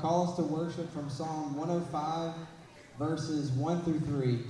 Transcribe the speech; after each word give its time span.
call 0.00 0.28
us 0.28 0.36
to 0.36 0.42
worship 0.42 0.92
from 0.92 1.10
Psalm 1.10 1.56
105, 1.56 2.34
verses 2.98 3.50
1 3.52 3.82
through 3.82 4.00
3. 4.00 4.34
It 4.34 4.40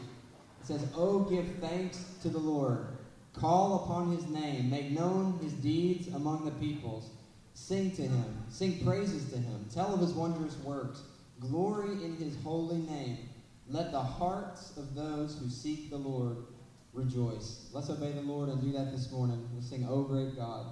says, 0.62 0.86
Oh, 0.96 1.20
give 1.20 1.46
thanks 1.60 2.04
to 2.22 2.28
the 2.28 2.38
Lord. 2.38 2.86
Call 3.34 3.84
upon 3.84 4.17
his 4.17 4.26
name. 4.28 4.70
Make 4.70 4.91
known 4.91 5.38
his 5.42 5.52
deeds 5.52 6.08
among 6.08 6.44
the 6.44 6.52
peoples. 6.52 7.10
Sing 7.54 7.91
to 7.92 8.02
him. 8.02 8.43
Sing 8.48 8.84
praises 8.84 9.30
to 9.30 9.38
him. 9.38 9.66
Tell 9.72 9.95
of 9.95 10.00
his 10.00 10.12
wondrous 10.12 10.57
works. 10.59 11.03
Glory 11.41 11.93
in 12.05 12.17
his 12.17 12.37
holy 12.43 12.79
name. 12.79 13.19
Let 13.69 13.93
the 13.93 14.01
hearts 14.01 14.77
of 14.77 14.95
those 14.95 15.39
who 15.39 15.49
seek 15.49 15.91
the 15.91 15.97
Lord 15.97 16.37
rejoice. 16.93 17.69
Let's 17.73 17.91
obey 17.91 18.13
the 18.13 18.23
Lord 18.23 18.49
and 18.49 18.61
do 18.63 18.73
that 18.73 18.93
this 18.93 19.11
morning. 19.11 19.49
We'll 19.53 19.63
sing, 19.63 19.87
O 19.89 20.03
great 20.03 20.37
God. 20.37 20.67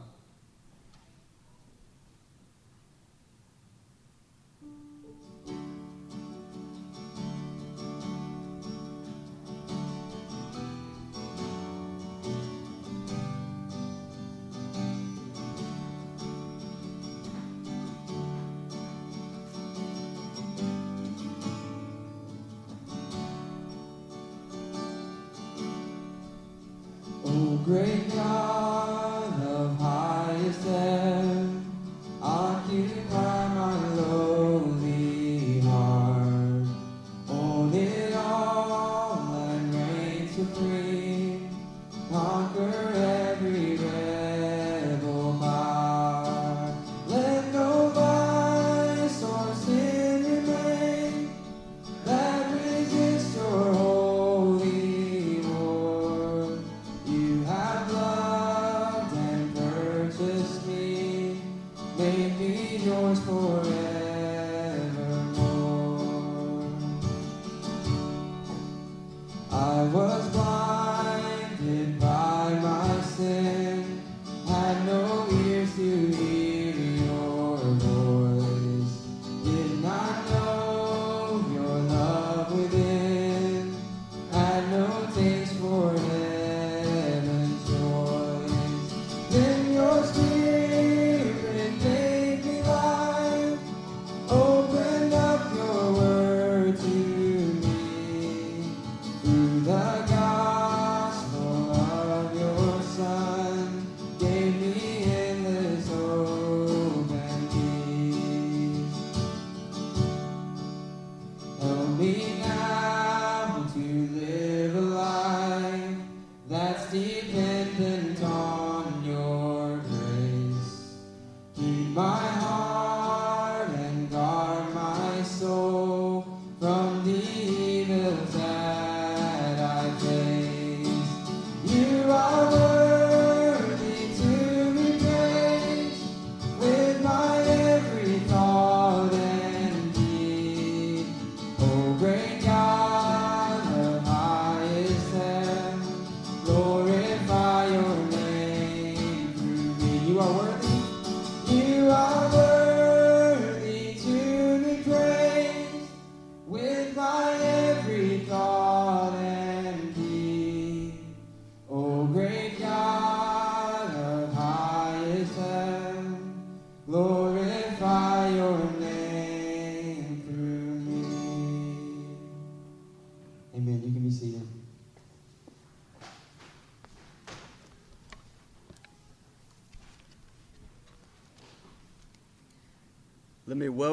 You 150.13 150.21
are 150.21 150.31
worthy. 150.31 150.82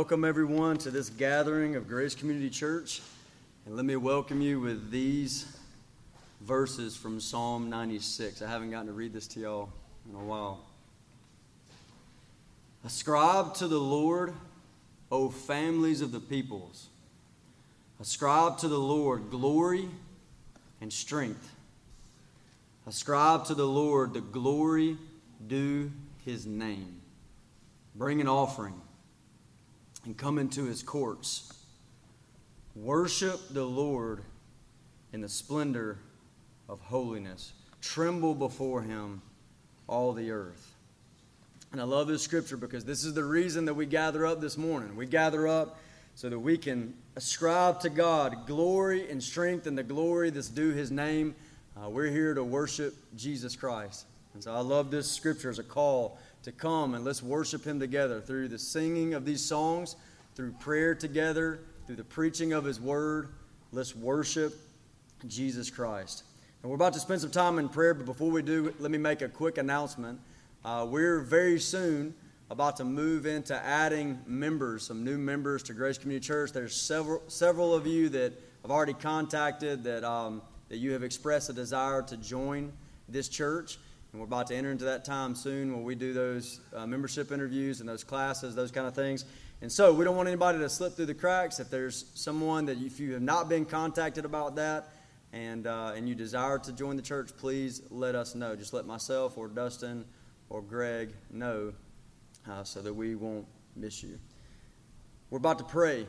Welcome 0.10 0.26
everyone 0.26 0.76
to 0.76 0.90
this 0.90 1.08
gathering 1.08 1.76
of 1.76 1.88
Grace 1.88 2.16
Community 2.16 2.50
Church. 2.50 3.04
And 3.68 3.76
let 3.76 3.86
me 3.86 3.96
welcome 3.96 4.42
you 4.42 4.60
with 4.60 4.90
these 4.90 5.56
verses 6.42 6.98
from 6.98 7.20
Psalm 7.20 7.70
96. 7.70 8.42
I 8.42 8.48
haven't 8.48 8.72
gotten 8.72 8.88
to 8.88 8.94
read 8.94 9.14
this 9.14 9.28
to 9.28 9.40
y'all 9.40 9.70
in 10.10 10.16
a 10.16 10.24
while. 10.24 10.66
Ascribe 12.84 13.54
to 13.58 13.68
the 13.68 13.78
Lord, 13.78 14.34
O 15.12 15.30
families 15.30 16.02
of 16.02 16.12
the 16.12 16.20
peoples. 16.20 16.88
Ascribe 18.02 18.58
to 18.58 18.68
the 18.68 18.80
Lord 18.80 19.30
glory 19.30 19.88
and 20.82 20.92
strength. 20.92 21.54
Ascribe 22.88 23.46
to 23.46 23.54
the 23.54 23.68
Lord 23.68 24.16
the 24.16 24.22
glory 24.22 24.98
due 25.46 25.92
his 26.26 26.48
name. 26.48 27.00
Bring 27.94 28.20
an 28.22 28.28
offering 28.28 28.82
and 30.06 30.18
come 30.18 30.38
into 30.38 30.66
his 30.66 30.84
courts. 30.84 31.54
Worship 32.76 33.40
the 33.52 33.66
Lord 33.66 34.24
in 35.12 35.22
the 35.22 35.30
splendor 35.30 35.98
of 36.68 36.80
holiness. 36.82 37.54
Tremble 37.82 38.36
before 38.36 38.82
him, 38.82 39.22
all 39.88 40.14
the 40.14 40.32
earth. 40.32 40.76
And 41.72 41.80
I 41.80 41.84
love 41.84 42.08
this 42.08 42.24
scripture 42.24 42.58
because 42.58 42.84
this 42.84 43.04
is 43.04 43.14
the 43.14 43.24
reason 43.24 43.66
that 43.66 43.74
we 43.74 43.86
gather 43.86 44.26
up 44.26 44.42
this 44.42 44.58
morning. 44.58 44.96
We 44.96 45.06
gather 45.06 45.48
up 45.48 45.80
so 46.16 46.30
that 46.30 46.40
we 46.40 46.58
can 46.58 46.94
ascribe 47.16 47.80
to 47.82 47.90
God 47.90 48.48
glory 48.48 49.10
and 49.10 49.22
strength 49.22 49.68
and 49.68 49.78
the 49.78 49.84
glory 49.84 50.32
that's 50.32 50.50
due 50.50 50.72
his 50.72 50.92
name. 50.92 51.36
Uh, 51.78 51.90
we're 51.90 52.10
here 52.10 52.34
to 52.34 52.44
worship 52.44 52.96
Jesus 53.16 53.56
Christ. 53.56 54.06
And 54.34 54.44
so 54.44 54.54
I 54.54 54.60
love 54.60 54.92
this 54.92 55.10
scripture 55.12 55.50
as 55.50 55.60
a 55.60 55.64
call 55.64 56.20
to 56.44 56.52
come 56.52 56.94
and 56.94 57.04
let's 57.04 57.22
worship 57.22 57.64
him 57.64 57.80
together 57.80 58.22
through 58.22 58.48
the 58.48 58.60
singing 58.60 59.14
of 59.14 59.26
these 59.26 59.44
songs, 59.44 59.96
through 60.36 60.52
prayer 60.54 60.96
together, 60.96 61.60
through 61.86 61.98
the 61.98 62.04
preaching 62.04 62.54
of 62.54 62.64
his 62.64 62.80
word. 62.80 63.30
Let's 63.72 63.96
worship 63.96 64.56
Jesus 65.28 65.70
Christ. 65.70 66.24
And 66.62 66.70
we're 66.70 66.76
about 66.76 66.94
to 66.94 67.00
spend 67.00 67.22
some 67.22 67.32
time 67.32 67.60
in 67.60 67.70
prayer, 67.70 67.94
but 67.94 68.06
before 68.06 68.32
we 68.32 68.42
do, 68.42 68.74
let 68.80 68.92
me 68.92 68.98
make 68.98 69.22
a 69.22 69.30
quick 69.30 69.58
announcement. 69.58 70.20
Uh, 70.64 70.86
we're 70.90 71.20
very 71.20 71.60
soon 71.60 72.14
about 72.52 72.78
to 72.78 72.84
move 72.84 73.26
into 73.26 73.56
adding 73.56 74.20
members, 74.26 74.88
some 74.88 75.04
new 75.04 75.18
members 75.18 75.64
to 75.64 75.74
Grace 75.74 75.98
Community 75.98 76.26
Church. 76.26 76.52
There's 76.52 76.76
several 76.76 77.22
several 77.28 77.74
of 77.74 77.86
you 77.86 78.10
that 78.10 78.34
I've 78.66 78.72
already 78.72 78.94
contacted 78.94 79.84
that 79.84 80.04
um, 80.04 80.42
that 80.70 80.78
you 80.78 80.92
have 80.92 81.04
expressed 81.04 81.50
a 81.50 81.54
desire 81.54 82.02
to 82.04 82.18
join 82.18 82.74
this 83.08 83.30
church, 83.30 83.78
and 84.12 84.20
we're 84.20 84.26
about 84.26 84.48
to 84.48 84.56
enter 84.56 84.72
into 84.72 84.86
that 84.86 85.06
time 85.06 85.36
soon 85.36 85.74
where 85.74 85.84
we 85.84 85.94
do 85.94 86.14
those 86.14 86.62
uh, 86.76 86.88
membership 86.88 87.32
interviews 87.32 87.80
and 87.80 87.88
those 87.88 88.04
classes, 88.04 88.56
those 88.56 88.72
kind 88.72 88.88
of 88.88 88.96
things. 88.96 89.26
And 89.62 89.72
so 89.72 89.94
we 89.94 90.04
don't 90.04 90.16
want 90.16 90.28
anybody 90.28 90.58
to 90.60 90.70
slip 90.70 90.94
through 90.96 91.06
the 91.08 91.14
cracks. 91.14 91.60
If 91.60 91.70
there's 91.70 92.06
someone 92.16 92.66
that 92.66 92.80
if 92.80 93.00
you 93.00 93.14
have 93.14 93.22
not 93.22 93.50
been 93.50 93.66
contacted 93.66 94.26
about 94.26 94.56
that 94.56 94.94
and, 95.32 95.68
uh, 95.68 95.94
and 95.96 96.10
you 96.10 96.16
desire 96.16 96.58
to 96.60 96.72
join 96.72 96.96
the 96.96 97.04
church, 97.04 97.32
please 97.38 97.84
let 97.92 98.16
us 98.16 98.34
know. 98.34 98.56
Just 98.56 98.74
let 98.74 98.88
myself 98.88 99.38
or 99.38 99.48
Dustin 99.48 100.06
or 100.50 100.62
Greg 100.62 101.14
know 101.30 101.74
uh, 102.50 102.64
so 102.64 102.82
that 102.82 102.94
we 102.94 103.14
won't 103.14 103.46
miss 103.76 104.02
you. 104.02 104.18
We're 105.30 105.38
about 105.38 105.60
to 105.60 105.66
pray. 105.66 106.08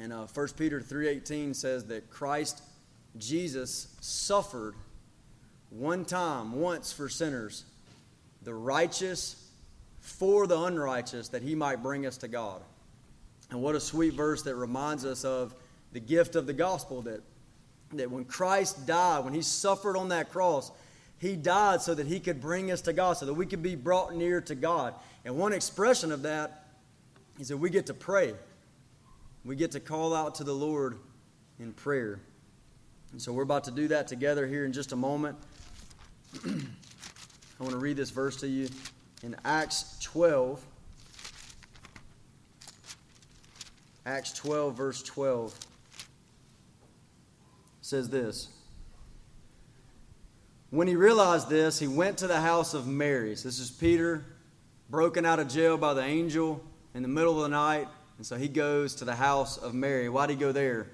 And 0.00 0.12
uh, 0.12 0.26
1 0.32 0.48
Peter 0.56 0.80
3.18 0.80 1.56
says 1.56 1.86
that 1.86 2.08
Christ 2.10 2.62
Jesus 3.18 3.96
suffered 4.00 4.76
one 5.70 6.04
time, 6.04 6.52
once 6.52 6.92
for 6.92 7.08
sinners, 7.08 7.64
the 8.42 8.54
righteous 8.54 9.36
for 10.00 10.46
the 10.46 10.58
unrighteous, 10.58 11.28
that 11.28 11.42
he 11.42 11.54
might 11.54 11.82
bring 11.82 12.06
us 12.06 12.16
to 12.18 12.28
God. 12.28 12.62
And 13.50 13.62
what 13.62 13.74
a 13.74 13.80
sweet 13.80 14.14
verse 14.14 14.42
that 14.42 14.54
reminds 14.54 15.04
us 15.04 15.24
of 15.24 15.54
the 15.92 16.00
gift 16.00 16.36
of 16.36 16.46
the 16.46 16.52
gospel 16.52 17.02
that, 17.02 17.20
that 17.92 18.10
when 18.10 18.24
Christ 18.24 18.86
died, 18.86 19.24
when 19.24 19.34
he 19.34 19.42
suffered 19.42 19.96
on 19.96 20.08
that 20.08 20.30
cross, 20.30 20.70
he 21.18 21.36
died 21.36 21.82
so 21.82 21.94
that 21.94 22.06
he 22.06 22.18
could 22.18 22.40
bring 22.40 22.70
us 22.70 22.80
to 22.82 22.92
God, 22.92 23.14
so 23.14 23.26
that 23.26 23.34
we 23.34 23.46
could 23.46 23.62
be 23.62 23.74
brought 23.74 24.14
near 24.14 24.40
to 24.42 24.54
God. 24.54 24.94
And 25.24 25.36
one 25.36 25.52
expression 25.52 26.12
of 26.12 26.22
that 26.22 26.64
is 27.38 27.48
that 27.48 27.58
we 27.58 27.70
get 27.70 27.86
to 27.86 27.94
pray. 27.94 28.34
We 29.44 29.56
get 29.56 29.72
to 29.72 29.80
call 29.80 30.14
out 30.14 30.36
to 30.36 30.44
the 30.44 30.54
Lord 30.54 30.98
in 31.58 31.72
prayer. 31.72 32.20
And 33.12 33.20
so 33.20 33.32
we're 33.32 33.42
about 33.42 33.64
to 33.64 33.70
do 33.70 33.88
that 33.88 34.06
together 34.06 34.46
here 34.46 34.64
in 34.64 34.72
just 34.72 34.92
a 34.92 34.96
moment. 34.96 35.36
I 36.44 36.48
want 37.58 37.72
to 37.72 37.78
read 37.78 37.96
this 37.96 38.10
verse 38.10 38.36
to 38.36 38.48
you 38.48 38.68
in 39.22 39.36
Acts 39.44 39.98
12. 40.02 40.64
Acts 44.06 44.32
12, 44.32 44.76
verse 44.76 45.02
12 45.02 45.54
says 47.82 48.08
this. 48.08 48.48
When 50.70 50.86
he 50.86 50.94
realized 50.94 51.48
this, 51.48 51.80
he 51.80 51.88
went 51.88 52.18
to 52.18 52.28
the 52.28 52.40
house 52.40 52.74
of 52.74 52.86
Mary. 52.86 53.34
So 53.34 53.48
this 53.48 53.58
is 53.58 53.70
Peter, 53.70 54.24
broken 54.88 55.26
out 55.26 55.40
of 55.40 55.48
jail 55.48 55.76
by 55.76 55.94
the 55.94 56.02
angel 56.02 56.64
in 56.94 57.02
the 57.02 57.08
middle 57.08 57.36
of 57.36 57.50
the 57.50 57.56
night. 57.56 57.88
And 58.16 58.26
so 58.26 58.36
he 58.36 58.46
goes 58.46 58.94
to 58.96 59.04
the 59.04 59.16
house 59.16 59.56
of 59.56 59.74
Mary. 59.74 60.08
Why'd 60.08 60.30
he 60.30 60.36
go 60.36 60.52
there? 60.52 60.82
It 60.82 60.88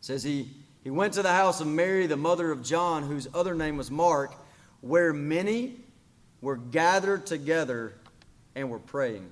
says 0.00 0.24
he, 0.24 0.50
he 0.82 0.90
went 0.90 1.14
to 1.14 1.22
the 1.22 1.32
house 1.32 1.60
of 1.60 1.66
Mary, 1.66 2.06
the 2.06 2.16
mother 2.16 2.50
of 2.50 2.62
John, 2.62 3.04
whose 3.04 3.28
other 3.32 3.54
name 3.54 3.76
was 3.76 3.90
Mark, 3.90 4.34
where 4.80 5.12
many 5.12 5.76
were 6.40 6.56
gathered 6.56 7.24
together 7.24 7.94
and 8.54 8.68
were 8.68 8.80
praying. 8.80 9.30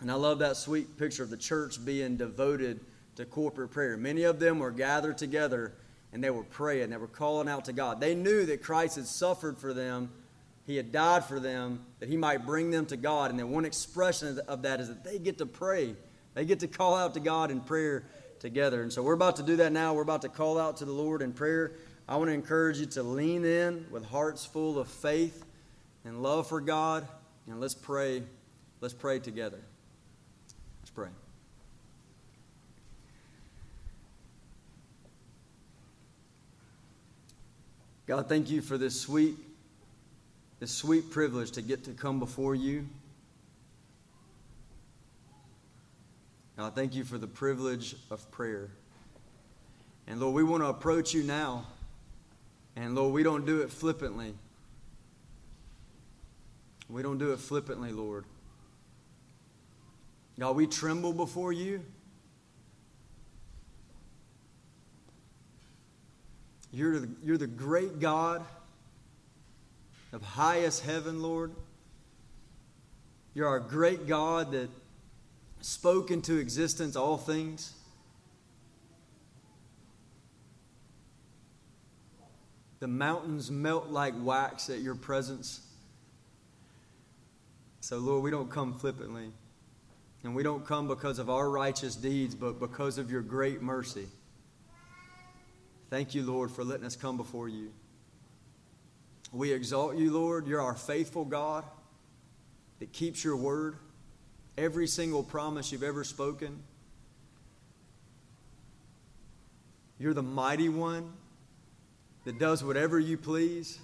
And 0.00 0.10
I 0.10 0.14
love 0.14 0.40
that 0.40 0.56
sweet 0.56 0.98
picture 0.98 1.22
of 1.22 1.30
the 1.30 1.36
church 1.36 1.82
being 1.84 2.16
devoted 2.16 2.80
to 3.16 3.24
corporate 3.24 3.70
prayer. 3.70 3.96
Many 3.96 4.24
of 4.24 4.40
them 4.40 4.58
were 4.58 4.70
gathered 4.70 5.16
together 5.16 5.72
and 6.12 6.22
they 6.22 6.30
were 6.30 6.44
praying, 6.44 6.90
they 6.90 6.98
were 6.98 7.06
calling 7.06 7.48
out 7.48 7.64
to 7.64 7.72
God. 7.72 7.98
They 7.98 8.14
knew 8.14 8.44
that 8.44 8.62
Christ 8.62 8.96
had 8.96 9.06
suffered 9.06 9.56
for 9.56 9.72
them, 9.72 10.10
He 10.66 10.76
had 10.76 10.92
died 10.92 11.24
for 11.24 11.40
them, 11.40 11.86
that 12.00 12.08
He 12.10 12.18
might 12.18 12.44
bring 12.44 12.70
them 12.70 12.84
to 12.86 12.98
God. 12.98 13.30
And 13.30 13.38
then 13.38 13.50
one 13.50 13.64
expression 13.64 14.38
of 14.46 14.62
that 14.62 14.80
is 14.80 14.88
that 14.88 15.04
they 15.04 15.18
get 15.18 15.38
to 15.38 15.46
pray, 15.46 15.94
they 16.34 16.44
get 16.44 16.60
to 16.60 16.68
call 16.68 16.94
out 16.94 17.14
to 17.14 17.20
God 17.20 17.50
in 17.50 17.60
prayer 17.60 18.04
together. 18.42 18.82
And 18.82 18.92
so 18.92 19.02
we're 19.02 19.14
about 19.14 19.36
to 19.36 19.42
do 19.42 19.56
that 19.56 19.72
now. 19.72 19.94
We're 19.94 20.02
about 20.02 20.22
to 20.22 20.28
call 20.28 20.58
out 20.58 20.78
to 20.78 20.84
the 20.84 20.92
Lord 20.92 21.22
in 21.22 21.32
prayer. 21.32 21.72
I 22.08 22.16
want 22.16 22.28
to 22.28 22.34
encourage 22.34 22.78
you 22.78 22.86
to 22.86 23.02
lean 23.02 23.44
in 23.44 23.86
with 23.90 24.04
hearts 24.04 24.44
full 24.44 24.78
of 24.78 24.88
faith 24.88 25.44
and 26.04 26.22
love 26.22 26.48
for 26.48 26.60
God, 26.60 27.06
and 27.46 27.60
let's 27.60 27.74
pray. 27.74 28.24
Let's 28.80 28.92
pray 28.92 29.20
together. 29.20 29.60
Let's 30.80 30.90
pray. 30.90 31.08
God, 38.08 38.28
thank 38.28 38.50
you 38.50 38.60
for 38.60 38.76
this 38.76 39.00
sweet, 39.00 39.36
this 40.58 40.72
sweet 40.72 41.12
privilege 41.12 41.52
to 41.52 41.62
get 41.62 41.84
to 41.84 41.92
come 41.92 42.18
before 42.18 42.56
you. 42.56 42.88
God, 46.56 46.74
thank 46.74 46.94
you 46.94 47.04
for 47.04 47.18
the 47.18 47.26
privilege 47.26 47.96
of 48.10 48.30
prayer. 48.30 48.70
And 50.06 50.20
Lord, 50.20 50.34
we 50.34 50.44
want 50.44 50.62
to 50.62 50.68
approach 50.68 51.14
you 51.14 51.22
now. 51.22 51.66
And 52.76 52.94
Lord, 52.94 53.14
we 53.14 53.22
don't 53.22 53.46
do 53.46 53.62
it 53.62 53.70
flippantly. 53.70 54.34
We 56.88 57.02
don't 57.02 57.18
do 57.18 57.32
it 57.32 57.38
flippantly, 57.38 57.90
Lord. 57.90 58.24
God, 60.38 60.56
we 60.56 60.66
tremble 60.66 61.12
before 61.12 61.52
you. 61.52 61.82
You're 66.70 67.00
the, 67.00 67.08
you're 67.22 67.38
the 67.38 67.46
great 67.46 68.00
God 68.00 68.44
of 70.12 70.22
highest 70.22 70.84
heaven, 70.84 71.22
Lord. 71.22 71.52
You're 73.34 73.48
our 73.48 73.60
great 73.60 74.06
God 74.06 74.52
that 74.52 74.68
spoke 75.62 76.10
into 76.10 76.36
existence 76.36 76.96
all 76.96 77.16
things. 77.16 77.72
The 82.80 82.88
mountains 82.88 83.50
melt 83.50 83.88
like 83.88 84.12
wax 84.20 84.68
at 84.68 84.80
your 84.80 84.96
presence. 84.96 85.60
So, 87.80 87.98
Lord, 87.98 88.22
we 88.22 88.30
don't 88.30 88.50
come 88.50 88.74
flippantly. 88.74 89.32
And 90.24 90.34
we 90.34 90.42
don't 90.42 90.64
come 90.64 90.86
because 90.86 91.18
of 91.18 91.30
our 91.30 91.48
righteous 91.48 91.96
deeds, 91.96 92.34
but 92.34 92.60
because 92.60 92.98
of 92.98 93.10
your 93.10 93.22
great 93.22 93.62
mercy. 93.62 94.06
Thank 95.90 96.14
you, 96.14 96.22
Lord, 96.22 96.50
for 96.50 96.64
letting 96.64 96.86
us 96.86 96.96
come 96.96 97.16
before 97.16 97.48
you. 97.48 97.72
We 99.32 99.52
exalt 99.52 99.96
you, 99.96 100.12
Lord. 100.12 100.46
You're 100.46 100.60
our 100.60 100.74
faithful 100.74 101.24
God 101.24 101.64
that 102.78 102.92
keeps 102.92 103.24
your 103.24 103.36
word, 103.36 103.76
every 104.56 104.86
single 104.86 105.22
promise 105.22 105.72
you've 105.72 105.82
ever 105.82 106.04
spoken. 106.04 106.62
You're 109.98 110.14
the 110.14 110.22
mighty 110.22 110.68
one 110.68 111.12
that 112.24 112.38
does 112.38 112.62
whatever 112.64 112.98
you 112.98 113.16
please. 113.16 113.78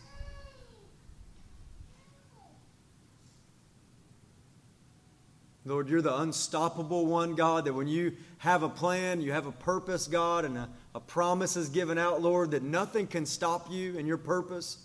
Lord, 5.65 5.89
you're 5.89 6.03
the 6.03 6.17
unstoppable 6.17 7.05
one, 7.07 7.35
God, 7.35 7.67
that 7.67 7.75
when 7.75 7.89
you 7.89 8.17
have 8.39 8.63
a 8.63 8.69
plan, 8.69 9.21
you 9.21 9.33
have 9.33 9.47
a 9.47 9.53
purpose, 9.53 10.07
God, 10.07 10.47
and 10.47 10.57
a, 10.57 10.69
a 10.95 11.01
promise 11.01 11.57
is 11.57 11.69
given 11.69 11.99
out, 11.99 12.23
Lord, 12.23 12.53
that 12.53 12.63
nothing 12.63 13.07
can 13.07 13.27
stop 13.27 13.71
you 13.71 13.99
and 13.99 14.09
your 14.09 14.17
purpose. 14.17 14.79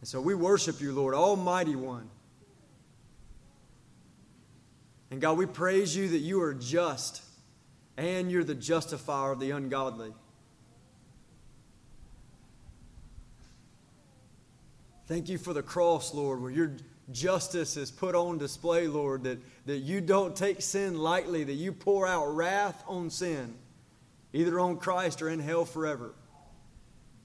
And 0.00 0.08
so 0.08 0.20
we 0.20 0.34
worship 0.34 0.80
you, 0.80 0.92
Lord, 0.92 1.14
Almighty 1.14 1.74
One. 1.74 2.08
And 5.10 5.20
God, 5.20 5.36
we 5.38 5.46
praise 5.46 5.96
you 5.96 6.08
that 6.08 6.18
you 6.18 6.40
are 6.42 6.54
just 6.54 7.22
and 7.96 8.30
you're 8.30 8.44
the 8.44 8.54
justifier 8.54 9.32
of 9.32 9.40
the 9.40 9.50
ungodly. 9.50 10.12
Thank 15.06 15.28
you 15.28 15.38
for 15.38 15.52
the 15.52 15.62
cross, 15.62 16.14
Lord, 16.14 16.40
where 16.40 16.52
you're 16.52 16.76
justice 17.12 17.76
is 17.76 17.90
put 17.90 18.14
on 18.14 18.38
display, 18.38 18.86
Lord, 18.86 19.24
that, 19.24 19.38
that 19.66 19.78
you 19.78 20.00
don't 20.00 20.34
take 20.34 20.62
sin 20.62 20.98
lightly, 20.98 21.44
that 21.44 21.54
you 21.54 21.72
pour 21.72 22.06
out 22.06 22.34
wrath 22.34 22.82
on 22.86 23.10
sin, 23.10 23.54
either 24.32 24.60
on 24.60 24.76
Christ 24.76 25.22
or 25.22 25.28
in 25.28 25.40
hell 25.40 25.64
forever. 25.64 26.14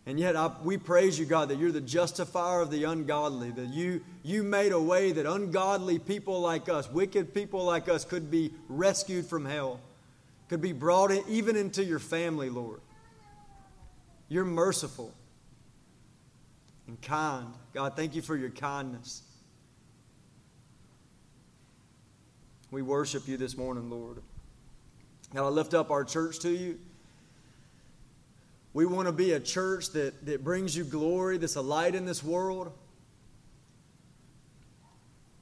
And 0.07 0.19
yet 0.19 0.35
I, 0.35 0.51
we 0.63 0.77
praise 0.77 1.17
you, 1.17 1.25
God, 1.25 1.49
that 1.49 1.57
you're 1.57 1.71
the 1.71 1.81
justifier 1.81 2.61
of 2.61 2.69
the 2.69 2.83
ungodly, 2.83 3.49
that 3.51 3.67
you, 3.67 4.03
you 4.21 4.43
made 4.43 4.71
a 4.71 4.79
way 4.79 5.11
that 5.11 5.25
ungodly 5.25 5.97
people 5.97 6.41
like 6.41 6.69
us, 6.69 6.89
wicked 6.91 7.33
people 7.33 7.63
like 7.63 7.89
us, 7.89 8.05
could 8.05 8.29
be 8.29 8.51
rescued 8.69 9.25
from 9.25 9.45
hell, 9.45 9.79
could 10.47 10.61
be 10.61 10.73
brought 10.73 11.11
in, 11.11 11.23
even 11.27 11.55
into 11.55 11.83
your 11.83 11.97
family, 11.97 12.51
Lord. 12.51 12.81
You're 14.29 14.45
merciful 14.45 15.11
and 16.87 17.01
kind. 17.01 17.47
God, 17.73 17.95
thank 17.95 18.15
you 18.15 18.21
for 18.21 18.35
your 18.35 18.51
kindness. 18.51 19.23
We 22.69 22.83
worship 22.83 23.27
you 23.27 23.37
this 23.37 23.57
morning, 23.57 23.89
Lord. 23.89 24.21
Now 25.33 25.45
I 25.45 25.49
lift 25.49 25.73
up 25.73 25.89
our 25.89 26.03
church 26.03 26.39
to 26.39 26.49
you. 26.49 26.79
We 28.75 28.85
want 28.85 29.07
to 29.07 29.13
be 29.13 29.31
a 29.31 29.39
church 29.39 29.91
that, 29.91 30.25
that 30.25 30.43
brings 30.43 30.75
you 30.75 30.83
glory, 30.83 31.37
that's 31.37 31.55
a 31.55 31.61
light 31.61 31.95
in 31.95 32.05
this 32.05 32.21
world. 32.21 32.73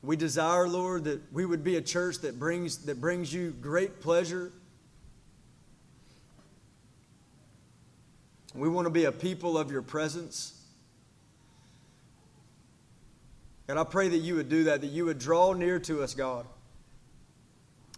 We 0.03 0.15
desire, 0.15 0.67
Lord, 0.67 1.05
that 1.05 1.19
we 1.33 1.43
would 1.43 1.63
be 1.63 1.77
a 1.77 1.81
church 1.81 2.19
that 2.19 2.37
brings, 2.37 2.85
that 2.85 3.01
brings 3.01 3.33
you 3.33 3.49
great 3.59 4.01
pleasure. 4.01 4.51
We 8.53 8.69
want 8.69 8.85
to 8.85 8.91
be 8.91 9.05
a 9.05 9.11
people 9.11 9.57
of 9.57 9.71
your 9.71 9.81
presence. 9.81 10.53
And 13.67 13.79
I 13.79 13.83
pray 13.83 14.09
that 14.09 14.19
you 14.19 14.35
would 14.35 14.49
do 14.49 14.65
that, 14.65 14.81
that 14.81 14.91
you 14.91 15.05
would 15.05 15.17
draw 15.17 15.53
near 15.53 15.79
to 15.79 16.03
us, 16.03 16.13
God. 16.13 16.45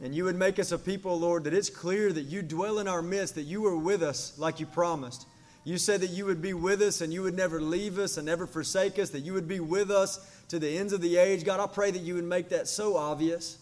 And 0.03 0.13
you 0.13 0.25
would 0.25 0.35
make 0.35 0.59
us 0.59 0.71
a 0.71 0.77
people, 0.77 1.19
Lord, 1.19 1.45
that 1.45 1.53
it's 1.53 1.69
clear 1.69 2.11
that 2.11 2.23
you 2.23 2.41
dwell 2.41 2.79
in 2.79 2.87
our 2.87 3.01
midst, 3.01 3.35
that 3.35 3.43
you 3.43 3.65
are 3.65 3.77
with 3.77 4.03
us 4.03 4.37
like 4.37 4.59
you 4.59 4.65
promised. 4.65 5.25
You 5.63 5.77
said 5.77 6.01
that 6.01 6.09
you 6.09 6.25
would 6.25 6.41
be 6.41 6.53
with 6.53 6.81
us 6.81 7.01
and 7.01 7.13
you 7.13 7.23
would 7.23 7.35
never 7.35 7.61
leave 7.61 7.97
us 7.97 8.17
and 8.17 8.25
never 8.25 8.45
forsake 8.45 8.99
us, 8.99 9.09
that 9.11 9.21
you 9.21 9.33
would 9.33 9.47
be 9.47 9.59
with 9.59 9.89
us 9.89 10.19
to 10.49 10.59
the 10.59 10.77
ends 10.77 10.93
of 10.93 11.01
the 11.01 11.17
age. 11.17 11.43
God, 11.43 11.59
I 11.59 11.67
pray 11.67 11.91
that 11.91 12.01
you 12.01 12.15
would 12.15 12.25
make 12.25 12.49
that 12.49 12.67
so 12.67 12.97
obvious. 12.97 13.57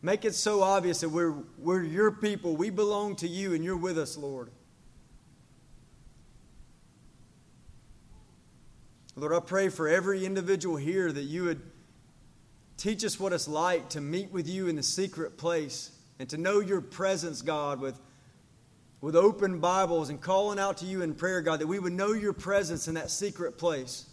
Make 0.00 0.24
it 0.24 0.34
so 0.34 0.62
obvious 0.62 1.00
that 1.00 1.08
we're, 1.08 1.34
we're 1.58 1.82
your 1.82 2.12
people. 2.12 2.56
We 2.56 2.70
belong 2.70 3.16
to 3.16 3.28
you 3.28 3.52
and 3.52 3.64
you're 3.64 3.76
with 3.76 3.98
us, 3.98 4.16
Lord. 4.16 4.50
Lord, 9.16 9.32
I 9.32 9.40
pray 9.40 9.68
for 9.68 9.88
every 9.88 10.24
individual 10.24 10.76
here 10.76 11.10
that 11.10 11.24
you 11.24 11.44
would 11.44 11.60
teach 12.78 13.04
us 13.04 13.20
what 13.20 13.32
it's 13.32 13.48
like 13.48 13.90
to 13.90 14.00
meet 14.00 14.30
with 14.30 14.48
you 14.48 14.68
in 14.68 14.76
the 14.76 14.82
secret 14.82 15.36
place 15.36 15.90
and 16.18 16.28
to 16.30 16.38
know 16.38 16.60
your 16.60 16.80
presence, 16.80 17.42
God, 17.42 17.80
with, 17.80 18.00
with 19.00 19.16
open 19.16 19.58
Bibles 19.58 20.08
and 20.08 20.20
calling 20.20 20.58
out 20.58 20.78
to 20.78 20.86
you 20.86 21.02
in 21.02 21.14
prayer, 21.14 21.42
God, 21.42 21.60
that 21.60 21.66
we 21.66 21.78
would 21.78 21.92
know 21.92 22.12
your 22.12 22.32
presence 22.32 22.88
in 22.88 22.94
that 22.94 23.10
secret 23.10 23.58
place. 23.58 24.06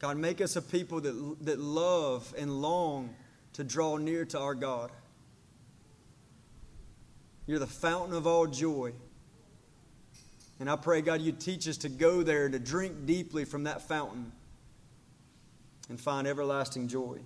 God, 0.00 0.18
make 0.18 0.40
us 0.40 0.56
a 0.56 0.62
people 0.62 1.00
that, 1.00 1.36
that 1.42 1.58
love 1.58 2.34
and 2.36 2.60
long 2.60 3.14
to 3.54 3.64
draw 3.64 3.96
near 3.96 4.24
to 4.26 4.38
our 4.38 4.54
God. 4.54 4.90
You're 7.46 7.60
the 7.60 7.66
fountain 7.66 8.16
of 8.16 8.26
all 8.26 8.46
joy. 8.46 8.92
And 10.64 10.70
I 10.70 10.76
pray, 10.76 11.02
God, 11.02 11.20
you 11.20 11.30
teach 11.30 11.68
us 11.68 11.76
to 11.76 11.90
go 11.90 12.22
there, 12.22 12.48
to 12.48 12.58
drink 12.58 13.04
deeply 13.04 13.44
from 13.44 13.64
that 13.64 13.82
fountain 13.82 14.32
and 15.90 16.00
find 16.00 16.26
everlasting 16.26 16.88
joy. 16.88 17.18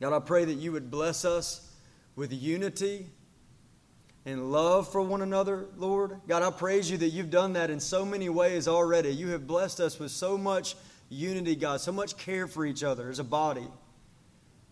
God, 0.00 0.14
I 0.14 0.20
pray 0.20 0.46
that 0.46 0.54
you 0.54 0.72
would 0.72 0.90
bless 0.90 1.26
us 1.26 1.70
with 2.16 2.32
unity 2.32 3.04
and 4.24 4.50
love 4.50 4.90
for 4.90 5.02
one 5.02 5.20
another, 5.20 5.66
Lord. 5.76 6.22
God, 6.26 6.42
I 6.42 6.50
praise 6.50 6.90
you 6.90 6.96
that 6.96 7.10
you've 7.10 7.28
done 7.28 7.52
that 7.52 7.68
in 7.68 7.80
so 7.80 8.06
many 8.06 8.30
ways 8.30 8.66
already. 8.66 9.10
You 9.10 9.28
have 9.32 9.46
blessed 9.46 9.78
us 9.78 9.98
with 9.98 10.10
so 10.10 10.38
much 10.38 10.74
unity, 11.10 11.54
God, 11.54 11.82
so 11.82 11.92
much 11.92 12.16
care 12.16 12.46
for 12.46 12.64
each 12.64 12.82
other 12.82 13.10
as 13.10 13.18
a 13.18 13.24
body. 13.24 13.68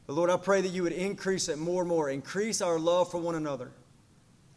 But 0.06 0.14
Lord, 0.14 0.30
I 0.30 0.38
pray 0.38 0.62
that 0.62 0.70
you 0.70 0.84
would 0.84 0.92
increase 0.92 1.50
it 1.50 1.58
more 1.58 1.82
and 1.82 1.90
more, 1.90 2.08
increase 2.08 2.62
our 2.62 2.78
love 2.78 3.10
for 3.10 3.18
one 3.18 3.34
another. 3.34 3.70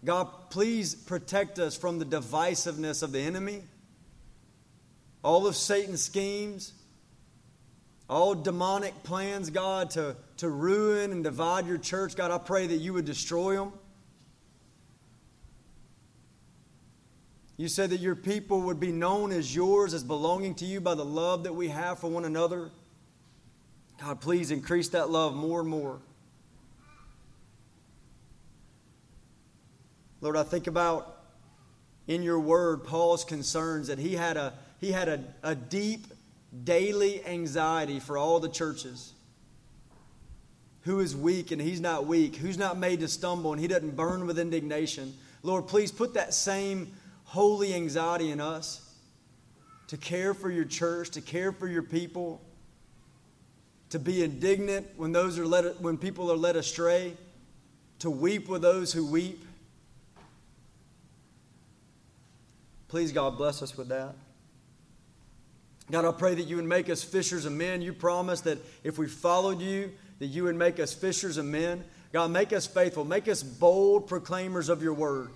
God, 0.05 0.27
please 0.49 0.95
protect 0.95 1.59
us 1.59 1.77
from 1.77 1.97
the 1.97 2.05
divisiveness 2.05 3.03
of 3.03 3.11
the 3.11 3.19
enemy, 3.19 3.63
all 5.23 5.47
of 5.47 5.55
Satan's 5.55 6.01
schemes, 6.01 6.73
all 8.09 8.35
demonic 8.35 9.03
plans, 9.03 9.49
God, 9.49 9.91
to, 9.91 10.15
to 10.37 10.49
ruin 10.49 11.11
and 11.11 11.23
divide 11.23 11.65
your 11.65 11.77
church. 11.77 12.15
God, 12.15 12.31
I 12.31 12.37
pray 12.37 12.67
that 12.67 12.75
you 12.75 12.93
would 12.93 13.05
destroy 13.05 13.55
them. 13.55 13.71
You 17.55 17.69
said 17.69 17.91
that 17.91 17.99
your 17.99 18.15
people 18.15 18.61
would 18.63 18.79
be 18.79 18.91
known 18.91 19.31
as 19.31 19.55
yours, 19.55 19.93
as 19.93 20.03
belonging 20.03 20.55
to 20.55 20.65
you 20.65 20.81
by 20.81 20.95
the 20.95 21.05
love 21.05 21.43
that 21.43 21.53
we 21.53 21.69
have 21.69 21.99
for 21.99 22.09
one 22.09 22.25
another. 22.25 22.71
God, 24.01 24.19
please 24.19 24.51
increase 24.51 24.89
that 24.89 25.09
love 25.09 25.33
more 25.33 25.61
and 25.61 25.69
more. 25.69 26.01
Lord, 30.23 30.37
I 30.37 30.43
think 30.43 30.67
about 30.67 31.17
in 32.07 32.23
your 32.23 32.39
word 32.39 32.85
Paul's 32.85 33.25
concerns 33.25 33.87
that 33.87 33.99
he 33.99 34.15
had 34.15 34.37
a, 34.37 34.53
he 34.79 34.93
had 34.93 35.09
a, 35.09 35.21
a 35.43 35.53
deep 35.53 36.07
daily 36.63 37.25
anxiety 37.25 37.99
for 37.99 38.17
all 38.17 38.39
the 38.39 38.47
churches. 38.47 39.11
Who 40.83 41.01
is 41.01 41.13
weak 41.13 41.51
and 41.51 41.61
he's 41.61 41.81
not 41.81 42.07
weak? 42.07 42.37
Who's 42.37 42.57
not 42.57 42.77
made 42.77 43.01
to 43.01 43.09
stumble 43.09 43.51
and 43.51 43.59
he 43.59 43.67
doesn't 43.67 43.97
burn 43.97 44.25
with 44.25 44.39
indignation? 44.39 45.13
Lord, 45.41 45.67
please 45.67 45.91
put 45.91 46.13
that 46.13 46.33
same 46.33 46.93
holy 47.25 47.73
anxiety 47.73 48.31
in 48.31 48.39
us 48.39 48.95
to 49.87 49.97
care 49.97 50.33
for 50.33 50.49
your 50.49 50.63
church, 50.63 51.09
to 51.11 51.21
care 51.21 51.51
for 51.51 51.67
your 51.67 51.83
people, 51.83 52.41
to 53.89 53.99
be 53.99 54.23
indignant 54.23 54.87
when 54.95 55.11
those 55.11 55.37
are 55.37 55.45
led, 55.45 55.75
when 55.81 55.97
people 55.97 56.31
are 56.31 56.37
led 56.37 56.55
astray, 56.55 57.17
to 57.99 58.09
weep 58.09 58.47
with 58.47 58.61
those 58.61 58.93
who 58.93 59.05
weep. 59.05 59.43
Please, 62.93 63.11
God, 63.11 63.37
bless 63.37 63.63
us 63.63 63.75
with 63.75 63.87
that. 63.87 64.13
God, 65.89 66.05
I 66.05 66.11
pray 66.11 66.35
that 66.35 66.43
you 66.43 66.57
would 66.57 66.65
make 66.65 66.91
us 66.91 67.03
fishers 67.03 67.43
of 67.43 67.51
men. 67.51 67.81
You 67.81 67.91
promised 67.91 68.43
that 68.43 68.59
if 68.83 68.99
we 68.99 69.07
followed 69.07 69.61
you, 69.61 69.91
that 70.19 70.27
you 70.27 70.43
would 70.43 70.55
make 70.55 70.79
us 70.79 70.93
fishers 70.93 71.37
of 71.37 71.45
men. 71.45 71.83
God, 72.11 72.29
make 72.29 72.53
us 72.53 72.67
faithful. 72.67 73.03
Make 73.03 73.27
us 73.27 73.41
bold 73.41 74.05
proclaimers 74.05 74.69
of 74.69 74.83
your 74.83 74.93
word. 74.93 75.29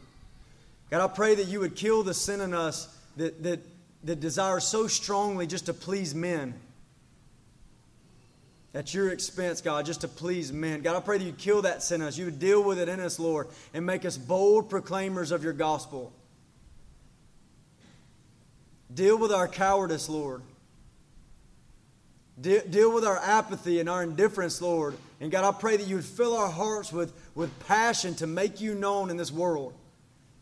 God, 0.92 1.04
I 1.04 1.12
pray 1.12 1.34
that 1.34 1.48
you 1.48 1.62
would 1.62 1.76
kill 1.76 2.04
the 2.04 2.14
sin 2.14 2.42
in 2.42 2.54
us 2.54 2.96
that, 3.16 3.42
that, 3.42 3.62
that 4.04 4.20
desires 4.20 4.64
so 4.64 4.86
strongly 4.86 5.48
just 5.48 5.66
to 5.66 5.74
please 5.74 6.14
men. 6.14 6.54
At 8.76 8.94
your 8.94 9.10
expense, 9.10 9.62
God, 9.62 9.88
just 9.88 10.02
to 10.02 10.08
please 10.08 10.54
men. 10.54 10.84
God, 10.84 10.96
I 10.96 11.00
pray 11.00 11.18
that 11.18 11.24
you 11.24 11.34
kill 11.34 11.64
that 11.64 11.82
sin 11.82 12.02
in 12.02 12.08
us. 12.08 12.20
You 12.20 12.26
would 12.26 12.38
deal 12.38 12.62
with 12.62 12.78
it 12.78 12.88
in 12.88 13.00
us, 13.00 13.18
Lord, 13.18 13.48
and 13.74 13.84
make 13.84 14.06
us 14.06 14.16
bold 14.16 14.70
proclaimers 14.70 15.32
of 15.32 15.44
your 15.44 15.54
gospel. 15.54 16.14
Deal 18.94 19.17
with 19.17 19.32
our 19.32 19.48
cowardice, 19.48 20.10
Lord. 20.10 20.41
De- 22.39 22.65
deal 22.67 22.94
with 22.94 23.03
our 23.03 23.17
apathy 23.17 23.79
and 23.79 23.89
our 23.89 24.03
indifference, 24.03 24.62
Lord. 24.62 24.96
And 25.20 25.32
God, 25.32 25.44
I 25.44 25.58
pray 25.58 25.77
that 25.77 25.88
you 25.88 25.96
would 25.96 26.06
fill 26.06 26.36
our 26.38 26.50
hearts 26.50 26.94
with, 26.94 27.13
with 27.36 27.58
passion 27.67 28.15
to 28.15 28.27
make 28.27 28.62
you 28.62 28.75
known 28.75 29.10
in 29.10 29.17
this 29.17 29.32
world 29.32 29.74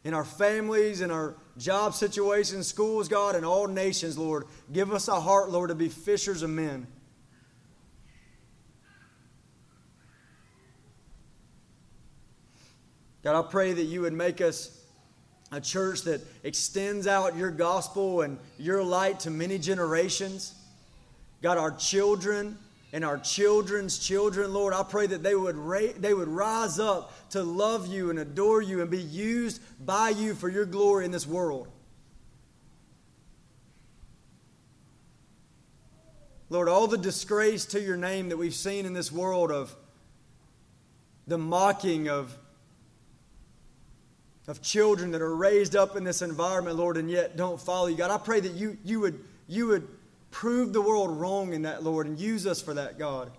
in 0.05 0.13
our 0.13 0.23
families, 0.23 1.01
in 1.01 1.09
our 1.09 1.35
job 1.57 1.95
situations, 1.95 2.67
schools, 2.67 3.07
God, 3.07 3.35
and 3.35 3.43
all 3.43 3.67
nations, 3.67 4.19
Lord. 4.19 4.45
Give 4.71 4.93
us 4.93 5.07
a 5.07 5.19
heart, 5.19 5.49
Lord, 5.49 5.69
to 5.69 5.75
be 5.75 5.89
fishers 5.89 6.43
of 6.43 6.51
men. 6.51 6.85
God, 13.23 13.43
I 13.43 13.49
pray 13.49 13.73
that 13.73 13.85
you 13.85 14.01
would 14.01 14.13
make 14.13 14.41
us 14.41 14.84
a 15.51 15.61
church 15.61 16.01
that 16.03 16.21
extends 16.43 17.07
out 17.07 17.35
your 17.35 17.51
gospel 17.51 18.21
and 18.21 18.37
your 18.57 18.83
light 18.83 19.21
to 19.21 19.29
many 19.29 19.57
generations. 19.57 20.53
God, 21.41 21.57
our 21.57 21.71
children 21.71 22.57
and 22.91 23.03
our 23.03 23.17
children's 23.17 23.99
children, 23.99 24.53
Lord, 24.53 24.73
I 24.73 24.83
pray 24.83 25.07
that 25.07 25.21
they 25.21 25.35
would, 25.35 25.57
ra- 25.57 25.93
they 25.97 26.13
would 26.13 26.27
rise 26.27 26.79
up 26.79 27.11
to 27.31 27.43
love 27.43 27.87
you 27.87 28.09
and 28.09 28.19
adore 28.19 28.61
you 28.61 28.81
and 28.81 28.89
be 28.89 29.01
used 29.01 29.61
by 29.85 30.09
you 30.09 30.33
for 30.33 30.49
your 30.49 30.65
glory 30.65 31.05
in 31.05 31.11
this 31.11 31.27
world. 31.27 31.67
Lord, 36.49 36.69
all 36.69 36.87
the 36.87 36.97
disgrace 36.97 37.65
to 37.65 37.81
your 37.81 37.97
name 37.97 38.29
that 38.29 38.37
we've 38.37 38.53
seen 38.53 38.85
in 38.85 38.93
this 38.93 39.11
world 39.11 39.51
of 39.51 39.75
the 41.27 41.37
mocking 41.37 42.07
of, 42.07 42.37
of 44.47 44.61
children 44.61 45.11
that 45.11 45.21
are 45.21 45.35
raised 45.35 45.75
up 45.75 45.95
in 45.95 46.03
this 46.03 46.21
environment, 46.21 46.77
Lord, 46.77 46.97
and 46.97 47.09
yet 47.09 47.35
don't 47.35 47.59
follow 47.59 47.87
you. 47.87 47.97
God, 47.97 48.11
I 48.11 48.17
pray 48.17 48.39
that 48.39 48.53
you, 48.53 48.77
you, 48.83 48.99
would, 48.99 49.19
you 49.47 49.67
would 49.67 49.87
prove 50.29 50.71
the 50.71 50.81
world 50.81 51.19
wrong 51.19 51.53
in 51.53 51.63
that, 51.63 51.83
Lord, 51.83 52.05
and 52.05 52.19
use 52.19 52.45
us 52.45 52.61
for 52.61 52.73
that, 52.75 52.99
God. 52.99 53.31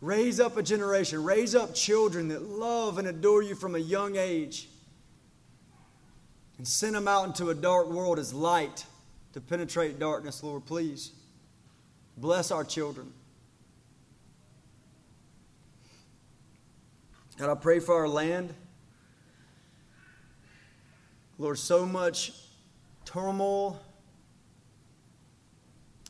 Raise 0.00 0.40
up 0.40 0.56
a 0.56 0.62
generation, 0.62 1.22
raise 1.22 1.54
up 1.54 1.74
children 1.74 2.28
that 2.28 2.42
love 2.42 2.98
and 2.98 3.08
adore 3.08 3.42
you 3.42 3.54
from 3.54 3.74
a 3.74 3.78
young 3.78 4.16
age, 4.16 4.68
and 6.58 6.66
send 6.66 6.94
them 6.94 7.08
out 7.08 7.26
into 7.26 7.50
a 7.50 7.54
dark 7.54 7.88
world 7.88 8.18
as 8.18 8.34
light 8.34 8.84
to 9.32 9.40
penetrate 9.40 9.98
darkness, 9.98 10.42
Lord, 10.42 10.66
please. 10.66 11.12
Bless 12.16 12.50
our 12.50 12.64
children. 12.64 13.12
God, 17.38 17.50
I 17.50 17.54
pray 17.54 17.80
for 17.80 17.94
our 17.94 18.08
land. 18.08 18.52
Lord, 21.42 21.58
so 21.58 21.84
much 21.84 22.32
turmoil 23.04 23.80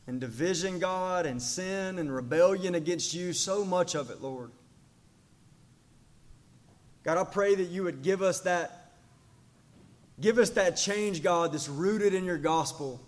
and 0.05 0.21
division, 0.21 0.77
God, 0.77 1.25
and 1.25 1.41
sin 1.41 1.97
and 1.97 2.13
rebellion 2.13 2.75
against 2.75 3.15
you, 3.15 3.33
so 3.33 3.65
much 3.65 3.95
of 3.95 4.11
it, 4.11 4.21
Lord. 4.21 4.51
God, 7.03 7.17
I 7.17 7.23
pray 7.23 7.55
that 7.55 7.69
you 7.69 7.83
would 7.83 8.03
give 8.03 8.21
us 8.21 8.41
that 8.41 8.91
give 10.21 10.37
us 10.37 10.51
that 10.51 10.77
change, 10.77 11.23
God, 11.23 11.51
that's 11.51 11.67
rooted 11.67 12.13
in 12.13 12.25
your 12.25 12.37
gospel. 12.37 13.01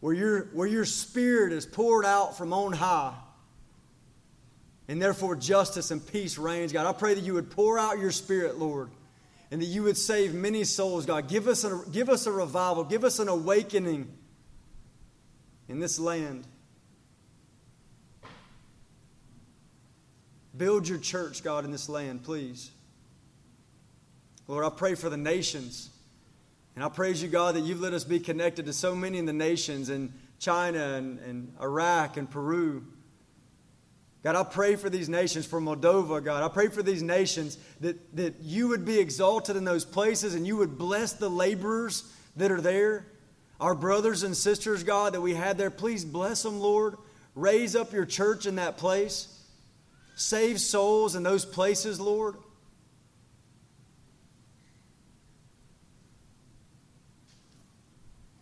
Where 0.00 0.12
your, 0.12 0.40
where 0.52 0.68
your 0.68 0.84
spirit 0.84 1.54
is 1.54 1.64
poured 1.64 2.04
out 2.04 2.36
from 2.36 2.52
on 2.52 2.74
high. 2.74 3.14
And 4.88 5.00
therefore 5.00 5.36
justice 5.36 5.90
and 5.90 6.06
peace 6.06 6.36
reigns, 6.36 6.70
God. 6.70 6.86
I 6.86 6.92
pray 6.92 7.14
that 7.14 7.24
you 7.24 7.32
would 7.32 7.50
pour 7.50 7.78
out 7.78 7.98
your 7.98 8.12
spirit, 8.12 8.58
Lord. 8.58 8.90
And 9.50 9.62
that 9.62 9.66
you 9.66 9.82
would 9.84 9.96
save 9.96 10.34
many 10.34 10.64
souls, 10.64 11.06
God. 11.06 11.28
Give 11.28 11.48
us 11.48 11.64
a, 11.64 11.82
give 11.90 12.08
us 12.08 12.26
a 12.26 12.32
revival, 12.32 12.84
give 12.84 13.04
us 13.04 13.18
an 13.18 13.28
awakening 13.28 14.10
in 15.68 15.80
this 15.80 15.98
land. 15.98 16.46
Build 20.56 20.88
your 20.88 20.98
church, 20.98 21.44
God, 21.44 21.64
in 21.64 21.70
this 21.70 21.88
land, 21.88 22.24
please. 22.24 22.72
Lord, 24.48 24.64
I 24.64 24.70
pray 24.70 24.94
for 24.94 25.08
the 25.08 25.16
nations. 25.16 25.90
And 26.74 26.84
I 26.84 26.88
praise 26.88 27.22
you, 27.22 27.28
God, 27.28 27.54
that 27.54 27.60
you've 27.60 27.80
let 27.80 27.92
us 27.92 28.04
be 28.04 28.18
connected 28.18 28.66
to 28.66 28.72
so 28.72 28.94
many 28.94 29.18
in 29.18 29.24
the 29.24 29.32
nations 29.32 29.90
in 29.90 30.12
China 30.38 30.94
and, 30.94 31.18
and 31.20 31.52
Iraq 31.60 32.16
and 32.16 32.30
Peru. 32.30 32.84
God, 34.28 34.36
I 34.36 34.42
pray 34.42 34.76
for 34.76 34.90
these 34.90 35.08
nations, 35.08 35.46
for 35.46 35.58
Moldova, 35.58 36.22
God. 36.22 36.42
I 36.42 36.52
pray 36.52 36.68
for 36.68 36.82
these 36.82 37.02
nations 37.02 37.56
that, 37.80 38.14
that 38.14 38.34
you 38.42 38.68
would 38.68 38.84
be 38.84 38.98
exalted 38.98 39.56
in 39.56 39.64
those 39.64 39.86
places 39.86 40.34
and 40.34 40.46
you 40.46 40.58
would 40.58 40.76
bless 40.76 41.14
the 41.14 41.30
laborers 41.30 42.04
that 42.36 42.50
are 42.50 42.60
there. 42.60 43.06
Our 43.58 43.74
brothers 43.74 44.24
and 44.24 44.36
sisters, 44.36 44.84
God, 44.84 45.14
that 45.14 45.22
we 45.22 45.32
had 45.32 45.56
there, 45.56 45.70
please 45.70 46.04
bless 46.04 46.42
them, 46.42 46.60
Lord. 46.60 46.98
Raise 47.34 47.74
up 47.74 47.94
your 47.94 48.04
church 48.04 48.44
in 48.44 48.56
that 48.56 48.76
place. 48.76 49.34
Save 50.14 50.60
souls 50.60 51.16
in 51.16 51.22
those 51.22 51.46
places, 51.46 51.98
Lord. 51.98 52.36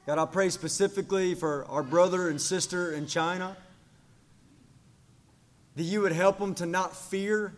God, 0.05 0.19
I 0.19 0.27
pray 0.27 0.49
specifically 0.49 1.37
for 1.37 1.65
our 1.67 1.85
brother 1.85 2.29
and 2.29 2.41
sister 2.41 2.93
in 2.93 3.07
China 3.07 3.57
that 5.77 5.83
you 5.83 6.01
would 6.01 6.13
help 6.13 6.39
them 6.39 6.55
to 6.57 6.67
not 6.67 6.97
fear 6.97 7.55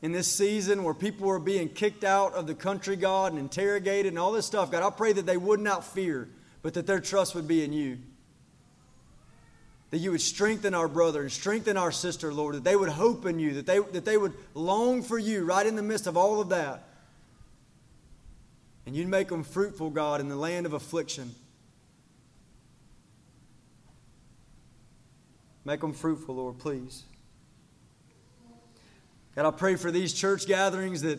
in 0.00 0.12
this 0.12 0.28
season 0.28 0.84
where 0.84 0.94
people 0.94 1.28
are 1.28 1.38
being 1.38 1.68
kicked 1.68 2.04
out 2.04 2.34
of 2.34 2.46
the 2.46 2.54
country, 2.54 2.94
God, 2.94 3.32
and 3.32 3.40
interrogated 3.40 4.12
and 4.12 4.18
all 4.18 4.30
this 4.30 4.46
stuff. 4.46 4.70
God, 4.70 4.82
I 4.82 4.90
pray 4.90 5.12
that 5.12 5.26
they 5.26 5.36
would 5.36 5.60
not 5.60 5.84
fear, 5.84 6.28
but 6.62 6.74
that 6.74 6.86
their 6.86 7.00
trust 7.00 7.34
would 7.34 7.48
be 7.48 7.64
in 7.64 7.72
you. 7.72 7.98
That 9.90 9.98
you 9.98 10.10
would 10.12 10.20
strengthen 10.20 10.74
our 10.74 10.86
brother 10.86 11.22
and 11.22 11.32
strengthen 11.32 11.78
our 11.78 11.90
sister, 11.90 12.32
Lord, 12.32 12.56
that 12.56 12.64
they 12.64 12.76
would 12.76 12.90
hope 12.90 13.24
in 13.24 13.38
you, 13.38 13.54
that 13.54 13.66
they, 13.66 13.78
that 13.78 14.04
they 14.04 14.18
would 14.18 14.34
long 14.54 15.02
for 15.02 15.18
you 15.18 15.44
right 15.44 15.66
in 15.66 15.74
the 15.74 15.82
midst 15.82 16.06
of 16.06 16.16
all 16.16 16.40
of 16.40 16.50
that. 16.50 16.84
And 18.84 18.94
you'd 18.94 19.08
make 19.08 19.28
them 19.28 19.42
fruitful, 19.42 19.90
God, 19.90 20.20
in 20.20 20.28
the 20.28 20.36
land 20.36 20.66
of 20.66 20.74
affliction. 20.74 21.34
Make 25.68 25.82
them 25.82 25.92
fruitful, 25.92 26.36
Lord, 26.36 26.58
please. 26.58 27.02
God, 29.36 29.44
I 29.44 29.50
pray 29.50 29.76
for 29.76 29.90
these 29.90 30.14
church 30.14 30.46
gatherings 30.46 31.02
that, 31.02 31.18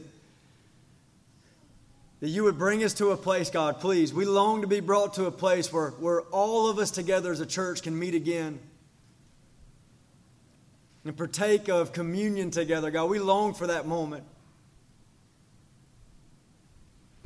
that 2.20 2.29
you 2.29 2.46
would 2.46 2.58
bring 2.58 2.84
us 2.84 2.96
to 2.96 3.10
a 3.10 3.15
place, 3.15 3.51
God, 3.51 3.79
please. 3.79 4.12
We 4.12 4.25
long 4.25 4.62
to 4.62 4.68
be 4.68 4.79
brought 4.79 5.13
to 5.13 5.25
a 5.25 5.32
place 5.32 5.72
where, 5.72 5.91
where 5.91 6.22
all 6.32 6.68
of 6.68 6.79
us 6.79 6.89
together 6.89 7.32
as 7.32 7.39
a 7.41 7.46
church 7.46 7.84
can 7.84 8.00
meet 8.00 8.15
again 8.15 8.58
and 11.06 11.15
partake 11.15 11.70
of 11.70 11.94
communion 11.94 12.50
together, 12.50 12.89
God. 12.89 13.06
We 13.06 13.20
long 13.20 13.53
for 13.53 13.68
that 13.68 13.86
moment. 13.86 14.24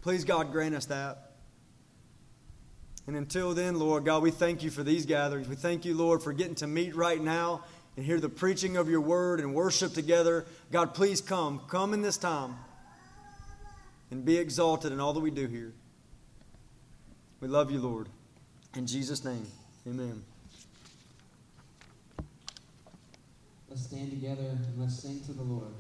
Please, 0.02 0.26
God, 0.26 0.52
grant 0.52 0.76
us 0.76 0.88
that. 0.88 1.33
And 3.06 3.16
until 3.18 3.54
then, 3.54 3.80
Lord 3.80 4.06
God, 4.06 4.24
we 4.24 4.32
thank 4.32 4.64
you 4.64 4.70
for 4.70 4.84
these 4.84 5.06
gatherings. 5.06 5.48
We 5.48 5.56
thank 5.56 5.84
you, 5.84 5.94
Lord, 5.94 6.24
for 6.24 6.32
getting 6.32 6.56
to 6.56 6.68
meet 6.68 6.96
right 6.96 7.22
now 7.22 7.64
and 7.98 8.06
hear 8.06 8.20
the 8.20 8.30
preaching 8.30 8.78
of 8.78 8.90
your 8.90 9.02
word 9.02 9.40
and 9.40 9.54
worship 9.54 9.94
together. 9.94 10.46
God, 10.72 10.94
please 10.94 11.20
come. 11.20 11.62
Come 11.68 11.94
in 11.94 12.02
this 12.02 12.18
time 12.18 12.56
and 14.10 14.24
be 14.24 14.38
exalted 14.38 14.92
in 14.92 15.00
all 15.00 15.14
that 15.14 15.20
we 15.20 15.32
do 15.32 15.48
here. 15.48 15.74
We 17.42 17.48
love 17.50 17.72
you, 17.72 17.80
Lord. 17.80 18.08
In 18.76 18.88
Jesus' 18.88 19.26
name, 19.26 19.46
amen. 19.86 20.24
Let's 23.70 23.84
stand 23.84 24.12
together 24.12 24.44
and 24.44 24.80
let's 24.80 25.00
sing 25.00 25.20
to 25.26 25.34
the 25.34 25.44
Lord. 25.44 25.74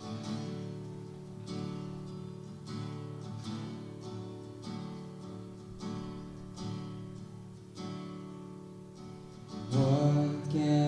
What 0.00 0.24
can 0.24 0.47
wash 10.54 10.87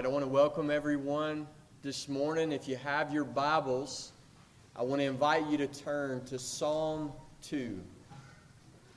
right, 0.00 0.06
I 0.06 0.08
want 0.08 0.24
to 0.24 0.30
welcome 0.30 0.70
everyone 0.70 1.46
this 1.82 2.08
morning. 2.08 2.52
If 2.52 2.66
you 2.66 2.76
have 2.76 3.12
your 3.12 3.24
Bibles, 3.24 4.12
I 4.74 4.82
want 4.82 5.02
to 5.02 5.04
invite 5.04 5.46
you 5.48 5.58
to 5.58 5.66
turn 5.66 6.24
to 6.24 6.38
Psalm 6.38 7.12
2. 7.42 7.78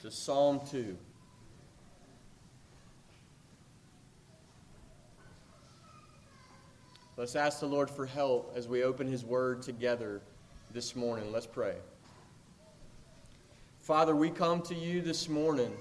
To 0.04 0.10
Psalm 0.10 0.62
2. 0.72 0.96
Let's 7.18 7.36
ask 7.36 7.60
the 7.60 7.66
Lord 7.66 7.90
for 7.90 8.06
help 8.06 8.54
as 8.56 8.70
we 8.70 8.84
open 8.84 9.06
His 9.06 9.26
Word 9.26 9.62
together 9.62 10.22
this 10.72 10.96
morning. 10.96 11.34
Let's 11.34 11.48
pray. 11.48 11.76
Father, 13.82 14.16
we 14.16 14.30
come 14.30 14.62
to 14.62 14.74
you 14.74 15.02
this 15.02 15.28
morning. 15.28 15.74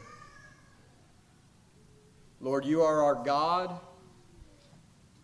Lord, 2.41 2.65
you 2.65 2.83
are 2.83 3.05
our 3.05 3.23
God. 3.25 3.79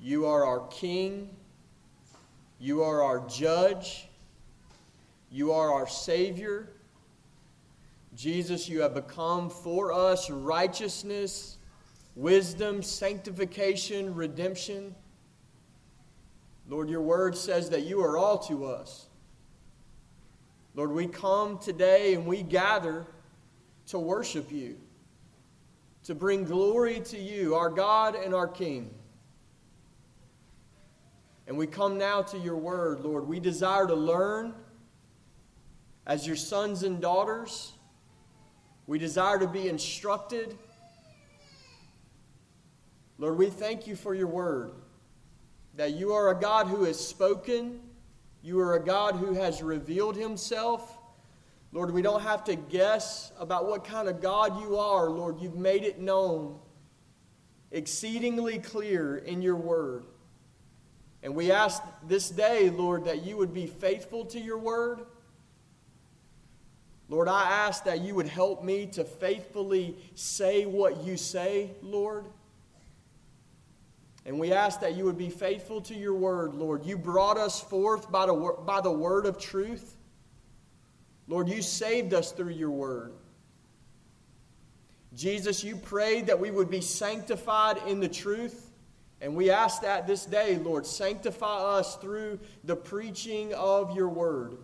You 0.01 0.27
are 0.27 0.45
our 0.45 0.67
King. 0.69 1.31
You 2.59 2.83
are 2.83 3.03
our 3.03 3.27
Judge. 3.29 4.09
You 5.31 5.53
are 5.53 5.73
our 5.73 5.89
Savior. 5.89 6.71
Jesus, 8.15 8.69
you 8.69 8.81
have 8.81 8.95
become 8.95 9.51
for 9.51 9.93
us 9.93 10.31
righteousness, 10.31 11.59
wisdom, 12.17 12.83
sanctification, 12.83 14.15
redemption. 14.15 14.95
Lord, 16.69 16.89
your 16.89 17.03
word 17.03 17.37
says 17.37 17.71
that 17.71 17.83
you 17.83 18.01
are 18.03 18.17
all 18.17 18.39
to 18.39 18.67
us. 18.67 19.07
Lord, 20.75 20.93
we 20.93 21.07
come 21.07 21.59
today 21.59 22.15
and 22.15 22.27
we 22.27 22.43
gather 22.43 23.07
to 23.89 23.99
worship 23.99 24.53
you, 24.53 24.79
to 26.05 26.15
bring 26.15 26.45
glory 26.45 27.01
to 27.01 27.19
you, 27.19 27.55
our 27.55 27.71
God 27.71 28.15
and 28.15 28.35
our 28.35 28.49
King. 28.49 28.95
And 31.49 31.57
we 31.57 31.67
come 31.67 31.97
now 31.97 32.21
to 32.21 32.39
your 32.39 32.57
word, 32.57 33.01
Lord. 33.01 33.27
We 33.27 33.41
desire 33.41 33.87
to 33.87 33.95
learn 33.95 34.55
as 36.07 36.27
your 36.27 36.37
sons 36.37 36.83
and 36.83 37.01
daughters. 37.01 37.73
We 38.87 38.99
desire 38.99 39.39
to 39.39 39.47
be 39.47 39.67
instructed. 39.67 40.59
Lord, 43.17 43.39
we 43.39 43.47
thank 43.47 43.87
you 43.87 43.97
for 43.97 44.15
your 44.15 44.27
word, 44.27 44.73
that 45.75 45.95
you 45.95 46.13
are 46.13 46.31
a 46.31 46.39
God 46.39 46.67
who 46.67 46.85
has 46.85 47.01
spoken, 47.01 47.81
you 48.43 48.61
are 48.61 48.75
a 48.75 48.85
God 48.85 49.17
who 49.17 49.33
has 49.33 49.63
revealed 49.63 50.17
himself. 50.17 50.99
Lord, 51.73 51.93
we 51.93 52.03
don't 52.03 52.23
have 52.23 52.45
to 52.45 52.57
guess 52.57 53.33
about 53.39 53.67
what 53.67 53.85
kind 53.85 54.07
of 54.07 54.21
God 54.21 54.61
you 54.61 54.77
are. 54.77 55.09
Lord, 55.09 55.41
you've 55.41 55.57
made 55.57 55.83
it 55.83 55.99
known 55.99 56.59
exceedingly 57.73 58.59
clear 58.59 59.17
in 59.17 59.41
your 59.41 59.57
word. 59.57 60.05
And 61.23 61.35
we 61.35 61.51
ask 61.51 61.83
this 62.07 62.31
day, 62.31 62.71
Lord, 62.71 63.05
that 63.05 63.25
you 63.25 63.37
would 63.37 63.53
be 63.53 63.67
faithful 63.67 64.25
to 64.27 64.39
your 64.39 64.59
word. 64.59 65.01
Lord, 67.09 67.29
I 67.29 67.43
ask 67.43 67.85
that 67.85 68.03
you 68.03 68.15
would 68.15 68.29
help 68.29 68.63
me 68.63 68.87
to 68.93 69.05
faithfully 69.05 69.97
say 70.15 70.67
what 70.67 71.05
you 71.05 71.17
say, 71.17 71.71
Lord. 71.83 72.27
And 74.27 74.39
we 74.39 74.53
ask 74.53 74.81
that 74.81 74.95
you 74.95 75.05
would 75.05 75.17
be 75.17 75.31
faithful 75.31 75.81
to 75.83 75.95
your 75.95 76.15
word, 76.15 76.55
Lord. 76.55 76.85
You 76.85 76.99
brought 76.99 77.39
us 77.39 77.63
forth 77.63 78.11
by 78.11 78.27
the, 78.27 78.35
by 78.67 78.83
the 78.83 78.93
word 78.93 79.25
of 79.25 79.39
truth. 79.39 79.97
Lord, 81.27 81.49
you 81.49 81.63
saved 81.63 82.13
us 82.13 82.31
through 82.31 82.53
your 82.53 82.71
word. 82.71 83.13
Jesus, 85.15 85.65
you 85.65 85.77
prayed 85.77 86.27
that 86.27 86.39
we 86.39 86.51
would 86.51 86.71
be 86.71 86.83
sanctified 86.83 87.79
in 87.87 88.01
the 88.01 88.09
truth. 88.09 88.68
And 89.21 89.35
we 89.35 89.51
ask 89.51 89.83
that 89.83 90.07
this 90.07 90.25
day, 90.25 90.57
Lord, 90.57 90.87
sanctify 90.87 91.79
us 91.79 91.97
through 91.97 92.39
the 92.63 92.77
preaching 92.77 93.53
of 93.55 93.97
your 93.97 94.09
word. 94.09 94.57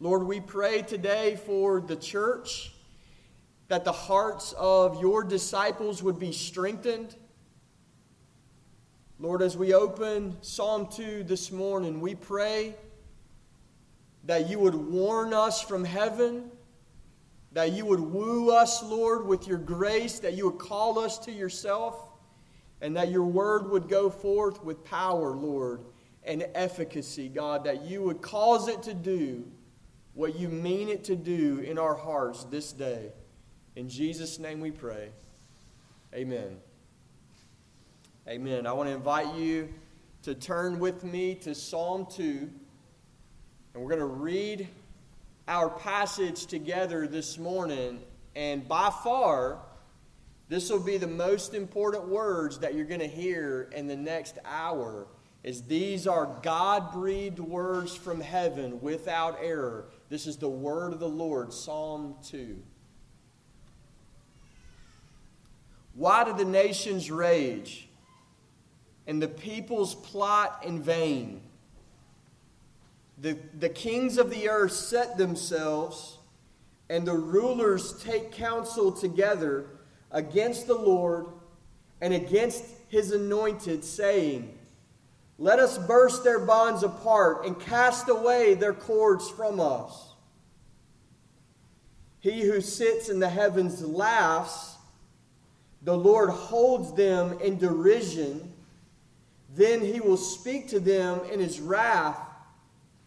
Lord, 0.00 0.24
we 0.24 0.40
pray 0.40 0.82
today 0.82 1.36
for 1.46 1.80
the 1.80 1.94
church 1.94 2.72
that 3.68 3.84
the 3.84 3.92
hearts 3.92 4.52
of 4.58 5.00
your 5.00 5.22
disciples 5.22 6.02
would 6.02 6.18
be 6.18 6.32
strengthened. 6.32 7.14
Lord, 9.20 9.42
as 9.42 9.56
we 9.56 9.72
open 9.72 10.36
Psalm 10.42 10.88
2 10.88 11.22
this 11.22 11.52
morning, 11.52 12.00
we 12.00 12.16
pray 12.16 12.74
that 14.24 14.50
you 14.50 14.58
would 14.58 14.74
warn 14.74 15.32
us 15.32 15.62
from 15.62 15.84
heaven, 15.84 16.50
that 17.52 17.70
you 17.70 17.86
would 17.86 18.00
woo 18.00 18.50
us, 18.50 18.82
Lord, 18.82 19.24
with 19.24 19.46
your 19.46 19.58
grace, 19.58 20.18
that 20.18 20.34
you 20.34 20.50
would 20.50 20.58
call 20.58 20.98
us 20.98 21.18
to 21.20 21.32
yourself, 21.32 22.11
and 22.82 22.96
that 22.96 23.10
your 23.10 23.24
word 23.24 23.70
would 23.70 23.88
go 23.88 24.10
forth 24.10 24.62
with 24.62 24.84
power, 24.84 25.30
Lord, 25.30 25.80
and 26.24 26.44
efficacy, 26.54 27.28
God, 27.28 27.64
that 27.64 27.84
you 27.84 28.02
would 28.02 28.20
cause 28.20 28.68
it 28.68 28.82
to 28.82 28.92
do 28.92 29.44
what 30.14 30.38
you 30.38 30.48
mean 30.48 30.88
it 30.88 31.04
to 31.04 31.16
do 31.16 31.60
in 31.60 31.78
our 31.78 31.94
hearts 31.94 32.44
this 32.44 32.72
day. 32.72 33.12
In 33.76 33.88
Jesus' 33.88 34.38
name 34.38 34.60
we 34.60 34.72
pray. 34.72 35.10
Amen. 36.12 36.58
Amen. 38.28 38.66
I 38.66 38.72
want 38.72 38.88
to 38.88 38.94
invite 38.94 39.32
you 39.36 39.68
to 40.24 40.34
turn 40.34 40.78
with 40.78 41.04
me 41.04 41.36
to 41.36 41.54
Psalm 41.54 42.06
2, 42.10 42.50
and 43.74 43.82
we're 43.82 43.88
going 43.88 44.00
to 44.00 44.04
read 44.06 44.68
our 45.46 45.70
passage 45.70 46.46
together 46.46 47.06
this 47.06 47.38
morning. 47.38 48.00
And 48.34 48.66
by 48.68 48.90
far, 48.90 49.58
this 50.52 50.68
will 50.68 50.80
be 50.80 50.98
the 50.98 51.06
most 51.06 51.54
important 51.54 52.08
words 52.08 52.58
that 52.58 52.74
you're 52.74 52.84
going 52.84 53.00
to 53.00 53.08
hear 53.08 53.70
in 53.72 53.86
the 53.86 53.96
next 53.96 54.38
hour 54.44 55.06
is 55.42 55.62
these 55.62 56.06
are 56.06 56.26
God-breathed 56.42 57.38
words 57.38 57.96
from 57.96 58.20
heaven 58.20 58.78
without 58.82 59.38
error. 59.40 59.86
This 60.10 60.26
is 60.26 60.36
the 60.36 60.50
word 60.50 60.92
of 60.92 61.00
the 61.00 61.08
Lord, 61.08 61.54
Psalm 61.54 62.16
2. 62.26 62.62
Why 65.94 66.22
do 66.22 66.34
the 66.34 66.44
nations 66.44 67.10
rage 67.10 67.88
and 69.06 69.22
the 69.22 69.28
peoples 69.28 69.94
plot 69.94 70.64
in 70.66 70.82
vain? 70.82 71.40
The, 73.16 73.38
the 73.58 73.70
kings 73.70 74.18
of 74.18 74.28
the 74.28 74.50
earth 74.50 74.72
set 74.72 75.16
themselves, 75.16 76.18
and 76.90 77.06
the 77.06 77.14
rulers 77.14 77.94
take 78.02 78.32
counsel 78.32 78.92
together 78.92 79.66
against 80.12 80.66
the 80.66 80.74
Lord 80.74 81.26
and 82.00 82.14
against 82.14 82.64
his 82.88 83.10
anointed, 83.10 83.84
saying, 83.84 84.56
Let 85.38 85.58
us 85.58 85.78
burst 85.78 86.22
their 86.22 86.40
bonds 86.40 86.82
apart 86.82 87.46
and 87.46 87.58
cast 87.58 88.08
away 88.08 88.54
their 88.54 88.74
cords 88.74 89.28
from 89.30 89.58
us. 89.58 90.12
He 92.20 92.42
who 92.42 92.60
sits 92.60 93.08
in 93.08 93.18
the 93.18 93.28
heavens 93.28 93.82
laughs, 93.82 94.76
the 95.82 95.96
Lord 95.96 96.30
holds 96.30 96.92
them 96.94 97.38
in 97.40 97.58
derision. 97.58 98.52
Then 99.54 99.80
he 99.80 100.00
will 100.00 100.16
speak 100.16 100.68
to 100.68 100.78
them 100.78 101.20
in 101.32 101.40
his 101.40 101.60
wrath 101.60 102.18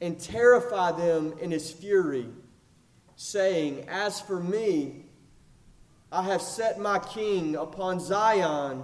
and 0.01 0.19
terrify 0.19 0.91
them 0.91 1.33
in 1.39 1.51
his 1.51 1.71
fury, 1.71 2.27
saying, 3.15 3.85
As 3.87 4.19
for 4.19 4.41
me, 4.41 5.04
I 6.15 6.21
have 6.21 6.41
set 6.41 6.79
my 6.79 6.99
king 6.99 7.57
upon 7.57 7.99
Zion, 7.99 8.83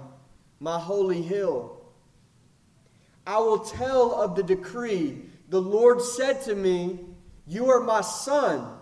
my 0.60 0.78
holy 0.78 1.22
hill. 1.22 1.80
I 3.26 3.38
will 3.38 3.60
tell 3.60 4.20
of 4.20 4.36
the 4.36 4.42
decree. 4.42 5.22
The 5.48 5.60
Lord 5.60 6.02
said 6.02 6.42
to 6.42 6.54
me, 6.54 7.00
You 7.46 7.70
are 7.70 7.80
my 7.80 8.02
son. 8.02 8.76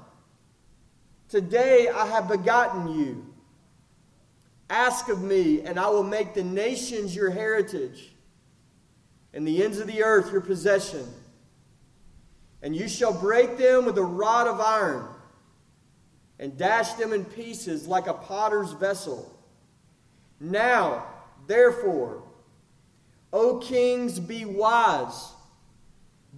Today 1.29 1.87
I 1.95 2.07
have 2.07 2.27
begotten 2.27 2.89
you. 2.99 3.33
Ask 4.69 5.09
of 5.09 5.23
me, 5.23 5.61
and 5.61 5.79
I 5.79 5.89
will 5.89 6.03
make 6.03 6.35
the 6.35 6.43
nations 6.43 7.15
your 7.15 7.31
heritage, 7.31 8.11
and 9.33 9.47
the 9.47 9.63
ends 9.63 9.79
of 9.79 9.87
the 9.87 10.03
earth 10.03 10.33
your 10.33 10.41
possession. 10.41 11.07
And 12.63 12.75
you 12.75 12.89
shall 12.89 13.13
break 13.13 13.59
them 13.59 13.85
with 13.85 13.97
a 13.97 14.03
rod 14.03 14.49
of 14.49 14.59
iron 14.59 15.10
and 16.41 16.57
dash 16.57 16.95
them 16.95 17.13
in 17.13 17.25
pieces 17.25 17.87
like 17.87 18.07
a 18.07 18.15
potter's 18.15 18.73
vessel. 18.73 19.31
Now, 20.41 21.05
therefore, 21.47 22.23
O 23.31 23.59
kings, 23.59 24.19
be 24.19 24.47
wise. 24.47 25.33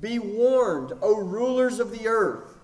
Be 0.00 0.18
warned, 0.18 0.92
O 1.00 1.20
rulers 1.20 1.78
of 1.78 1.92
the 1.92 2.08
earth. 2.08 2.58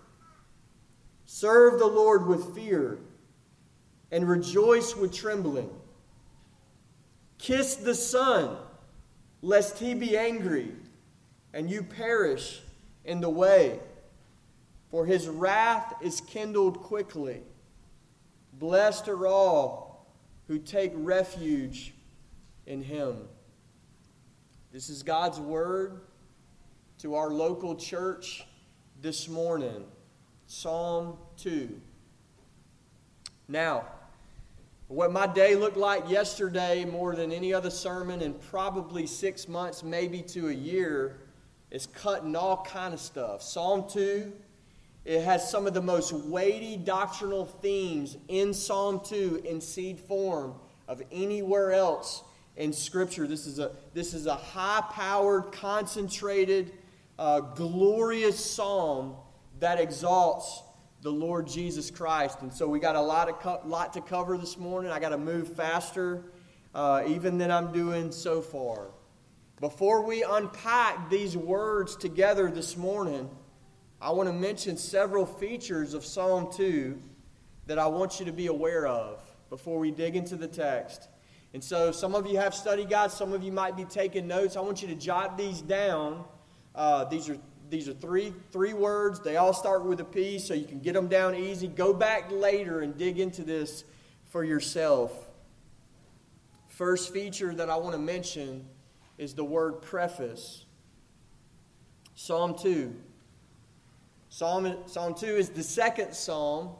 Serve 1.26 1.78
the 1.78 1.86
Lord 1.86 2.26
with 2.26 2.56
fear 2.56 2.98
and 4.10 4.28
rejoice 4.28 4.96
with 4.96 5.14
trembling. 5.14 5.70
Kiss 7.38 7.76
the 7.76 7.94
Son, 7.94 8.56
lest 9.42 9.78
he 9.78 9.94
be 9.94 10.18
angry 10.18 10.72
and 11.54 11.70
you 11.70 11.84
perish 11.84 12.62
in 13.04 13.20
the 13.20 13.30
way 13.30 13.78
for 14.90 15.04
his 15.04 15.28
wrath 15.28 15.94
is 16.00 16.20
kindled 16.20 16.80
quickly. 16.82 17.42
Blessed 18.54 19.08
are 19.08 19.26
all 19.26 20.06
who 20.46 20.58
take 20.58 20.92
refuge 20.94 21.94
in 22.66 22.82
him. 22.82 23.28
This 24.72 24.88
is 24.88 25.02
God's 25.02 25.38
word 25.38 26.00
to 26.98 27.14
our 27.14 27.30
local 27.30 27.76
church 27.76 28.46
this 29.00 29.28
morning. 29.28 29.84
Psalm 30.46 31.18
2. 31.36 31.80
Now, 33.46 33.84
what 34.88 35.12
my 35.12 35.26
day 35.26 35.54
looked 35.54 35.76
like 35.76 36.08
yesterday 36.08 36.86
more 36.86 37.14
than 37.14 37.30
any 37.30 37.52
other 37.52 37.70
sermon 37.70 38.22
in 38.22 38.32
probably 38.34 39.06
six 39.06 39.46
months, 39.46 39.82
maybe 39.82 40.22
to 40.22 40.48
a 40.48 40.52
year, 40.52 41.20
is 41.70 41.86
cutting 41.86 42.34
all 42.34 42.64
kind 42.64 42.94
of 42.94 43.00
stuff. 43.00 43.42
Psalm 43.42 43.84
2 43.88 44.32
it 45.08 45.24
has 45.24 45.50
some 45.50 45.66
of 45.66 45.72
the 45.72 45.80
most 45.80 46.12
weighty 46.12 46.76
doctrinal 46.76 47.46
themes 47.46 48.18
in 48.28 48.52
Psalm 48.52 49.00
2 49.02 49.40
in 49.42 49.58
seed 49.58 49.98
form 49.98 50.54
of 50.86 51.02
anywhere 51.10 51.72
else 51.72 52.22
in 52.56 52.74
Scripture. 52.74 53.26
This 53.26 53.46
is 53.46 53.58
a, 53.58 53.70
this 53.94 54.12
is 54.12 54.26
a 54.26 54.34
high 54.34 54.82
powered, 54.92 55.50
concentrated, 55.50 56.74
uh, 57.18 57.40
glorious 57.40 58.38
psalm 58.38 59.16
that 59.60 59.80
exalts 59.80 60.62
the 61.00 61.10
Lord 61.10 61.48
Jesus 61.48 61.90
Christ. 61.90 62.42
And 62.42 62.52
so 62.52 62.68
we 62.68 62.78
got 62.78 62.94
a 62.94 63.00
lot, 63.00 63.30
of 63.30 63.40
co- 63.40 63.62
lot 63.64 63.94
to 63.94 64.02
cover 64.02 64.36
this 64.36 64.58
morning. 64.58 64.92
I 64.92 65.00
got 65.00 65.08
to 65.08 65.18
move 65.18 65.56
faster 65.56 66.22
uh, 66.74 67.04
even 67.06 67.38
than 67.38 67.50
I'm 67.50 67.72
doing 67.72 68.12
so 68.12 68.42
far. 68.42 68.88
Before 69.58 70.02
we 70.02 70.22
unpack 70.22 71.08
these 71.08 71.34
words 71.34 71.96
together 71.96 72.50
this 72.50 72.76
morning, 72.76 73.30
I 74.00 74.10
want 74.12 74.28
to 74.28 74.32
mention 74.32 74.76
several 74.76 75.26
features 75.26 75.92
of 75.92 76.04
Psalm 76.04 76.52
2 76.52 77.00
that 77.66 77.80
I 77.80 77.88
want 77.88 78.20
you 78.20 78.26
to 78.26 78.32
be 78.32 78.46
aware 78.46 78.86
of 78.86 79.20
before 79.50 79.80
we 79.80 79.90
dig 79.90 80.14
into 80.14 80.36
the 80.36 80.46
text. 80.46 81.08
And 81.52 81.64
so, 81.64 81.90
some 81.90 82.14
of 82.14 82.26
you 82.26 82.36
have 82.36 82.54
study 82.54 82.84
guides, 82.84 83.14
some 83.14 83.32
of 83.32 83.42
you 83.42 83.50
might 83.50 83.76
be 83.76 83.84
taking 83.84 84.28
notes. 84.28 84.56
I 84.56 84.60
want 84.60 84.82
you 84.82 84.88
to 84.88 84.94
jot 84.94 85.36
these 85.36 85.62
down. 85.62 86.24
Uh, 86.74 87.04
these 87.06 87.28
are 87.28 87.38
these 87.70 87.88
are 87.88 87.94
three 87.94 88.32
three 88.52 88.72
words. 88.72 89.18
They 89.20 89.36
all 89.36 89.52
start 89.52 89.84
with 89.84 89.98
a 90.00 90.04
P, 90.04 90.38
so 90.38 90.54
you 90.54 90.66
can 90.66 90.78
get 90.78 90.92
them 90.92 91.08
down 91.08 91.34
easy. 91.34 91.66
Go 91.66 91.92
back 91.92 92.30
later 92.30 92.80
and 92.80 92.96
dig 92.96 93.18
into 93.18 93.42
this 93.42 93.84
for 94.28 94.44
yourself. 94.44 95.12
First 96.68 97.12
feature 97.12 97.54
that 97.54 97.68
I 97.68 97.76
want 97.76 97.94
to 97.94 97.98
mention 97.98 98.66
is 99.16 99.34
the 99.34 99.44
word 99.44 99.82
preface. 99.82 100.66
Psalm 102.14 102.54
2. 102.56 102.94
Psalm, 104.38 104.72
psalm 104.86 105.16
2 105.16 105.26
is 105.26 105.48
the 105.48 105.64
second 105.64 106.14
psalm, 106.14 106.70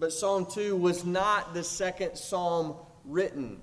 but 0.00 0.12
Psalm 0.12 0.44
2 0.44 0.74
was 0.74 1.04
not 1.04 1.54
the 1.54 1.62
second 1.62 2.16
psalm 2.16 2.74
written. 3.04 3.60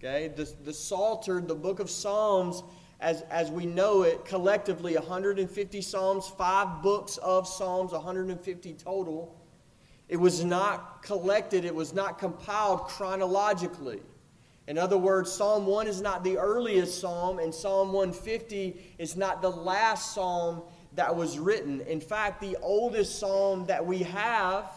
Okay? 0.00 0.32
The, 0.34 0.52
the 0.64 0.72
Psalter, 0.72 1.40
the 1.40 1.54
book 1.54 1.78
of 1.78 1.88
Psalms, 1.88 2.64
as, 2.98 3.22
as 3.30 3.48
we 3.52 3.64
know 3.64 4.02
it, 4.02 4.24
collectively 4.24 4.96
150 4.96 5.80
psalms, 5.80 6.32
five 6.36 6.82
books 6.82 7.16
of 7.18 7.46
psalms, 7.46 7.92
150 7.92 8.72
total. 8.72 9.40
It 10.08 10.16
was 10.16 10.44
not 10.44 11.04
collected, 11.04 11.64
it 11.64 11.76
was 11.76 11.94
not 11.94 12.18
compiled 12.18 12.88
chronologically. 12.88 14.00
In 14.66 14.78
other 14.78 14.98
words, 14.98 15.30
Psalm 15.30 15.64
1 15.64 15.86
is 15.86 16.00
not 16.00 16.24
the 16.24 16.38
earliest 16.38 17.00
psalm, 17.00 17.38
and 17.38 17.54
Psalm 17.54 17.92
150 17.92 18.96
is 18.98 19.16
not 19.16 19.42
the 19.42 19.48
last 19.48 20.12
psalm 20.12 20.64
that 20.94 21.14
was 21.14 21.38
written. 21.38 21.80
In 21.82 22.00
fact, 22.00 22.40
the 22.40 22.56
oldest 22.62 23.18
psalm 23.18 23.66
that 23.66 23.84
we 23.84 23.98
have 23.98 24.70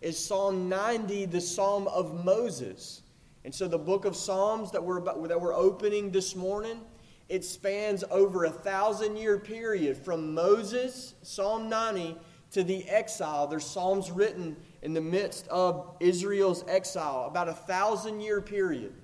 is 0.00 0.18
Psalm 0.18 0.68
90, 0.68 1.26
the 1.26 1.40
Psalm 1.40 1.88
of 1.88 2.24
Moses. 2.24 3.02
And 3.44 3.54
so 3.54 3.66
the 3.66 3.78
book 3.78 4.04
of 4.04 4.14
Psalms 4.14 4.70
that 4.72 4.82
we're, 4.82 4.98
about, 4.98 5.26
that 5.28 5.40
we're 5.40 5.54
opening 5.54 6.10
this 6.10 6.36
morning, 6.36 6.80
it 7.28 7.44
spans 7.44 8.04
over 8.10 8.44
a 8.44 8.50
thousand 8.50 9.16
year 9.16 9.38
period 9.38 9.96
from 9.96 10.34
Moses, 10.34 11.14
Psalm 11.22 11.68
90, 11.68 12.16
to 12.52 12.62
the 12.62 12.88
exile. 12.88 13.46
There's 13.46 13.66
Psalms 13.66 14.10
written 14.10 14.56
in 14.82 14.94
the 14.94 15.00
midst 15.00 15.48
of 15.48 15.96
Israel's 16.00 16.64
exile, 16.68 17.26
about 17.26 17.48
a 17.48 17.54
thousand 17.54 18.20
year 18.20 18.40
period. 18.40 18.94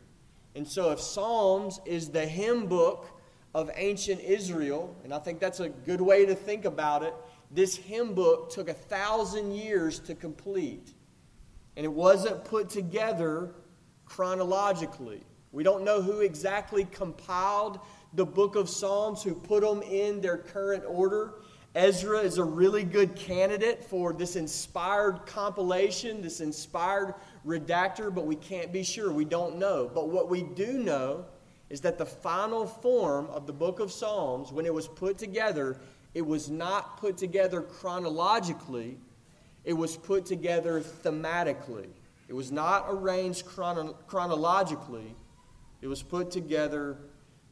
And 0.55 0.67
so 0.67 0.91
if 0.91 1.01
Psalms 1.01 1.81
is 1.85 2.11
the 2.11 2.27
hymn 2.27 2.67
book 2.67 3.14
of 3.55 3.71
ancient 3.77 4.21
Israel, 4.21 4.97
and 5.05 5.15
I 5.15 5.19
think 5.19 5.39
that's 5.39 5.61
a 5.61 5.69
good 5.69 6.01
way 6.01 6.27
to 6.27 6.35
think 6.35 6.65
about 6.65 7.03
it. 7.03 7.15
This 7.51 7.77
hymn 7.77 8.15
book 8.15 8.51
took 8.51 8.69
a 8.69 8.75
thousand 8.75 9.53
years 9.53 10.01
to 10.01 10.15
complete, 10.15 10.93
and 11.77 11.85
it 11.85 11.93
wasn't 11.93 12.45
put 12.45 12.69
together 12.69 13.55
chronologically. 14.07 15.23
We 15.53 15.63
don't 15.63 15.85
know 15.85 16.03
who 16.03 16.21
exactly 16.21 16.85
compiled 16.91 17.79
the 18.13 18.27
book 18.27 18.57
of 18.57 18.69
Psalms, 18.69 19.23
who 19.23 19.35
put 19.35 19.63
them 19.63 19.83
in 19.83 20.21
their 20.21 20.39
current 20.39 20.83
order. 20.87 21.35
Ezra 21.77 22.19
is 22.19 22.39
a 22.39 22.45
really 22.45 22.85
good 22.85 23.15
candidate 23.15 23.85
for 23.85 24.13
this 24.13 24.37
inspired 24.37 25.27
compilation, 25.27 26.23
this 26.23 26.41
inspired 26.41 27.15
redactor, 27.47 28.13
but 28.13 28.27
we 28.27 28.37
can't 28.37 28.73
be 28.73 28.83
sure. 28.83 29.13
We 29.13 29.25
don't 29.25 29.59
know. 29.59 29.91
But 29.93 30.09
what 30.09 30.29
we 30.29 30.43
do 30.43 30.79
know 30.79 31.25
is 31.75 31.81
that 31.81 31.99
the 31.99 32.07
final 32.07 32.68
form 32.68 33.27
of 33.31 33.49
the 33.49 33.53
book 33.53 33.81
of 33.81 33.91
Psalms, 33.91 34.53
when 34.53 34.64
it 34.64 34.72
was 34.72 34.87
put 34.87 35.18
together, 35.18 35.77
it 36.14 36.25
was 36.25 36.49
not 36.49 36.99
put 36.99 37.16
together 37.16 37.62
chronologically, 37.62 38.97
it 39.64 39.72
was 39.72 39.97
put 39.97 40.25
together 40.25 40.81
thematically. 40.81 41.89
It 42.29 42.33
was 42.33 42.53
not 42.53 42.87
arranged 42.89 43.45
chrono- 43.45 43.95
chronologically, 44.07 45.16
it 45.83 45.89
was 45.89 46.01
put 46.01 46.31
together 46.31 46.97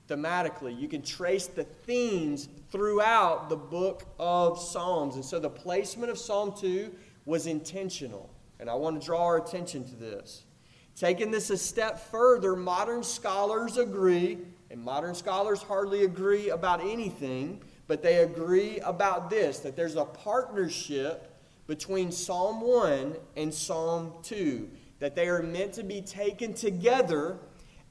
thematically. 0.08 0.80
You 0.80 0.86
can 0.86 1.02
trace 1.02 1.48
the 1.48 1.64
themes 1.64 2.48
throughout 2.70 3.48
the 3.48 3.56
book 3.56 4.04
of 4.20 4.56
Psalms. 4.56 5.16
And 5.16 5.24
so 5.24 5.40
the 5.40 5.50
placement 5.50 6.12
of 6.12 6.18
Psalm 6.18 6.54
2 6.56 6.94
was 7.24 7.48
intentional. 7.48 8.30
And 8.60 8.70
I 8.70 8.74
want 8.74 9.00
to 9.00 9.04
draw 9.04 9.24
our 9.24 9.38
attention 9.38 9.82
to 9.82 9.96
this. 9.96 10.44
Taking 10.96 11.30
this 11.30 11.50
a 11.50 11.56
step 11.56 12.10
further, 12.10 12.54
modern 12.54 13.02
scholars 13.02 13.78
agree, 13.78 14.38
and 14.70 14.80
modern 14.80 15.14
scholars 15.14 15.62
hardly 15.62 16.04
agree 16.04 16.50
about 16.50 16.80
anything, 16.80 17.60
but 17.86 18.02
they 18.02 18.18
agree 18.18 18.78
about 18.80 19.30
this 19.30 19.58
that 19.60 19.76
there's 19.76 19.96
a 19.96 20.04
partnership 20.04 21.28
between 21.66 22.12
Psalm 22.12 22.60
1 22.60 23.16
and 23.36 23.52
Psalm 23.52 24.12
2, 24.22 24.68
that 24.98 25.14
they 25.14 25.28
are 25.28 25.42
meant 25.42 25.72
to 25.74 25.82
be 25.82 26.02
taken 26.02 26.54
together 26.54 27.38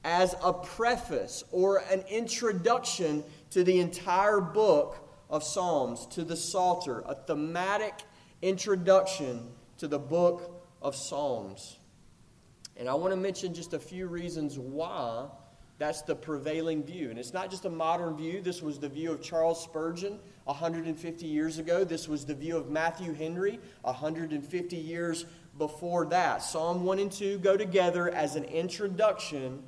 as 0.04 0.34
a 0.42 0.52
preface 0.52 1.44
or 1.52 1.78
an 1.90 2.02
introduction 2.08 3.24
to 3.50 3.64
the 3.64 3.78
entire 3.80 4.40
book 4.40 5.08
of 5.30 5.42
Psalms, 5.42 6.06
to 6.06 6.24
the 6.24 6.36
Psalter, 6.36 7.02
a 7.06 7.14
thematic 7.14 7.94
introduction 8.42 9.48
to 9.78 9.88
the 9.88 9.98
book 9.98 10.64
of 10.80 10.94
Psalms. 10.94 11.78
And 12.76 12.88
I 12.88 12.94
want 12.94 13.12
to 13.12 13.16
mention 13.16 13.54
just 13.54 13.74
a 13.74 13.78
few 13.78 14.06
reasons 14.06 14.58
why 14.58 15.26
that's 15.78 16.02
the 16.02 16.14
prevailing 16.14 16.84
view. 16.84 17.10
And 17.10 17.18
it's 17.18 17.32
not 17.32 17.50
just 17.50 17.64
a 17.64 17.70
modern 17.70 18.16
view. 18.16 18.40
This 18.40 18.62
was 18.62 18.78
the 18.78 18.88
view 18.88 19.10
of 19.10 19.20
Charles 19.20 19.62
Spurgeon 19.62 20.18
150 20.44 21.26
years 21.26 21.58
ago. 21.58 21.84
This 21.84 22.08
was 22.08 22.24
the 22.24 22.34
view 22.34 22.56
of 22.56 22.70
Matthew 22.70 23.12
Henry 23.12 23.58
150 23.82 24.76
years 24.76 25.26
before 25.58 26.06
that. 26.06 26.42
Psalm 26.42 26.84
1 26.84 26.98
and 26.98 27.10
2 27.10 27.38
go 27.38 27.56
together 27.56 28.10
as 28.10 28.36
an 28.36 28.44
introduction 28.44 29.62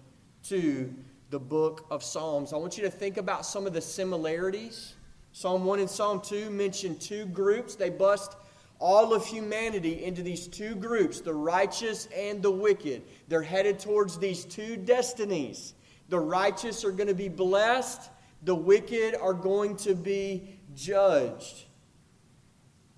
to 0.44 0.94
the 1.30 1.38
book 1.40 1.86
of 1.90 2.02
Psalms. 2.04 2.52
I 2.52 2.56
want 2.58 2.76
you 2.76 2.84
to 2.84 2.90
think 2.90 3.16
about 3.16 3.44
some 3.44 3.66
of 3.66 3.72
the 3.72 3.80
similarities. 3.80 4.94
Psalm 5.32 5.64
1 5.64 5.80
and 5.80 5.90
Psalm 5.90 6.20
2 6.20 6.48
mention 6.48 6.96
two 6.96 7.26
groups. 7.26 7.74
They 7.74 7.90
bust 7.90 8.36
all 8.84 9.14
of 9.14 9.24
humanity 9.24 10.04
into 10.04 10.22
these 10.22 10.46
two 10.46 10.74
groups, 10.74 11.22
the 11.22 11.32
righteous 11.32 12.06
and 12.14 12.42
the 12.42 12.50
wicked. 12.50 13.02
They're 13.28 13.40
headed 13.40 13.78
towards 13.78 14.18
these 14.18 14.44
two 14.44 14.76
destinies. 14.76 15.72
The 16.10 16.18
righteous 16.18 16.84
are 16.84 16.90
going 16.90 17.06
to 17.06 17.14
be 17.14 17.30
blessed, 17.30 18.10
the 18.42 18.54
wicked 18.54 19.14
are 19.14 19.32
going 19.32 19.76
to 19.78 19.94
be 19.94 20.58
judged. 20.74 21.64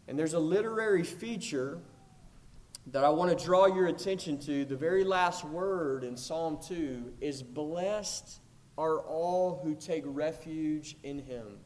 And 0.09 0.18
there's 0.18 0.34
a 0.34 0.41
literary 0.41 1.05
feature 1.05 1.78
that 2.89 3.05
I 3.05 3.11
want 3.11 3.39
to 3.39 3.45
draw 3.45 3.66
your 3.66 3.87
attention 3.87 4.39
to, 4.39 4.64
the 4.64 4.76
very 4.76 5.05
last 5.05 5.45
word 5.45 6.03
in 6.03 6.16
Psalm 6.16 6.59
2 6.66 7.12
is 7.20 7.45
Blessed 7.45 8.41
are 8.76 8.99
all 9.03 9.61
who 9.62 9.76
take 9.76 10.03
refuge 10.05 10.97
in 11.05 11.20
him. 11.20 11.59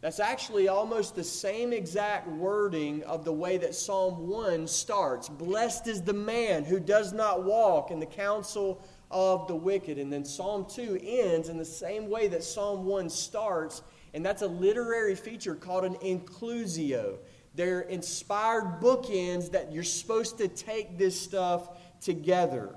That's 0.00 0.20
actually 0.20 0.68
almost 0.68 1.14
the 1.14 1.24
same 1.24 1.74
exact 1.74 2.26
wording 2.26 3.02
of 3.02 3.24
the 3.24 3.32
way 3.32 3.58
that 3.58 3.74
Psalm 3.74 4.28
1 4.28 4.66
starts. 4.66 5.28
Blessed 5.28 5.88
is 5.88 6.00
the 6.00 6.14
man 6.14 6.64
who 6.64 6.80
does 6.80 7.12
not 7.12 7.44
walk 7.44 7.90
in 7.90 8.00
the 8.00 8.06
counsel 8.06 8.82
of 9.10 9.46
the 9.46 9.54
wicked. 9.54 9.98
And 9.98 10.10
then 10.10 10.24
Psalm 10.24 10.64
2 10.66 11.00
ends 11.02 11.50
in 11.50 11.58
the 11.58 11.64
same 11.66 12.08
way 12.08 12.28
that 12.28 12.42
Psalm 12.42 12.86
1 12.86 13.10
starts, 13.10 13.82
and 14.14 14.24
that's 14.24 14.40
a 14.40 14.46
literary 14.46 15.14
feature 15.14 15.54
called 15.54 15.84
an 15.84 15.96
inclusio. 15.96 17.18
They're 17.54 17.80
inspired 17.80 18.80
bookends 18.80 19.50
that 19.50 19.70
you're 19.70 19.82
supposed 19.82 20.38
to 20.38 20.48
take 20.48 20.96
this 20.96 21.20
stuff 21.20 21.78
together. 22.00 22.74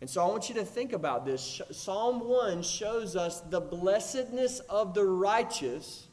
And 0.00 0.10
so 0.10 0.22
I 0.22 0.26
want 0.28 0.48
you 0.48 0.54
to 0.56 0.64
think 0.64 0.92
about 0.92 1.24
this. 1.24 1.60
Psalm 1.70 2.28
1 2.28 2.62
shows 2.62 3.16
us 3.16 3.40
the 3.40 3.60
blessedness 3.60 4.60
of 4.60 4.92
the 4.92 5.04
righteous 5.04 6.08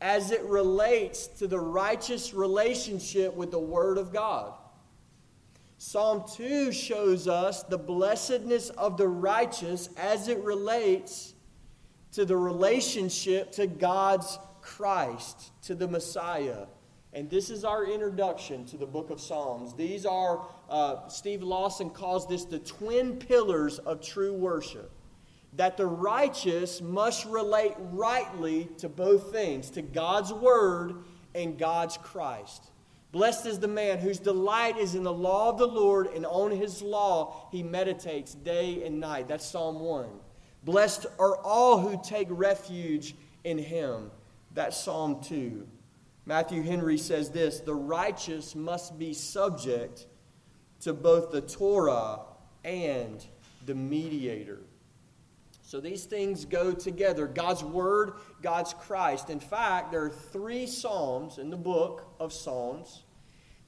as 0.00 0.32
it 0.32 0.42
relates 0.42 1.26
to 1.28 1.46
the 1.46 1.58
righteous 1.58 2.34
relationship 2.34 3.34
with 3.34 3.50
the 3.50 3.58
Word 3.58 3.96
of 3.96 4.12
God. 4.12 4.54
Psalm 5.78 6.24
2 6.34 6.72
shows 6.72 7.28
us 7.28 7.62
the 7.62 7.78
blessedness 7.78 8.70
of 8.70 8.96
the 8.96 9.08
righteous 9.08 9.88
as 9.96 10.28
it 10.28 10.38
relates 10.42 11.34
to 12.12 12.24
the 12.24 12.36
relationship 12.36 13.52
to 13.52 13.66
God's 13.66 14.38
Christ, 14.62 15.52
to 15.62 15.74
the 15.74 15.86
Messiah. 15.86 16.66
And 17.16 17.30
this 17.30 17.48
is 17.48 17.64
our 17.64 17.86
introduction 17.86 18.66
to 18.66 18.76
the 18.76 18.84
book 18.84 19.08
of 19.08 19.22
Psalms. 19.22 19.72
These 19.72 20.04
are, 20.04 20.42
uh, 20.68 21.08
Steve 21.08 21.42
Lawson 21.42 21.88
calls 21.88 22.28
this 22.28 22.44
the 22.44 22.58
twin 22.58 23.16
pillars 23.16 23.78
of 23.78 24.02
true 24.02 24.34
worship. 24.34 24.90
That 25.54 25.78
the 25.78 25.86
righteous 25.86 26.82
must 26.82 27.24
relate 27.24 27.72
rightly 27.78 28.68
to 28.76 28.90
both 28.90 29.32
things, 29.32 29.70
to 29.70 29.80
God's 29.80 30.30
word 30.30 30.96
and 31.34 31.58
God's 31.58 31.96
Christ. 31.96 32.64
Blessed 33.12 33.46
is 33.46 33.60
the 33.60 33.66
man 33.66 33.96
whose 33.96 34.18
delight 34.18 34.76
is 34.76 34.94
in 34.94 35.02
the 35.02 35.10
law 35.10 35.48
of 35.48 35.56
the 35.56 35.66
Lord, 35.66 36.08
and 36.08 36.26
on 36.26 36.50
his 36.50 36.82
law 36.82 37.48
he 37.50 37.62
meditates 37.62 38.34
day 38.34 38.84
and 38.84 39.00
night. 39.00 39.26
That's 39.26 39.46
Psalm 39.46 39.80
1. 39.80 40.06
Blessed 40.64 41.06
are 41.18 41.38
all 41.38 41.78
who 41.78 41.98
take 42.04 42.28
refuge 42.30 43.14
in 43.42 43.56
him. 43.56 44.10
That's 44.52 44.76
Psalm 44.76 45.22
2. 45.22 45.66
Matthew 46.26 46.62
Henry 46.62 46.98
says 46.98 47.30
this 47.30 47.60
The 47.60 47.74
righteous 47.74 48.54
must 48.54 48.98
be 48.98 49.14
subject 49.14 50.06
to 50.80 50.92
both 50.92 51.30
the 51.30 51.40
Torah 51.40 52.20
and 52.64 53.24
the 53.64 53.74
mediator. 53.74 54.60
So 55.62 55.80
these 55.80 56.04
things 56.04 56.44
go 56.44 56.72
together 56.72 57.26
God's 57.26 57.64
Word, 57.64 58.14
God's 58.42 58.74
Christ. 58.74 59.30
In 59.30 59.40
fact, 59.40 59.90
there 59.90 60.04
are 60.04 60.10
three 60.10 60.66
Psalms 60.66 61.38
in 61.38 61.50
the 61.50 61.56
book 61.56 62.14
of 62.20 62.32
Psalms 62.32 63.04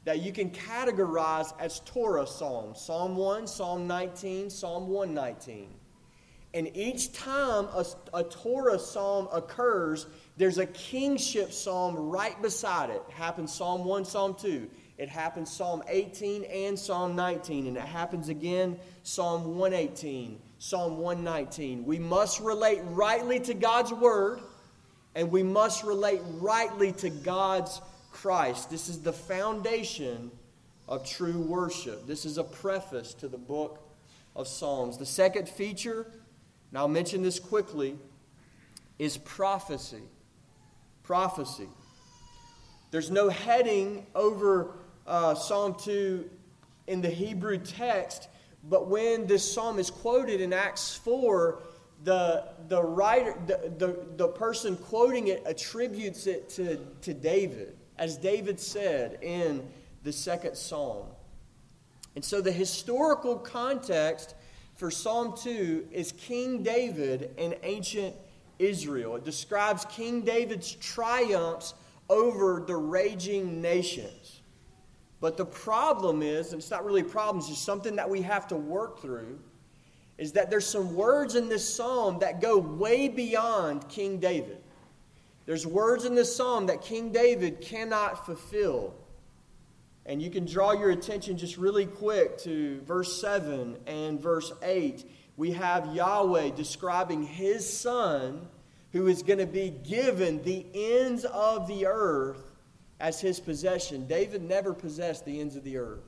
that 0.04 0.22
you 0.22 0.32
can 0.32 0.50
categorize 0.50 1.52
as 1.59 1.80
Torah 1.80 2.26
Psalms 2.26 2.80
Psalm 2.80 3.16
1, 3.16 3.46
Psalm 3.46 3.86
19, 3.86 4.50
Psalm 4.50 4.88
119. 4.88 5.68
And 6.54 6.74
each 6.74 7.12
time 7.12 7.66
a, 7.74 7.84
a 8.14 8.24
Torah 8.24 8.78
Psalm 8.78 9.28
occurs, 9.32 10.06
there's 10.39 10.59
a 10.59 10.66
kingship 10.66 11.53
psalm 11.53 11.97
right 11.97 12.41
beside 12.41 12.91
it. 12.91 13.03
it 13.09 13.12
happens 13.12 13.53
Psalm 13.53 13.84
1, 13.84 14.05
Psalm 14.05 14.36
2. 14.41 14.70
It 14.97 15.09
happens 15.09 15.51
Psalm 15.51 15.82
18 15.89 16.45
and 16.45 16.78
Psalm 16.78 17.16
19. 17.16 17.66
And 17.66 17.76
it 17.76 17.82
happens 17.82 18.28
again 18.28 18.78
Psalm 19.03 19.59
118, 19.59 20.41
Psalm 20.59 20.99
119. 20.99 21.84
We 21.84 21.99
must 21.99 22.41
relate 22.41 22.80
rightly 22.84 23.41
to 23.41 23.55
God's 23.55 23.93
word, 23.93 24.41
and 25.16 25.32
we 25.32 25.43
must 25.43 25.82
relate 25.82 26.20
rightly 26.41 26.93
to 26.93 27.11
God's 27.11 27.80
Christ. 28.12 28.70
This 28.70 28.89
is 28.89 29.01
the 29.01 29.12
foundation 29.12 30.30
of 30.86 31.05
true 31.05 31.41
worship. 31.41 32.07
This 32.07 32.24
is 32.24 32.39
a 32.39 32.45
preface 32.45 33.12
to 33.14 33.26
the 33.26 33.39
book 33.39 33.80
of 34.36 34.47
Psalms. 34.47 34.99
The 34.99 35.07
second 35.07 35.49
feature, 35.49 36.07
and 36.70 36.78
I'll 36.78 36.86
mention 36.86 37.22
this 37.22 37.41
quickly, 37.41 37.99
is 39.01 39.18
prophecy 39.18 40.03
prophecy. 41.09 41.66
There's 42.90 43.11
no 43.11 43.30
heading 43.30 44.04
over 44.14 44.74
uh, 45.06 45.34
Psalm 45.34 45.74
2 45.82 46.28
in 46.86 47.00
the 47.00 47.09
Hebrew 47.09 47.56
text, 47.56 48.28
but 48.64 48.88
when 48.88 49.26
this 49.26 49.50
psalm 49.50 49.78
is 49.78 49.90
quoted 49.90 50.42
in 50.42 50.52
Acts 50.52 50.96
4, 50.96 51.62
the, 52.04 52.44
the 52.68 52.82
writer, 52.82 53.34
the, 53.46 53.72
the, 53.78 54.04
the 54.18 54.28
person 54.28 54.76
quoting 54.76 55.28
it 55.28 55.42
attributes 55.46 56.26
it 56.26 56.50
to, 56.50 56.76
to 57.00 57.14
David, 57.14 57.78
as 57.96 58.18
David 58.18 58.61
said 58.61 59.18
in 59.22 59.66
the 60.02 60.12
second 60.12 60.59
psalm. 60.59 61.06
And 62.16 62.24
so 62.24 62.42
the 62.42 62.52
historical 62.52 63.36
context 63.36 64.34
for 64.76 64.90
Psalm 64.90 65.32
2 65.42 65.88
is 65.90 66.12
King 66.12 66.62
David 66.62 67.30
and 67.38 67.56
ancient 67.62 68.14
Israel. 68.59 69.16
It 69.16 69.24
describes 69.24 69.84
King 69.86 70.22
David's 70.22 70.72
triumphs 70.74 71.74
over 72.09 72.64
the 72.66 72.76
raging 72.76 73.61
nations. 73.61 74.40
But 75.20 75.36
the 75.36 75.46
problem 75.46 76.22
is, 76.22 76.52
and 76.52 76.61
it's 76.61 76.70
not 76.70 76.84
really 76.84 77.00
a 77.00 77.04
problem, 77.04 77.38
it's 77.38 77.48
just 77.48 77.64
something 77.64 77.96
that 77.96 78.09
we 78.09 78.22
have 78.22 78.46
to 78.48 78.56
work 78.56 79.00
through, 79.00 79.38
is 80.16 80.32
that 80.32 80.50
there's 80.50 80.66
some 80.66 80.94
words 80.94 81.34
in 81.34 81.48
this 81.48 81.68
psalm 81.68 82.18
that 82.20 82.40
go 82.40 82.59
way 82.59 83.09
beyond 83.09 83.88
King 83.88 84.18
David. 84.18 84.59
There's 85.46 85.66
words 85.66 86.04
in 86.04 86.14
this 86.14 86.34
psalm 86.34 86.66
that 86.66 86.82
King 86.82 87.11
David 87.11 87.61
cannot 87.61 88.26
fulfill. 88.26 88.94
And 90.06 90.20
you 90.20 90.30
can 90.30 90.44
draw 90.44 90.72
your 90.72 90.90
attention 90.90 91.36
just 91.36 91.56
really 91.56 91.86
quick 91.86 92.38
to 92.38 92.80
verse 92.82 93.20
7 93.20 93.76
and 93.86 94.20
verse 94.20 94.52
8. 94.62 95.04
We 95.39 95.53
have 95.53 95.95
Yahweh 95.95 96.51
describing 96.51 97.22
his 97.22 97.72
son 97.72 98.49
who 98.91 99.07
is 99.07 99.22
going 99.22 99.39
to 99.39 99.47
be 99.47 99.70
given 99.70 100.43
the 100.43 100.66
ends 100.74 101.24
of 101.24 101.68
the 101.68 101.86
earth 101.86 102.57
as 102.99 103.20
his 103.20 103.39
possession. 103.39 104.09
David 104.09 104.43
never 104.43 104.74
possessed 104.74 105.24
the 105.24 105.41
ends 105.41 105.55
of 105.55 105.62
the 105.62 105.76
earth. 105.76 106.03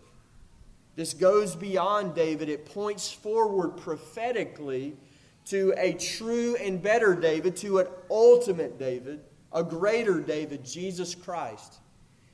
This 0.96 1.14
goes 1.14 1.54
beyond 1.54 2.16
David, 2.16 2.48
it 2.48 2.66
points 2.66 3.12
forward 3.12 3.76
prophetically 3.76 4.96
to 5.44 5.72
a 5.76 5.92
true 5.92 6.56
and 6.56 6.82
better 6.82 7.14
David, 7.14 7.54
to 7.58 7.78
an 7.78 7.86
ultimate 8.10 8.80
David, 8.80 9.20
a 9.52 9.62
greater 9.62 10.20
David, 10.20 10.64
Jesus 10.64 11.14
Christ. 11.14 11.74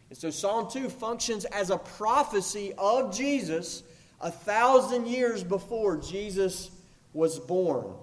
And 0.08 0.16
so 0.18 0.30
Psalm 0.30 0.70
2 0.70 0.88
functions 0.88 1.44
as 1.44 1.68
a 1.68 1.76
prophecy 1.76 2.72
of 2.78 3.14
Jesus 3.14 3.82
a 4.18 4.30
thousand 4.30 5.06
years 5.06 5.44
before 5.44 5.98
Jesus 5.98 6.70
was 7.16 7.38
born. 7.38 7.94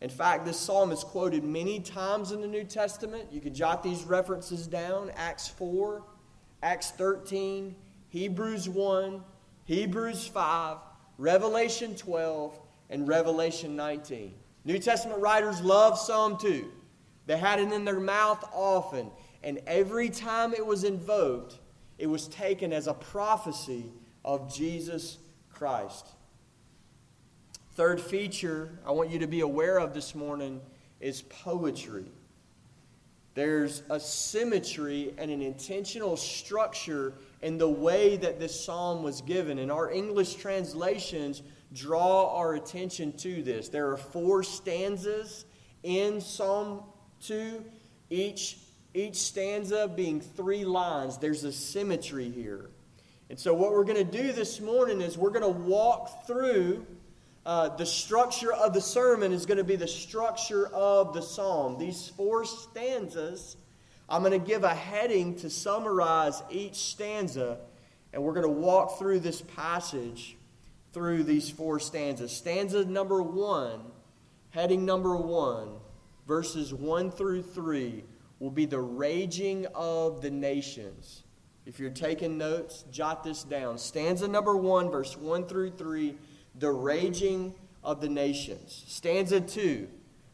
In 0.00 0.08
fact, 0.08 0.46
this 0.46 0.58
psalm 0.58 0.90
is 0.92 1.04
quoted 1.04 1.44
many 1.44 1.78
times 1.78 2.32
in 2.32 2.40
the 2.40 2.48
New 2.48 2.64
Testament. 2.64 3.30
You 3.30 3.40
can 3.40 3.54
jot 3.54 3.82
these 3.82 4.04
references 4.04 4.66
down 4.66 5.10
Acts 5.14 5.48
4, 5.48 6.02
Acts 6.62 6.90
13, 6.92 7.76
Hebrews 8.08 8.68
1, 8.68 9.22
Hebrews 9.66 10.26
5, 10.26 10.78
Revelation 11.18 11.94
12, 11.94 12.58
and 12.88 13.06
Revelation 13.06 13.76
19. 13.76 14.34
New 14.64 14.78
Testament 14.78 15.20
writers 15.20 15.60
love 15.60 15.98
Psalm 15.98 16.38
2. 16.38 16.72
They 17.26 17.36
had 17.36 17.60
it 17.60 17.72
in 17.72 17.84
their 17.84 18.00
mouth 18.00 18.42
often, 18.54 19.10
and 19.42 19.60
every 19.66 20.08
time 20.08 20.54
it 20.54 20.64
was 20.64 20.84
invoked, 20.84 21.58
it 21.98 22.06
was 22.06 22.28
taken 22.28 22.72
as 22.72 22.86
a 22.86 22.94
prophecy 22.94 23.92
of 24.24 24.52
Jesus 24.52 25.18
Christ. 25.50 26.08
Third 27.74 28.00
feature 28.00 28.70
I 28.86 28.92
want 28.92 29.10
you 29.10 29.18
to 29.18 29.26
be 29.26 29.40
aware 29.40 29.78
of 29.78 29.94
this 29.94 30.14
morning 30.14 30.60
is 31.00 31.22
poetry. 31.22 32.04
There's 33.34 33.82
a 33.90 33.98
symmetry 33.98 35.12
and 35.18 35.28
an 35.28 35.42
intentional 35.42 36.16
structure 36.16 37.14
in 37.42 37.58
the 37.58 37.68
way 37.68 38.16
that 38.16 38.38
this 38.38 38.64
psalm 38.64 39.02
was 39.02 39.22
given. 39.22 39.58
And 39.58 39.72
our 39.72 39.90
English 39.90 40.36
translations 40.36 41.42
draw 41.72 42.36
our 42.36 42.54
attention 42.54 43.12
to 43.18 43.42
this. 43.42 43.70
There 43.70 43.90
are 43.90 43.96
four 43.96 44.44
stanzas 44.44 45.44
in 45.82 46.20
Psalm 46.20 46.84
2, 47.22 47.64
each, 48.08 48.58
each 48.94 49.16
stanza 49.16 49.88
being 49.88 50.20
three 50.20 50.64
lines. 50.64 51.18
There's 51.18 51.42
a 51.42 51.52
symmetry 51.52 52.30
here. 52.30 52.70
And 53.30 53.38
so, 53.38 53.52
what 53.52 53.72
we're 53.72 53.84
going 53.84 53.96
to 53.96 54.22
do 54.22 54.32
this 54.32 54.60
morning 54.60 55.00
is 55.00 55.18
we're 55.18 55.30
going 55.30 55.42
to 55.42 55.60
walk 55.60 56.26
through 56.26 56.86
uh, 57.46 57.68
the 57.76 57.84
structure 57.84 58.52
of 58.52 58.72
the 58.72 58.80
sermon 58.80 59.32
is 59.32 59.44
going 59.44 59.58
to 59.58 59.64
be 59.64 59.76
the 59.76 59.88
structure 59.88 60.66
of 60.68 61.12
the 61.12 61.20
psalm. 61.20 61.78
These 61.78 62.08
four 62.16 62.44
stanzas, 62.44 63.56
I'm 64.08 64.22
going 64.22 64.38
to 64.38 64.46
give 64.46 64.64
a 64.64 64.74
heading 64.74 65.36
to 65.36 65.50
summarize 65.50 66.42
each 66.50 66.76
stanza, 66.76 67.58
and 68.12 68.22
we're 68.22 68.32
going 68.32 68.46
to 68.46 68.60
walk 68.60 68.98
through 68.98 69.20
this 69.20 69.42
passage 69.42 70.36
through 70.94 71.24
these 71.24 71.50
four 71.50 71.78
stanzas. 71.80 72.32
Stanza 72.32 72.84
number 72.84 73.22
one, 73.22 73.80
heading 74.50 74.86
number 74.86 75.16
one, 75.16 75.68
verses 76.26 76.72
one 76.72 77.10
through 77.10 77.42
three, 77.42 78.04
will 78.38 78.50
be 78.50 78.64
the 78.64 78.80
raging 78.80 79.66
of 79.74 80.22
the 80.22 80.30
nations. 80.30 81.24
If 81.66 81.78
you're 81.78 81.90
taking 81.90 82.38
notes, 82.38 82.84
jot 82.90 83.24
this 83.24 83.42
down. 83.42 83.76
Stanza 83.78 84.28
number 84.28 84.56
one, 84.56 84.90
verse 84.90 85.16
one 85.16 85.46
through 85.46 85.72
three 85.72 86.16
the 86.58 86.70
raging 86.70 87.54
of 87.82 88.00
the 88.00 88.08
nations. 88.08 88.84
Stanza 88.86 89.40
2, 89.40 89.88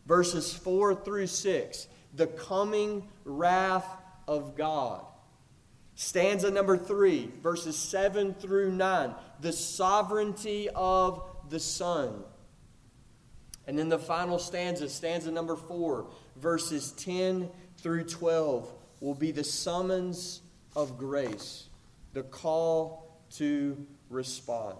verses 0.06 0.52
4 0.52 0.94
through 0.94 1.26
6, 1.26 1.88
the 2.14 2.26
coming 2.26 3.08
wrath 3.24 3.86
of 4.28 4.56
God. 4.56 5.04
Stanza 5.94 6.50
number 6.50 6.78
3, 6.78 7.30
verses 7.42 7.76
7 7.76 8.34
through 8.34 8.72
9, 8.72 9.14
the 9.40 9.52
sovereignty 9.52 10.68
of 10.74 11.22
the 11.50 11.60
Son. 11.60 12.24
And 13.66 13.78
then 13.78 13.88
the 13.88 13.98
final 13.98 14.38
stanza, 14.38 14.88
stanza 14.88 15.30
number 15.30 15.56
4, 15.56 16.06
verses 16.36 16.92
10 16.92 17.50
through 17.78 18.04
12, 18.04 18.72
will 19.00 19.14
be 19.14 19.30
the 19.30 19.44
summons 19.44 20.40
of 20.74 20.96
grace, 20.98 21.68
the 22.12 22.22
call 22.22 23.20
to 23.32 23.86
respond. 24.08 24.78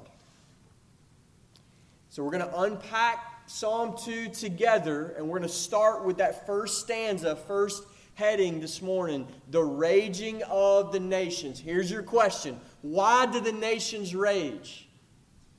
So 2.11 2.25
we're 2.25 2.33
going 2.33 2.51
to 2.51 2.61
unpack 2.63 3.25
Psalm 3.47 3.95
2 3.97 4.31
together, 4.31 5.15
and 5.17 5.29
we're 5.29 5.39
going 5.39 5.49
to 5.49 5.55
start 5.55 6.05
with 6.05 6.17
that 6.17 6.45
first 6.45 6.81
stanza, 6.81 7.37
first 7.37 7.85
heading 8.15 8.61
this 8.61 8.83
morning 8.83 9.29
the 9.53 9.63
raging 9.63 10.43
of 10.51 10.91
the 10.91 10.99
nations. 10.99 11.61
Here's 11.61 11.89
your 11.89 12.03
question 12.03 12.59
Why 12.83 13.27
do 13.27 13.39
the 13.39 13.53
nations 13.53 14.13
rage? 14.13 14.89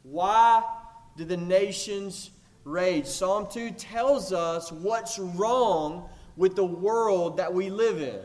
Why 0.04 0.62
do 1.16 1.24
the 1.24 1.38
nations 1.38 2.32
rage? 2.66 3.06
Psalm 3.06 3.48
2 3.50 3.72
tells 3.72 4.34
us 4.34 4.74
what's 4.74 5.20
wrong 5.20 6.10
with 6.36 6.58
the 6.58 6.66
world 6.66 7.38
that 7.38 7.54
we 7.54 7.70
live 7.70 8.02
in. 8.02 8.20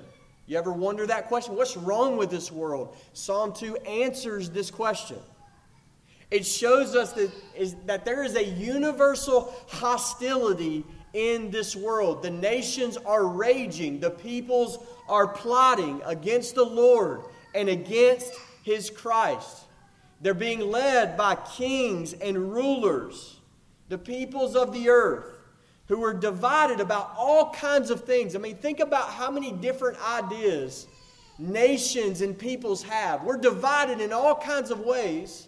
You 0.47 0.59
ever 0.59 0.73
wonder 0.73 1.07
that 1.07 1.29
question? 1.29 1.55
What's 1.55 1.77
wrong 1.77 2.17
with 2.17 2.31
this 2.31 2.51
world? 2.51 2.97
Psalm 3.13 3.53
2 3.53 3.77
answers 3.77 4.51
this 4.51 4.73
question. 4.73 5.19
It 6.31 6.45
shows 6.45 6.97
us 6.97 7.13
that, 7.13 7.31
is, 7.55 7.77
that 7.87 8.05
there 8.05 8.25
is 8.25 8.35
a 8.35 8.45
universal 8.45 9.55
hostility 9.69 10.85
in 11.13 11.51
this 11.51 11.77
world. 11.77 12.23
The 12.23 12.31
nations 12.31 12.97
are 12.97 13.27
raging, 13.27 14.01
the 14.01 14.11
peoples 14.11 14.79
are 15.09 15.29
plotting 15.29 16.03
against 16.05 16.55
the 16.55 16.65
Lord 16.65 17.23
and 17.55 17.69
against 17.69 18.33
his 18.63 18.91
Christ. 18.91 19.65
They're 20.21 20.35
being 20.35 20.61
led 20.61 21.17
by 21.17 21.37
kings 21.37 22.13
and 22.15 22.53
rulers, 22.53 23.41
the 23.89 23.99
peoples 23.99 24.57
of 24.57 24.73
the 24.73 24.89
earth, 24.89 25.33
who 25.87 26.03
are 26.03 26.15
divided 26.15 26.81
about 26.81 27.15
all 27.17 27.53
kinds 27.53 27.91
of 27.91 28.05
things. 28.05 28.35
I 28.35 28.41
mean, 28.41 28.57
think 28.57 28.81
about 28.81 29.11
how 29.11 29.31
many 29.31 29.53
different 29.53 29.99
ideas 30.05 30.89
nations 31.39 32.23
and 32.23 32.37
peoples 32.37 32.83
have. 32.83 33.23
We're 33.23 33.37
divided 33.37 34.01
in 34.01 34.13
all 34.13 34.35
kinds 34.35 34.71
of 34.71 34.81
ways 34.81 35.46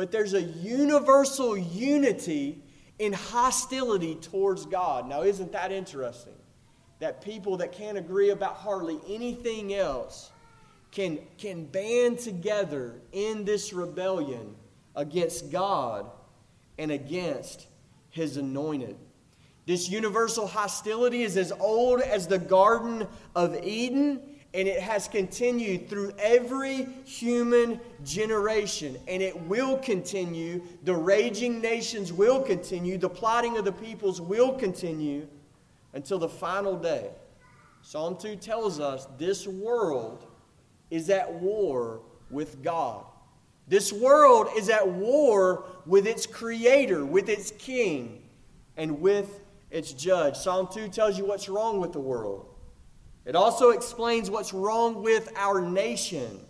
but 0.00 0.10
there's 0.10 0.32
a 0.32 0.40
universal 0.40 1.58
unity 1.58 2.58
in 2.98 3.12
hostility 3.12 4.14
towards 4.14 4.64
God. 4.64 5.06
Now, 5.06 5.24
isn't 5.24 5.52
that 5.52 5.72
interesting? 5.72 6.32
That 7.00 7.20
people 7.20 7.58
that 7.58 7.72
can't 7.72 7.98
agree 7.98 8.30
about 8.30 8.54
hardly 8.54 8.98
anything 9.06 9.74
else 9.74 10.30
can, 10.90 11.18
can 11.36 11.66
band 11.66 12.18
together 12.18 12.94
in 13.12 13.44
this 13.44 13.74
rebellion 13.74 14.56
against 14.96 15.52
God 15.52 16.06
and 16.78 16.90
against 16.90 17.66
His 18.08 18.38
anointed. 18.38 18.96
This 19.66 19.90
universal 19.90 20.46
hostility 20.46 21.24
is 21.24 21.36
as 21.36 21.52
old 21.52 22.00
as 22.00 22.26
the 22.26 22.38
Garden 22.38 23.06
of 23.36 23.54
Eden 23.62 24.22
and 24.52 24.66
it 24.66 24.80
has 24.80 25.06
continued 25.06 25.88
through 25.88 26.12
every 26.18 26.84
human 27.04 27.80
generation. 28.04 28.98
And 29.06 29.22
it 29.22 29.38
will 29.42 29.78
continue. 29.78 30.62
The 30.84 30.94
raging 30.94 31.60
nations 31.60 32.12
will 32.12 32.42
continue. 32.42 32.98
The 32.98 33.08
plotting 33.08 33.58
of 33.58 33.64
the 33.64 33.72
peoples 33.72 34.20
will 34.20 34.52
continue 34.52 35.28
until 35.92 36.18
the 36.18 36.28
final 36.28 36.76
day. 36.76 37.10
Psalm 37.82 38.16
2 38.18 38.36
tells 38.36 38.80
us 38.80 39.06
this 39.18 39.46
world 39.46 40.26
is 40.90 41.10
at 41.10 41.32
war 41.32 42.00
with 42.28 42.62
God. 42.62 43.04
This 43.68 43.92
world 43.92 44.48
is 44.56 44.68
at 44.68 44.86
war 44.86 45.64
with 45.86 46.06
its 46.06 46.26
creator, 46.26 47.06
with 47.06 47.28
its 47.28 47.52
king, 47.52 48.28
and 48.76 49.00
with 49.00 49.40
its 49.70 49.92
judge. 49.92 50.36
Psalm 50.36 50.68
2 50.72 50.88
tells 50.88 51.16
you 51.16 51.24
what's 51.24 51.48
wrong 51.48 51.78
with 51.78 51.92
the 51.92 52.00
world. 52.00 52.49
It 53.24 53.36
also 53.36 53.70
explains 53.70 54.30
what's 54.30 54.52
wrong 54.52 55.02
with 55.02 55.30
our 55.36 55.60
nation. 55.60 56.40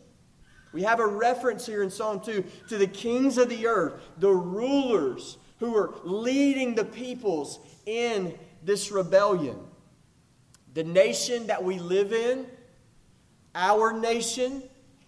We 0.73 0.83
have 0.83 1.01
a 1.01 1.07
reference 1.07 1.67
here 1.67 1.83
in 1.83 1.91
Psalm 1.91 2.21
2 2.21 2.45
to 2.69 2.79
the 2.79 2.87
kings 2.87 3.39
of 3.39 3.49
the 3.49 3.67
earth, 3.67 4.01
the 4.19 4.31
rulers 4.31 5.39
who 5.59 5.77
are 5.77 5.95
leading 6.05 6.75
the 6.75 6.85
peoples 6.85 7.59
in 7.87 8.39
this 8.63 8.91
rebellion. 8.91 9.59
The 10.75 10.85
nation 10.85 11.49
that 11.49 11.63
we 11.63 11.81
live 11.81 12.13
in, 12.13 12.47
our 13.55 13.93
nation, 13.93 14.63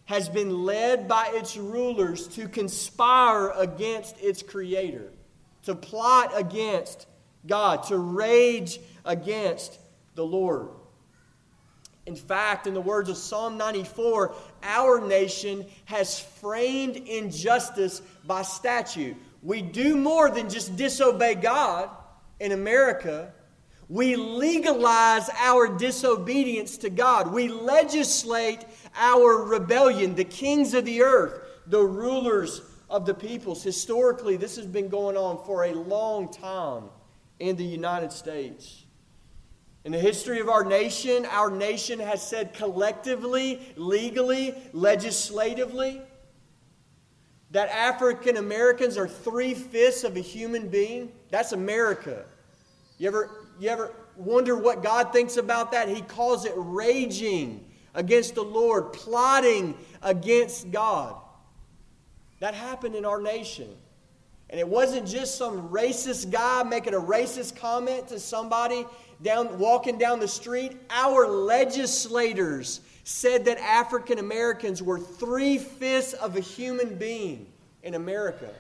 has 0.07 0.29
been 0.29 0.65
led 0.65 1.07
by 1.07 1.31
its 1.33 1.57
rulers 1.57 2.27
to 2.29 2.49
conspire 2.49 3.51
against 3.51 4.21
its 4.21 4.43
creator, 4.43 5.13
to 5.63 5.77
plot 5.77 6.33
against 6.35 7.07
God, 7.47 7.85
to 7.85 7.97
rage 7.97 8.81
against 9.05 9.79
the 10.17 10.25
Lord. 10.25 10.69
In 12.07 12.17
fact, 12.17 12.67
in 12.67 12.75
the 12.75 12.81
words 12.81 13.09
of 13.09 13.17
Psalm 13.17 13.57
94, 13.57 14.35
our 14.63 15.07
nation 15.07 15.65
has 15.85 16.19
framed 16.19 16.97
injustice 16.97 18.03
by 18.27 18.43
statute. 18.43 19.17
We 19.43 19.63
do 19.63 19.97
more 19.97 20.31
than 20.31 20.49
just 20.49 20.77
disobey 20.77 21.37
God 21.37 21.91
in 22.41 22.53
America. 22.53 23.33
We 23.89 24.17
legalize 24.17 25.31
our 25.37 25.69
disobedience 25.69 26.77
to 26.79 26.91
God. 26.91 27.33
We 27.33 27.49
legislate 27.49 28.65
our 28.97 29.45
rebellion. 29.45 30.15
The 30.15 30.25
kings 30.25 30.75
of 30.75 30.85
the 30.85 31.03
earth, 31.03 31.41
the 31.67 31.85
rulers 31.85 32.63
of 32.91 33.07
the 33.07 33.15
peoples. 33.15 33.63
Historically, 33.63 34.37
this 34.37 34.57
has 34.57 34.67
been 34.67 34.89
going 34.89 35.17
on 35.17 35.45
for 35.45 35.65
a 35.65 35.73
long 35.73 36.33
time 36.33 36.85
in 37.39 37.55
the 37.57 37.65
United 37.65 38.13
States. 38.13 38.82
In 39.85 39.91
the 39.91 39.99
history 39.99 40.39
of 40.39 40.49
our 40.49 40.65
nation, 40.65 41.27
our 41.27 41.51
nation 41.51 41.99
has 41.99 42.27
said 42.27 42.55
collectively, 42.55 43.61
legally, 43.77 44.55
legislatively, 44.73 46.01
that 47.51 47.69
African 47.69 48.37
Americans 48.37 48.97
are 48.97 49.09
three 49.09 49.55
fifths 49.55 50.05
of 50.05 50.17
a 50.17 50.21
human 50.21 50.69
being. 50.69 51.11
That's 51.31 51.53
America. 51.53 52.25
You 52.99 53.09
ever, 53.09 53.31
you 53.59 53.69
ever 53.69 53.93
wonder 54.17 54.57
what 54.57 54.83
God 54.83 55.13
thinks 55.13 55.37
about 55.37 55.73
that? 55.73 55.89
He 55.89 56.01
calls 56.01 56.45
it 56.45 56.53
raging 56.57 57.65
against 57.95 58.37
the 58.37 58.43
Lord, 58.43 58.93
plotting 58.93 59.77
against 60.01 60.71
God. 60.71 61.17
That 62.39 62.55
happened 62.55 62.95
in 62.95 63.05
our 63.05 63.21
nation. 63.21 63.69
And 64.49 64.61
it 64.61 64.69
wasn't 64.69 65.07
just 65.09 65.37
some 65.37 65.71
racist 65.71 66.31
guy 66.31 66.63
making 66.63 66.95
a 66.95 67.01
racist 67.01 67.57
comment 67.57 68.09
to 68.09 68.21
somebody 68.21 68.87
down, 69.23 69.59
walking 69.59 69.99
down 69.99 70.21
the 70.21 70.29
street, 70.29 70.81
our 70.91 71.27
legislators 71.27 72.81
said 73.05 73.45
that 73.45 73.59
African 73.59 74.19
Americans 74.19 74.83
were 74.83 74.99
three 74.99 75.59
fifths 75.59 76.13
of 76.15 76.37
a 76.37 76.41
human 76.41 76.97
being 76.97 77.47
in 77.83 77.95
America. 77.95 78.51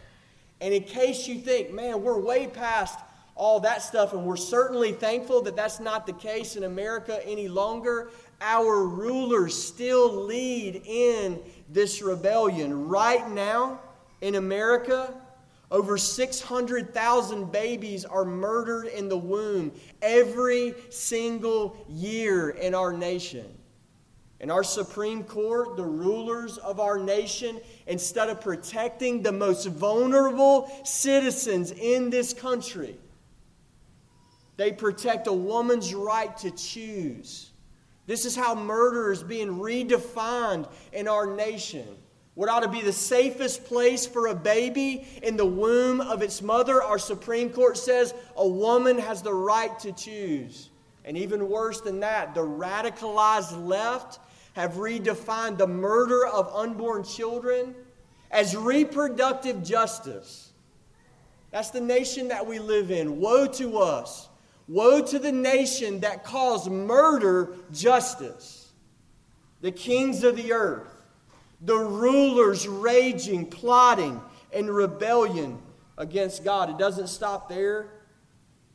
And 0.60 0.72
in 0.72 0.84
case 0.84 1.26
you 1.26 1.38
think, 1.38 1.72
man, 1.72 2.02
we're 2.02 2.20
way 2.20 2.46
past 2.46 2.98
all 3.34 3.60
that 3.60 3.82
stuff, 3.82 4.12
and 4.12 4.24
we're 4.24 4.36
certainly 4.36 4.92
thankful 4.92 5.42
that 5.42 5.56
that's 5.56 5.80
not 5.80 6.06
the 6.06 6.12
case 6.12 6.56
in 6.56 6.64
America 6.64 7.20
any 7.26 7.48
longer, 7.48 8.10
our 8.40 8.84
rulers 8.84 9.60
still 9.60 10.12
lead 10.24 10.82
in 10.84 11.40
this 11.68 12.02
rebellion. 12.02 12.88
Right 12.88 13.28
now 13.30 13.80
in 14.20 14.34
America, 14.34 15.14
over 15.72 15.96
600,000 15.96 17.50
babies 17.50 18.04
are 18.04 18.26
murdered 18.26 18.86
in 18.86 19.08
the 19.08 19.16
womb 19.16 19.72
every 20.02 20.74
single 20.90 21.84
year 21.88 22.50
in 22.50 22.74
our 22.74 22.92
nation. 22.92 23.46
And 24.38 24.50
our 24.50 24.62
Supreme 24.62 25.24
Court, 25.24 25.76
the 25.76 25.84
rulers 25.84 26.58
of 26.58 26.78
our 26.78 26.98
nation, 26.98 27.58
instead 27.86 28.28
of 28.28 28.40
protecting 28.40 29.22
the 29.22 29.32
most 29.32 29.66
vulnerable 29.66 30.70
citizens 30.84 31.70
in 31.70 32.10
this 32.10 32.34
country, 32.34 32.96
they 34.58 34.72
protect 34.72 35.26
a 35.26 35.32
woman's 35.32 35.94
right 35.94 36.36
to 36.38 36.50
choose. 36.50 37.50
This 38.06 38.26
is 38.26 38.36
how 38.36 38.54
murder 38.54 39.10
is 39.10 39.22
being 39.22 39.58
redefined 39.58 40.70
in 40.92 41.08
our 41.08 41.34
nation. 41.34 41.86
What 42.34 42.48
ought 42.48 42.60
to 42.60 42.68
be 42.68 42.80
the 42.80 42.92
safest 42.92 43.64
place 43.64 44.06
for 44.06 44.28
a 44.28 44.34
baby 44.34 45.06
in 45.22 45.36
the 45.36 45.44
womb 45.44 46.00
of 46.00 46.22
its 46.22 46.40
mother, 46.40 46.82
our 46.82 46.98
Supreme 46.98 47.50
Court 47.50 47.76
says 47.76 48.14
a 48.36 48.48
woman 48.48 48.98
has 48.98 49.20
the 49.20 49.34
right 49.34 49.78
to 49.80 49.92
choose. 49.92 50.70
And 51.04 51.18
even 51.18 51.50
worse 51.50 51.80
than 51.80 52.00
that, 52.00 52.34
the 52.34 52.40
radicalized 52.40 53.66
left 53.66 54.18
have 54.54 54.74
redefined 54.74 55.58
the 55.58 55.66
murder 55.66 56.26
of 56.26 56.54
unborn 56.54 57.04
children 57.04 57.74
as 58.30 58.56
reproductive 58.56 59.62
justice. 59.62 60.52
That's 61.50 61.70
the 61.70 61.80
nation 61.82 62.28
that 62.28 62.46
we 62.46 62.58
live 62.58 62.90
in. 62.90 63.20
Woe 63.20 63.46
to 63.46 63.78
us. 63.78 64.28
Woe 64.68 65.02
to 65.02 65.18
the 65.18 65.32
nation 65.32 66.00
that 66.00 66.24
calls 66.24 66.66
murder 66.68 67.56
justice. 67.72 68.72
The 69.60 69.72
kings 69.72 70.24
of 70.24 70.36
the 70.36 70.54
earth 70.54 70.91
the 71.64 71.76
rulers 71.76 72.66
raging, 72.66 73.46
plotting, 73.46 74.20
and 74.52 74.68
rebellion 74.68 75.58
against 75.96 76.44
God. 76.44 76.70
It 76.70 76.78
doesn't 76.78 77.08
stop 77.08 77.48
there. 77.48 77.88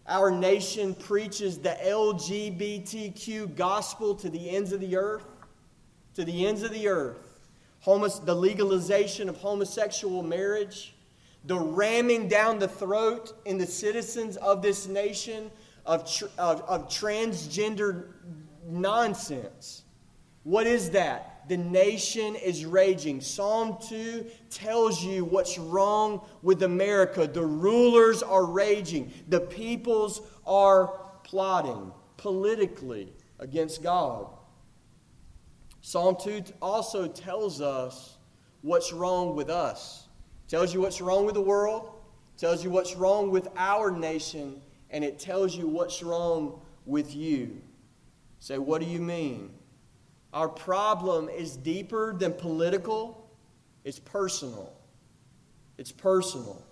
Our 0.08 0.32
nation 0.32 0.96
preaches 0.96 1.58
the 1.58 1.78
LGBTQ 1.84 3.56
gospel 3.56 4.16
to 4.16 4.30
the 4.30 4.50
ends 4.50 4.72
of 4.72 4.80
the 4.80 4.96
earth. 4.96 5.26
To 6.16 6.24
the 6.24 6.48
ends 6.48 6.64
of 6.64 6.72
the 6.72 6.88
earth. 6.88 7.50
Homos- 7.82 8.20
the 8.20 8.36
legalization 8.36 9.28
of 9.28 9.38
homosexual 9.38 10.24
marriage, 10.24 10.96
the 11.44 11.58
ramming 11.58 12.28
down 12.28 12.58
the 12.58 12.68
throat 12.68 13.34
in 13.46 13.58
the 13.58 13.68
citizens 13.68 14.38
of 14.38 14.62
this 14.62 14.88
nation 14.88 15.52
of, 15.86 16.10
tr- 16.10 16.26
of, 16.38 16.62
of 16.62 16.88
transgender 16.88 18.08
nonsense. 18.66 19.84
What 20.44 20.68
is 20.68 20.92
that? 20.92 21.37
The 21.48 21.58
nation 21.58 22.36
is 22.36 22.66
raging. 22.66 23.22
Psalm 23.22 23.78
2 23.88 24.26
tells 24.50 25.04
you 25.04 25.26
what's 25.26 25.58
wrong 25.58 26.22
with 26.42 26.64
America. 26.64 27.28
The 27.28 27.46
rulers 27.46 28.22
are 28.24 28.46
raging, 28.46 29.12
the 29.28 29.42
peoples 29.42 30.22
are 30.46 31.00
plotting 31.24 31.92
politically 32.18 33.14
against 33.40 33.84
God. 33.84 34.28
Psalm 35.82 36.18
2 36.22 36.44
also 36.62 37.08
tells 37.08 37.62
us 37.62 38.18
what's 38.62 38.92
wrong 38.92 39.36
with 39.36 39.50
us. 39.50 40.08
Tells 40.48 40.74
you 40.74 40.82
what's 40.82 41.02
wrong 41.02 41.26
with 41.26 41.36
the 41.36 41.42
world, 41.42 41.92
tells 42.38 42.64
you 42.64 42.70
what's 42.70 42.96
wrong 42.96 43.32
with 43.32 43.48
our 43.58 43.92
nation, 43.92 44.62
and 44.90 45.04
it 45.04 45.20
tells 45.20 45.56
you 45.56 45.68
what's 45.68 46.02
wrong 46.02 46.62
with 46.86 47.14
you. 47.14 47.62
Say, 48.40 48.58
what 48.58 48.82
do 48.82 48.88
you 48.88 49.00
mean? 49.00 49.52
Our 50.38 50.48
problem 50.48 51.30
is 51.30 51.58
deeper 51.58 52.14
than 52.14 52.32
political, 52.32 53.28
it's 53.84 53.98
personal. 53.98 54.72
It's 55.80 55.92
personal. 55.92 56.64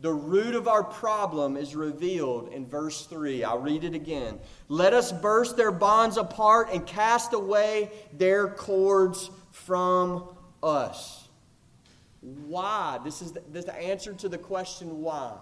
The 0.00 0.12
root 0.12 0.54
of 0.54 0.68
our 0.68 0.84
problem 0.84 1.56
is 1.56 1.74
revealed 1.74 2.52
in 2.52 2.66
verse 2.66 3.06
3. 3.06 3.44
I'll 3.44 3.60
read 3.60 3.84
it 3.84 3.94
again. 3.94 4.38
Let 4.68 4.92
us 4.92 5.10
burst 5.10 5.56
their 5.56 5.72
bonds 5.72 6.18
apart 6.18 6.68
and 6.70 6.86
cast 6.86 7.32
away 7.32 7.90
their 8.12 8.48
cords 8.48 9.30
from 9.52 10.28
us. 10.62 11.28
Why? 12.20 13.00
This 13.02 13.22
is 13.22 13.32
the, 13.32 13.40
this 13.50 13.60
is 13.60 13.70
the 13.70 13.76
answer 13.76 14.12
to 14.12 14.28
the 14.28 14.36
question 14.36 15.00
why. 15.00 15.38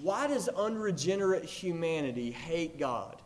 Why 0.00 0.28
does 0.28 0.46
unregenerate 0.46 1.46
humanity 1.46 2.30
hate 2.30 2.78
God? 2.78 3.20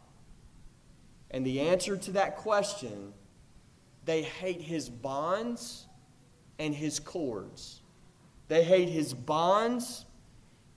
And 1.30 1.44
the 1.44 1.60
answer 1.60 1.98
to 1.98 2.12
that 2.12 2.38
question 2.38 3.12
they 4.04 4.22
hate 4.22 4.60
his 4.60 4.88
bonds 4.88 5.86
and 6.58 6.74
his 6.74 7.00
cords. 7.00 7.80
They 8.48 8.62
hate 8.62 8.88
his 8.88 9.14
bonds 9.14 10.04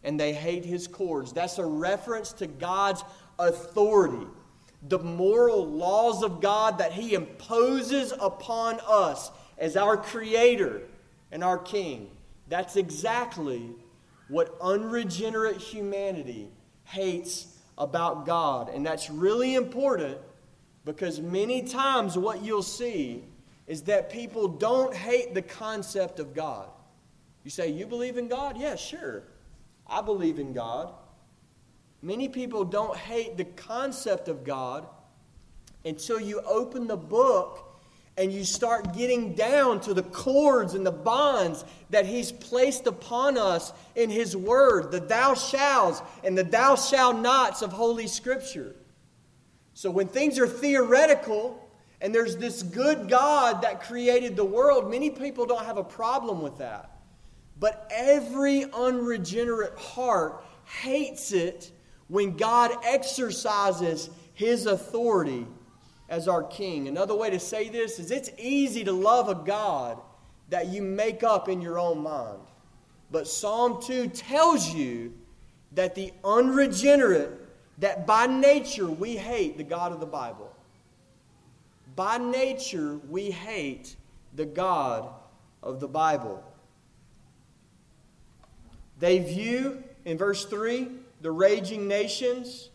and 0.03 0.19
they 0.19 0.33
hate 0.33 0.63
his 0.63 0.87
cords. 0.87 1.33
That's 1.33 1.57
a 1.57 1.65
reference 1.65 2.31
to 2.33 2.47
God's 2.47 3.03
authority, 3.39 4.25
the 4.87 4.99
moral 4.99 5.67
laws 5.67 6.23
of 6.23 6.41
God 6.41 6.77
that 6.77 6.93
he 6.93 7.13
imposes 7.13 8.13
upon 8.19 8.79
us 8.87 9.31
as 9.57 9.75
our 9.75 9.97
creator 9.97 10.81
and 11.31 11.43
our 11.43 11.57
king. 11.57 12.09
That's 12.47 12.77
exactly 12.77 13.71
what 14.29 14.55
unregenerate 14.61 15.57
humanity 15.57 16.49
hates 16.85 17.57
about 17.77 18.25
God. 18.25 18.69
And 18.69 18.85
that's 18.85 19.09
really 19.09 19.55
important 19.55 20.17
because 20.87 21.19
many 21.19 21.63
times 21.63 22.17
what 22.17 22.43
you'll 22.43 22.63
see 22.63 23.25
is 23.67 23.81
that 23.83 24.09
people 24.09 24.47
don't 24.47 24.95
hate 24.95 25.33
the 25.33 25.41
concept 25.41 26.17
of 26.17 26.33
God. 26.33 26.69
You 27.43 27.51
say, 27.51 27.69
You 27.69 27.85
believe 27.85 28.17
in 28.17 28.29
God? 28.29 28.57
Yeah, 28.57 28.77
sure. 28.77 29.23
I 29.85 30.01
believe 30.01 30.39
in 30.39 30.53
God. 30.53 30.93
Many 32.01 32.29
people 32.29 32.63
don't 32.63 32.95
hate 32.95 33.35
the 33.35 33.43
concept 33.43 34.29
of 34.29 34.45
God 34.45 34.87
until 35.83 36.21
you 36.21 36.39
open 36.41 36.87
the 36.87 36.97
book 36.97 37.79
and 38.17 38.31
you 38.31 38.45
start 38.45 38.95
getting 38.95 39.33
down 39.33 39.81
to 39.81 39.93
the 39.93 40.03
cords 40.03 40.73
and 40.73 40.85
the 40.85 40.91
bonds 40.91 41.65
that 41.89 42.05
He's 42.05 42.31
placed 42.31 42.87
upon 42.87 43.37
us 43.37 43.73
in 43.95 44.09
His 44.09 44.37
Word, 44.37 44.91
the 44.91 45.01
thou 45.01 45.33
shalls 45.33 46.01
and 46.23 46.37
the 46.37 46.43
thou 46.43 46.75
shall 46.75 47.13
nots 47.13 47.61
of 47.61 47.73
Holy 47.73 48.07
Scripture. 48.07 48.73
So 49.77 49.91
when 49.91 50.07
things 50.07 50.39
are 50.39 50.47
theoretical 50.47 51.69
and 52.01 52.13
there's 52.13 52.35
this 52.35 52.63
good 52.63 53.07
God 53.07 53.61
that 53.61 53.83
created 53.83 54.35
the 54.35 54.43
world, 54.43 54.89
many 54.89 55.11
people 55.11 55.45
don't 55.45 55.67
have 55.67 55.77
a 55.77 55.83
problem 55.83 56.41
with 56.41 56.57
that. 56.57 56.97
But 57.59 57.87
every 57.93 58.63
unregenerate 58.73 59.77
heart 59.77 60.43
hates 60.65 61.31
it 61.31 61.71
when 62.07 62.35
God 62.35 62.71
exercises 62.83 64.09
His 64.33 64.65
authority 64.65 65.45
as 66.09 66.27
our 66.27 66.41
king. 66.41 66.87
Another 66.87 67.13
way 67.15 67.29
to 67.29 67.39
say 67.39 67.69
this 67.69 67.99
is 67.99 68.09
it's 68.09 68.31
easy 68.39 68.83
to 68.83 68.91
love 68.91 69.29
a 69.29 69.35
God 69.35 69.99
that 70.49 70.69
you 70.69 70.81
make 70.81 71.21
up 71.21 71.49
in 71.49 71.61
your 71.61 71.77
own 71.77 71.99
mind. 71.99 72.39
But 73.11 73.27
Psalm 73.27 73.79
2 73.83 74.07
tells 74.07 74.73
you 74.73 75.13
that 75.73 75.93
the 75.93 76.13
unregenerate, 76.23 77.46
that 77.79 78.07
by 78.07 78.27
nature 78.27 78.87
we 78.87 79.15
hate 79.15 79.57
the 79.57 79.63
God 79.63 79.91
of 79.91 79.99
the 79.99 80.05
Bible. 80.05 80.53
By 81.95 82.17
nature 82.17 82.99
we 83.09 83.31
hate 83.31 83.95
the 84.35 84.45
God 84.45 85.09
of 85.63 85.79
the 85.79 85.87
Bible. 85.87 86.43
They 88.99 89.19
view, 89.19 89.83
in 90.05 90.17
verse 90.17 90.45
3, 90.45 90.89
the 91.21 91.31
raging 91.31 91.87
nations 91.87 92.69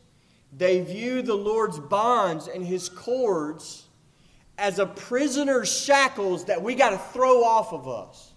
they 0.52 0.82
view 0.82 1.22
the 1.22 1.34
Lord's 1.34 1.78
bonds 1.78 2.46
and 2.46 2.64
his 2.64 2.88
cords 2.88 3.86
as 4.58 4.78
a 4.78 4.86
prisoner's 4.86 5.72
shackles 5.72 6.44
that 6.44 6.62
we 6.62 6.74
got 6.74 6.90
to 6.90 6.98
throw 6.98 7.42
off 7.42 7.72
of 7.72 7.88
us. 7.88 8.31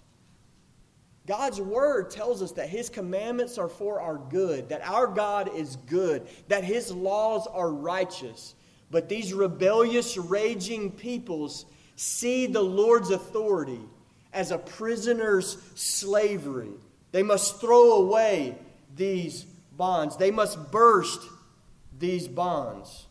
God's 1.26 1.60
word 1.60 2.10
tells 2.10 2.40
us 2.40 2.52
that 2.52 2.68
his 2.68 2.88
commandments 2.88 3.58
are 3.58 3.68
for 3.68 4.00
our 4.00 4.16
good, 4.16 4.68
that 4.68 4.86
our 4.86 5.08
God 5.08 5.54
is 5.54 5.76
good, 5.86 6.28
that 6.48 6.62
his 6.62 6.92
laws 6.92 7.48
are 7.48 7.70
righteous. 7.70 8.54
But 8.90 9.08
these 9.08 9.34
rebellious, 9.34 10.16
raging 10.16 10.92
peoples 10.92 11.66
see 11.96 12.46
the 12.46 12.62
Lord's 12.62 13.10
authority 13.10 13.80
as 14.32 14.52
a 14.52 14.58
prisoner's 14.58 15.58
slavery. 15.74 16.70
They 17.10 17.24
must 17.24 17.60
throw 17.60 17.94
away 17.94 18.56
these 18.94 19.42
bonds, 19.72 20.16
they 20.16 20.30
must 20.30 20.70
burst 20.70 21.20
these 21.98 22.28
bonds. 22.28 23.06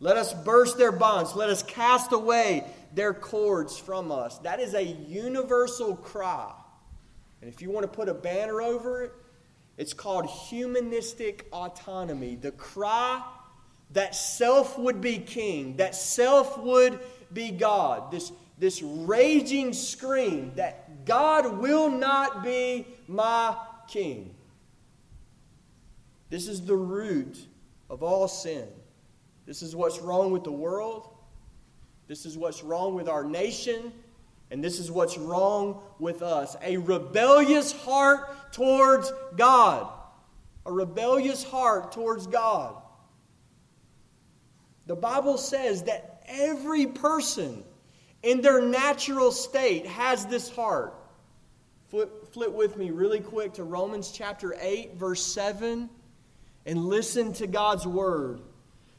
Let 0.00 0.16
us 0.16 0.32
burst 0.32 0.78
their 0.78 0.92
bonds. 0.92 1.34
Let 1.36 1.50
us 1.50 1.62
cast 1.62 2.12
away 2.12 2.64
their 2.94 3.12
cords 3.12 3.78
from 3.78 4.10
us. 4.10 4.38
That 4.38 4.58
is 4.58 4.72
a 4.72 4.82
universal 4.82 5.94
cry. 5.94 6.50
And 7.40 7.52
if 7.52 7.62
you 7.62 7.70
want 7.70 7.84
to 7.84 7.88
put 7.88 8.08
a 8.08 8.14
banner 8.14 8.60
over 8.60 9.04
it, 9.04 9.12
it's 9.76 9.94
called 9.94 10.26
humanistic 10.26 11.46
autonomy. 11.52 12.34
The 12.36 12.52
cry 12.52 13.22
that 13.92 14.14
self 14.14 14.78
would 14.78 15.00
be 15.00 15.18
king, 15.18 15.76
that 15.76 15.94
self 15.94 16.58
would 16.58 17.00
be 17.32 17.50
God. 17.50 18.10
This, 18.10 18.32
this 18.58 18.82
raging 18.82 19.72
scream 19.72 20.52
that 20.56 21.06
God 21.06 21.58
will 21.58 21.90
not 21.90 22.44
be 22.44 22.86
my 23.08 23.56
king. 23.88 24.34
This 26.28 26.46
is 26.46 26.64
the 26.64 26.76
root 26.76 27.38
of 27.88 28.02
all 28.02 28.28
sin. 28.28 28.68
This 29.46 29.62
is 29.62 29.74
what's 29.74 29.98
wrong 29.98 30.30
with 30.30 30.44
the 30.44 30.52
world. 30.52 31.08
This 32.06 32.26
is 32.26 32.36
what's 32.36 32.62
wrong 32.62 32.94
with 32.94 33.08
our 33.08 33.24
nation. 33.24 33.92
And 34.50 34.62
this 34.62 34.78
is 34.78 34.90
what's 34.90 35.16
wrong 35.16 35.80
with 35.98 36.22
us. 36.22 36.56
A 36.62 36.76
rebellious 36.76 37.72
heart 37.72 38.52
towards 38.52 39.12
God. 39.36 39.88
A 40.66 40.72
rebellious 40.72 41.44
heart 41.44 41.92
towards 41.92 42.26
God. 42.26 42.74
The 44.86 44.96
Bible 44.96 45.38
says 45.38 45.84
that 45.84 46.24
every 46.26 46.86
person 46.86 47.62
in 48.22 48.40
their 48.40 48.60
natural 48.60 49.30
state 49.30 49.86
has 49.86 50.26
this 50.26 50.50
heart. 50.50 50.94
Flip, 51.88 52.32
flip 52.32 52.52
with 52.52 52.76
me 52.76 52.90
really 52.90 53.20
quick 53.20 53.54
to 53.54 53.64
Romans 53.64 54.10
chapter 54.10 54.56
8, 54.60 54.94
verse 54.94 55.24
7 55.24 55.88
and 56.66 56.84
listen 56.84 57.32
to 57.34 57.46
God's 57.46 57.86
word. 57.86 58.40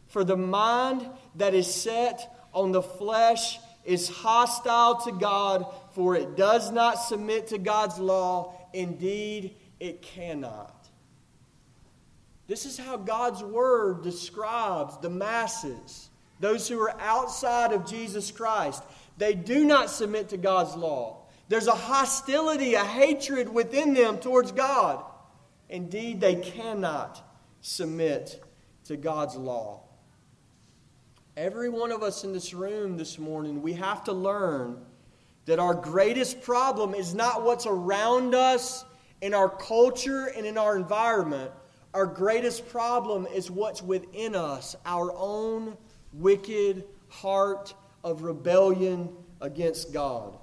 For 0.07 0.23
the 0.23 0.37
mind 0.37 1.07
that 1.35 1.53
is 1.53 1.73
set 1.73 2.47
on 2.53 2.71
the 2.71 2.81
flesh 2.81 3.59
is 3.83 4.09
hostile 4.09 5.01
to 5.01 5.11
God, 5.11 5.65
for 5.93 6.15
it 6.15 6.35
does 6.35 6.71
not 6.71 6.95
submit 6.95 7.47
to 7.47 7.57
God's 7.57 7.99
law. 7.99 8.55
Indeed, 8.73 9.55
it 9.79 10.01
cannot. 10.01 10.87
This 12.47 12.65
is 12.65 12.77
how 12.77 12.97
God's 12.97 13.43
word 13.43 14.03
describes 14.03 14.97
the 14.97 15.09
masses, 15.09 16.09
those 16.39 16.67
who 16.67 16.79
are 16.81 16.99
outside 16.99 17.71
of 17.71 17.85
Jesus 17.85 18.29
Christ. 18.29 18.83
They 19.17 19.33
do 19.33 19.63
not 19.65 19.89
submit 19.89 20.29
to 20.29 20.37
God's 20.37 20.75
law. 20.75 21.25
There's 21.47 21.67
a 21.67 21.75
hostility, 21.75 22.75
a 22.75 22.83
hatred 22.83 23.49
within 23.49 23.93
them 23.93 24.19
towards 24.19 24.51
God. 24.51 25.03
Indeed, 25.69 26.19
they 26.21 26.35
cannot 26.35 27.21
submit 27.61 28.43
to 28.85 28.97
God's 28.97 29.35
law. 29.35 29.83
Every 31.37 31.69
one 31.69 31.93
of 31.93 32.03
us 32.03 32.25
in 32.25 32.33
this 32.33 32.53
room 32.53 32.97
this 32.97 33.17
morning, 33.17 33.61
we 33.61 33.71
have 33.73 34.03
to 34.03 34.11
learn 34.11 34.77
that 35.45 35.59
our 35.59 35.73
greatest 35.73 36.41
problem 36.41 36.93
is 36.93 37.15
not 37.15 37.43
what's 37.43 37.65
around 37.65 38.35
us 38.35 38.83
in 39.21 39.33
our 39.33 39.47
culture 39.47 40.25
and 40.35 40.45
in 40.45 40.57
our 40.57 40.75
environment. 40.75 41.51
Our 41.93 42.05
greatest 42.05 42.67
problem 42.67 43.27
is 43.27 43.49
what's 43.49 43.81
within 43.81 44.35
us, 44.35 44.75
our 44.85 45.13
own 45.15 45.77
wicked 46.13 46.83
heart 47.07 47.73
of 48.03 48.23
rebellion 48.23 49.09
against 49.39 49.93
God. 49.93 50.37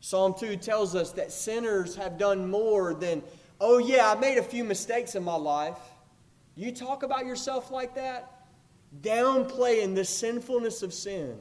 Psalm 0.00 0.34
2 0.38 0.56
tells 0.56 0.94
us 0.94 1.12
that 1.12 1.30
sinners 1.30 1.94
have 1.94 2.16
done 2.16 2.50
more 2.50 2.94
than 2.94 3.22
oh, 3.60 3.78
yeah, 3.78 4.10
I 4.10 4.18
made 4.18 4.38
a 4.38 4.42
few 4.42 4.64
mistakes 4.64 5.14
in 5.14 5.22
my 5.22 5.36
life. 5.36 5.78
You 6.56 6.72
talk 6.72 7.04
about 7.04 7.26
yourself 7.26 7.70
like 7.70 7.94
that? 7.94 8.31
Downplaying 9.00 9.94
the 9.94 10.04
sinfulness 10.04 10.82
of 10.82 10.92
sin. 10.92 11.38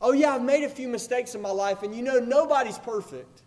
Oh, 0.00 0.12
yeah, 0.12 0.34
I've 0.34 0.42
made 0.42 0.64
a 0.64 0.68
few 0.68 0.88
mistakes 0.88 1.34
in 1.34 1.42
my 1.42 1.50
life, 1.50 1.82
and 1.82 1.94
you 1.94 2.02
know 2.02 2.18
nobody's 2.18 2.78
perfect. 2.78 3.42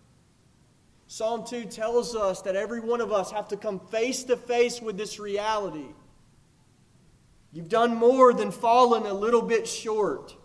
Psalm 1.07 1.45
2 1.45 1.65
tells 1.65 2.15
us 2.15 2.41
that 2.43 2.55
every 2.55 2.79
one 2.79 3.01
of 3.01 3.11
us 3.11 3.31
have 3.31 3.47
to 3.49 3.57
come 3.57 3.79
face 3.79 4.23
to 4.23 4.37
face 4.37 4.81
with 4.81 4.97
this 4.97 5.19
reality. 5.19 5.87
You've 7.51 7.69
done 7.69 7.95
more 7.95 8.33
than 8.33 8.51
fallen 8.51 9.05
a 9.05 9.13
little 9.13 9.41
bit 9.41 9.67
short. 9.67 10.35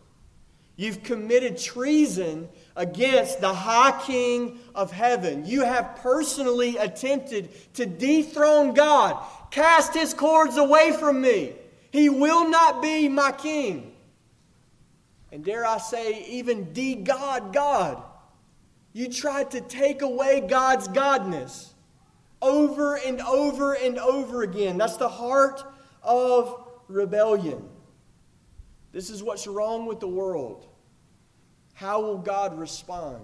You've 0.76 1.02
committed 1.02 1.58
treason 1.58 2.48
against 2.76 3.40
the 3.40 3.52
high 3.52 3.98
king 4.02 4.58
of 4.74 4.92
heaven. 4.92 5.44
You 5.44 5.64
have 5.64 5.96
personally 5.96 6.76
attempted 6.76 7.48
to 7.74 7.86
dethrone 7.86 8.74
God, 8.74 9.20
cast 9.50 9.94
his 9.94 10.14
cords 10.14 10.56
away 10.56 10.92
from 10.92 11.20
me. 11.20 11.54
He 11.90 12.08
will 12.08 12.48
not 12.48 12.82
be 12.82 13.08
my 13.08 13.32
king. 13.32 13.94
And 15.32 15.44
dare 15.44 15.66
I 15.66 15.78
say, 15.78 16.24
even 16.28 16.72
de 16.72 16.96
God 16.96 17.52
God. 17.52 18.02
You 18.92 19.08
tried 19.08 19.50
to 19.52 19.60
take 19.60 20.02
away 20.02 20.40
God's 20.40 20.88
godness 20.88 21.72
over 22.40 22.96
and 22.96 23.20
over 23.20 23.74
and 23.74 23.98
over 23.98 24.42
again. 24.42 24.78
That's 24.78 24.96
the 24.96 25.08
heart 25.08 25.62
of 26.02 26.64
rebellion. 26.88 27.68
This 28.92 29.10
is 29.10 29.22
what's 29.22 29.46
wrong 29.46 29.86
with 29.86 30.00
the 30.00 30.08
world. 30.08 30.66
How 31.74 32.00
will 32.00 32.18
God 32.18 32.58
respond? 32.58 33.22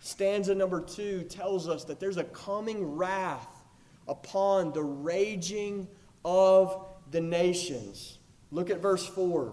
Stanza 0.00 0.54
number 0.54 0.80
two 0.80 1.22
tells 1.22 1.68
us 1.68 1.84
that 1.84 1.98
there's 1.98 2.16
a 2.16 2.24
coming 2.24 2.96
wrath 2.96 3.64
upon 4.06 4.72
the 4.72 4.82
raging 4.82 5.88
of 6.24 6.86
the 7.10 7.20
nations. 7.20 8.18
Look 8.50 8.70
at 8.70 8.80
verse 8.80 9.06
4. 9.06 9.52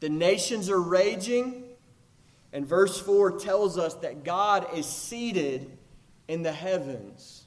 The 0.00 0.08
nations 0.08 0.70
are 0.70 0.80
raging, 0.80 1.64
and 2.52 2.66
verse 2.66 2.98
4 2.98 3.38
tells 3.38 3.78
us 3.78 3.94
that 3.96 4.24
God 4.24 4.66
is 4.74 4.86
seated 4.86 5.70
in 6.28 6.42
the 6.42 6.52
heavens. 6.52 7.44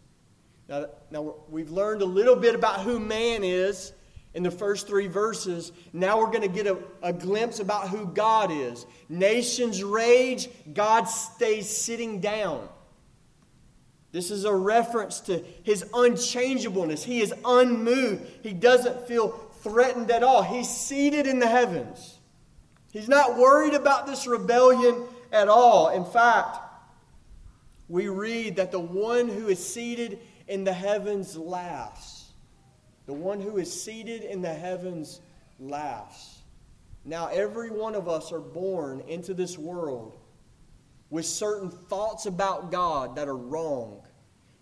Now, 0.69 0.85
now 1.09 1.35
we've 1.49 1.71
learned 1.71 2.01
a 2.01 2.05
little 2.05 2.35
bit 2.35 2.55
about 2.55 2.81
who 2.81 2.99
man 2.99 3.43
is 3.43 3.93
in 4.33 4.43
the 4.43 4.51
first 4.51 4.87
three 4.87 5.07
verses. 5.07 5.71
Now 5.91 6.19
we're 6.19 6.31
going 6.31 6.41
to 6.41 6.47
get 6.47 6.67
a, 6.67 6.77
a, 7.01 7.13
glimpse 7.13 7.59
about 7.59 7.89
who 7.89 8.07
God 8.07 8.51
is. 8.51 8.85
Nations 9.09 9.83
rage, 9.83 10.49
God 10.73 11.03
stays 11.05 11.69
sitting 11.69 12.19
down. 12.19 12.67
This 14.13 14.29
is 14.29 14.45
a 14.45 14.55
reference 14.55 15.19
to 15.21 15.43
his 15.63 15.83
unchangeableness. 15.91 17.03
He 17.03 17.19
is 17.19 17.33
unmoved, 17.43 18.25
he 18.43 18.53
doesn't 18.53 19.07
feel 19.07 19.29
threatened 19.61 20.11
at 20.11 20.23
all. 20.23 20.43
He's 20.43 20.69
seated 20.69 21.25
in 21.25 21.39
the 21.39 21.47
heavens. 21.47 22.19
He's 22.91 23.09
not 23.09 23.37
worried 23.37 23.73
about 23.73 24.05
this 24.05 24.27
rebellion 24.27 25.03
at 25.31 25.47
all. 25.47 25.89
In 25.89 26.05
fact, 26.05 26.59
we 27.89 28.07
read 28.07 28.57
that 28.57 28.71
the 28.71 28.79
one 28.79 29.27
who 29.27 29.47
is 29.47 29.65
seated 29.65 30.19
in 30.47 30.63
the 30.63 30.73
heavens 30.73 31.35
laughs. 31.35 32.29
The 33.07 33.13
one 33.13 33.41
who 33.41 33.57
is 33.57 33.83
seated 33.83 34.21
in 34.21 34.43
the 34.43 34.53
heavens 34.53 35.21
laughs. 35.59 36.37
Now, 37.03 37.27
every 37.27 37.71
one 37.71 37.95
of 37.95 38.07
us 38.07 38.31
are 38.31 38.39
born 38.39 39.01
into 39.07 39.33
this 39.33 39.57
world 39.57 40.17
with 41.13 41.27
certain 41.27 41.69
thoughts 41.69 42.25
about 42.25 42.71
God 42.71 43.15
that 43.17 43.27
are 43.27 43.37
wrong. 43.37 44.01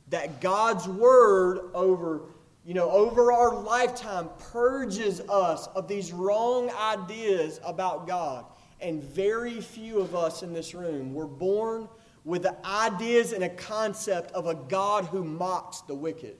That 0.09 0.41
God's 0.41 0.85
word 0.85 1.71
over, 1.73 2.23
you 2.65 2.73
know, 2.73 2.91
over 2.91 3.31
our 3.31 3.55
lifetime 3.55 4.27
purges 4.51 5.21
us 5.29 5.67
of 5.67 5.87
these 5.87 6.11
wrong 6.11 6.69
ideas 6.71 7.61
about 7.63 8.05
God. 8.05 8.43
And 8.81 9.01
very 9.01 9.61
few 9.61 9.99
of 9.99 10.13
us 10.13 10.43
in 10.43 10.51
this 10.51 10.75
room 10.75 11.13
were 11.13 11.25
born 11.25 11.87
with 12.25 12.43
the 12.43 12.57
ideas 12.65 13.31
and 13.31 13.45
a 13.45 13.49
concept 13.49 14.33
of 14.33 14.45
a 14.45 14.55
God 14.55 15.05
who 15.05 15.23
mocks 15.23 15.79
the 15.79 15.95
wicked. 15.95 16.35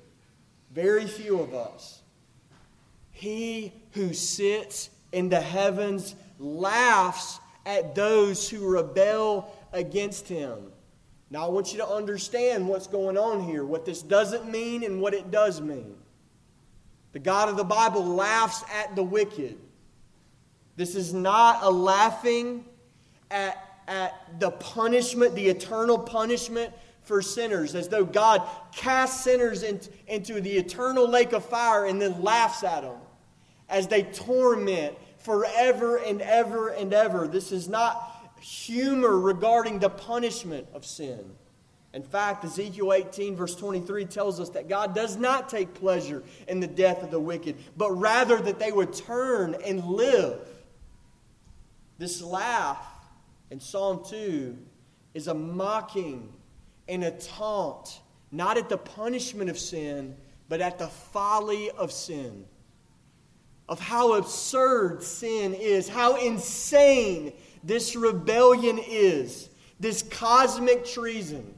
Very 0.74 1.08
few 1.08 1.40
of 1.40 1.54
us. 1.54 2.02
He 3.12 3.72
who 3.92 4.14
sits 4.14 4.90
in 5.14 5.30
the 5.30 5.40
heavens 5.40 6.16
laughs 6.38 7.40
at 7.66 7.96
those 7.96 8.50
who 8.50 8.68
rebel 8.68 9.56
against 9.74 10.28
him. 10.28 10.72
Now, 11.30 11.46
I 11.46 11.50
want 11.50 11.72
you 11.72 11.80
to 11.80 11.88
understand 11.88 12.68
what's 12.68 12.88
going 12.88 13.18
on 13.18 13.44
here, 13.44 13.66
what 13.66 13.86
this 13.86 14.02
doesn't 14.02 14.50
mean 14.52 14.84
and 14.84 15.02
what 15.02 15.14
it 15.14 15.32
does 15.32 15.62
mean. 15.62 15.96
The 17.14 17.20
God 17.20 17.50
of 17.50 17.58
the 17.58 17.64
Bible 17.64 18.06
laughs 18.06 18.64
at 18.74 18.96
the 18.96 19.04
wicked. 19.04 19.58
This 20.76 20.96
is 20.96 21.14
not 21.14 21.64
a 21.64 21.70
laughing 21.70 22.66
at, 23.30 23.82
at 23.88 24.40
the 24.40 24.52
punishment, 24.52 25.36
the 25.36 25.48
eternal 25.48 25.98
punishment 25.98 26.74
for 27.04 27.22
sinners, 27.22 27.76
as 27.76 27.88
though 27.88 28.06
God 28.06 28.42
casts 28.74 29.24
sinners 29.24 29.64
in, 29.64 29.80
into 30.08 30.40
the 30.42 30.52
eternal 30.52 31.08
lake 31.08 31.34
of 31.34 31.44
fire 31.46 31.86
and 31.86 32.02
then 32.02 32.22
laughs 32.22 32.64
at 32.64 32.82
them 32.82 32.98
as 33.70 33.88
they 33.88 34.04
torment 34.04 34.98
forever 35.18 35.98
and 35.98 36.22
ever 36.22 36.70
and 36.70 36.94
ever. 36.94 37.28
This 37.28 37.52
is 37.52 37.68
not 37.70 38.11
humor 38.42 39.18
regarding 39.20 39.80
the 39.80 39.90
punishment 39.90 40.68
of 40.74 40.86
sin. 40.86 41.36
In 41.94 42.04
fact, 42.04 42.46
Ezekiel 42.46 42.94
18, 42.94 43.36
verse 43.36 43.56
23, 43.56 44.06
tells 44.06 44.40
us 44.40 44.50
that 44.50 44.70
God 44.70 44.96
does 44.96 45.18
not 45.18 45.50
take 45.50 45.74
pleasure 45.74 46.24
in 46.48 46.60
the 46.60 46.68
death 46.68 47.04
of 47.04 47.12
the 47.12 47.20
wicked, 47.20 47.58
but 47.76 47.92
rather 47.92 48.38
that 48.38 48.60
they 48.60 48.72
would 48.72 48.94
turn 48.94 49.56
and 49.66 49.84
live. 49.84 50.40
This 51.98 52.22
laugh 52.22 52.84
in 53.50 53.60
Psalm 53.60 54.04
2 54.10 54.58
is 55.14 55.28
a 55.28 55.34
mocking 55.34 56.32
and 56.88 57.04
a 57.04 57.12
taunt, 57.12 58.00
not 58.32 58.58
at 58.58 58.70
the 58.70 58.78
punishment 58.78 59.50
of 59.50 59.60
sin, 59.60 60.16
but 60.48 60.62
at 60.62 60.80
the 60.80 60.88
folly 60.88 61.70
of 61.72 61.92
sin. 61.92 62.46
Of 63.68 63.80
how 63.80 64.14
absurd 64.14 65.04
sin 65.04 65.54
is, 65.54 65.88
how 65.90 66.16
insane 66.16 67.34
this 67.64 67.96
rebellion 67.96 68.80
is, 68.80 69.50
this 69.80 70.04
cosmic 70.04 70.86
treason. 70.86 71.56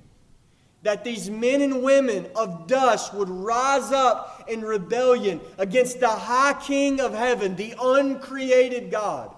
That 0.83 1.05
these 1.05 1.29
men 1.29 1.61
and 1.61 1.81
women 1.81 2.27
of 2.35 2.67
dust 2.67 3.13
would 3.13 3.29
rise 3.29 3.91
up 3.93 4.45
in 4.49 4.61
rebellion 4.61 5.39
against 5.57 6.01
the 6.01 6.09
high 6.09 6.59
king 6.61 6.99
of 6.99 7.13
heaven, 7.13 7.55
the 7.55 7.73
uncreated 7.81 8.91
God. 8.91 9.33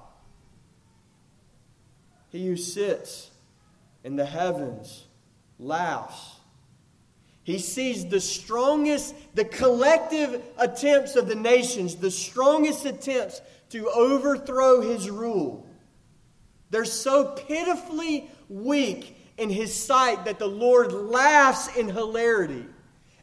He 2.29 2.47
who 2.47 2.57
sits 2.57 3.29
in 4.03 4.15
the 4.15 4.25
heavens 4.25 5.05
laughs. 5.59 6.31
He 7.43 7.59
sees 7.59 8.07
the 8.07 8.19
strongest, 8.19 9.13
the 9.35 9.45
collective 9.45 10.41
attempts 10.57 11.15
of 11.15 11.27
the 11.27 11.35
nations, 11.35 11.95
the 11.95 12.09
strongest 12.09 12.85
attempts 12.85 13.39
to 13.69 13.87
overthrow 13.89 14.81
his 14.81 15.11
rule. 15.11 15.67
They're 16.75 16.83
so 16.83 17.23
pitifully 17.23 18.29
weak 18.49 19.15
in 19.37 19.49
his 19.49 19.73
sight 19.73 20.25
that 20.25 20.39
the 20.39 20.45
Lord 20.45 20.91
laughs 20.91 21.73
in 21.77 21.87
hilarity 21.87 22.65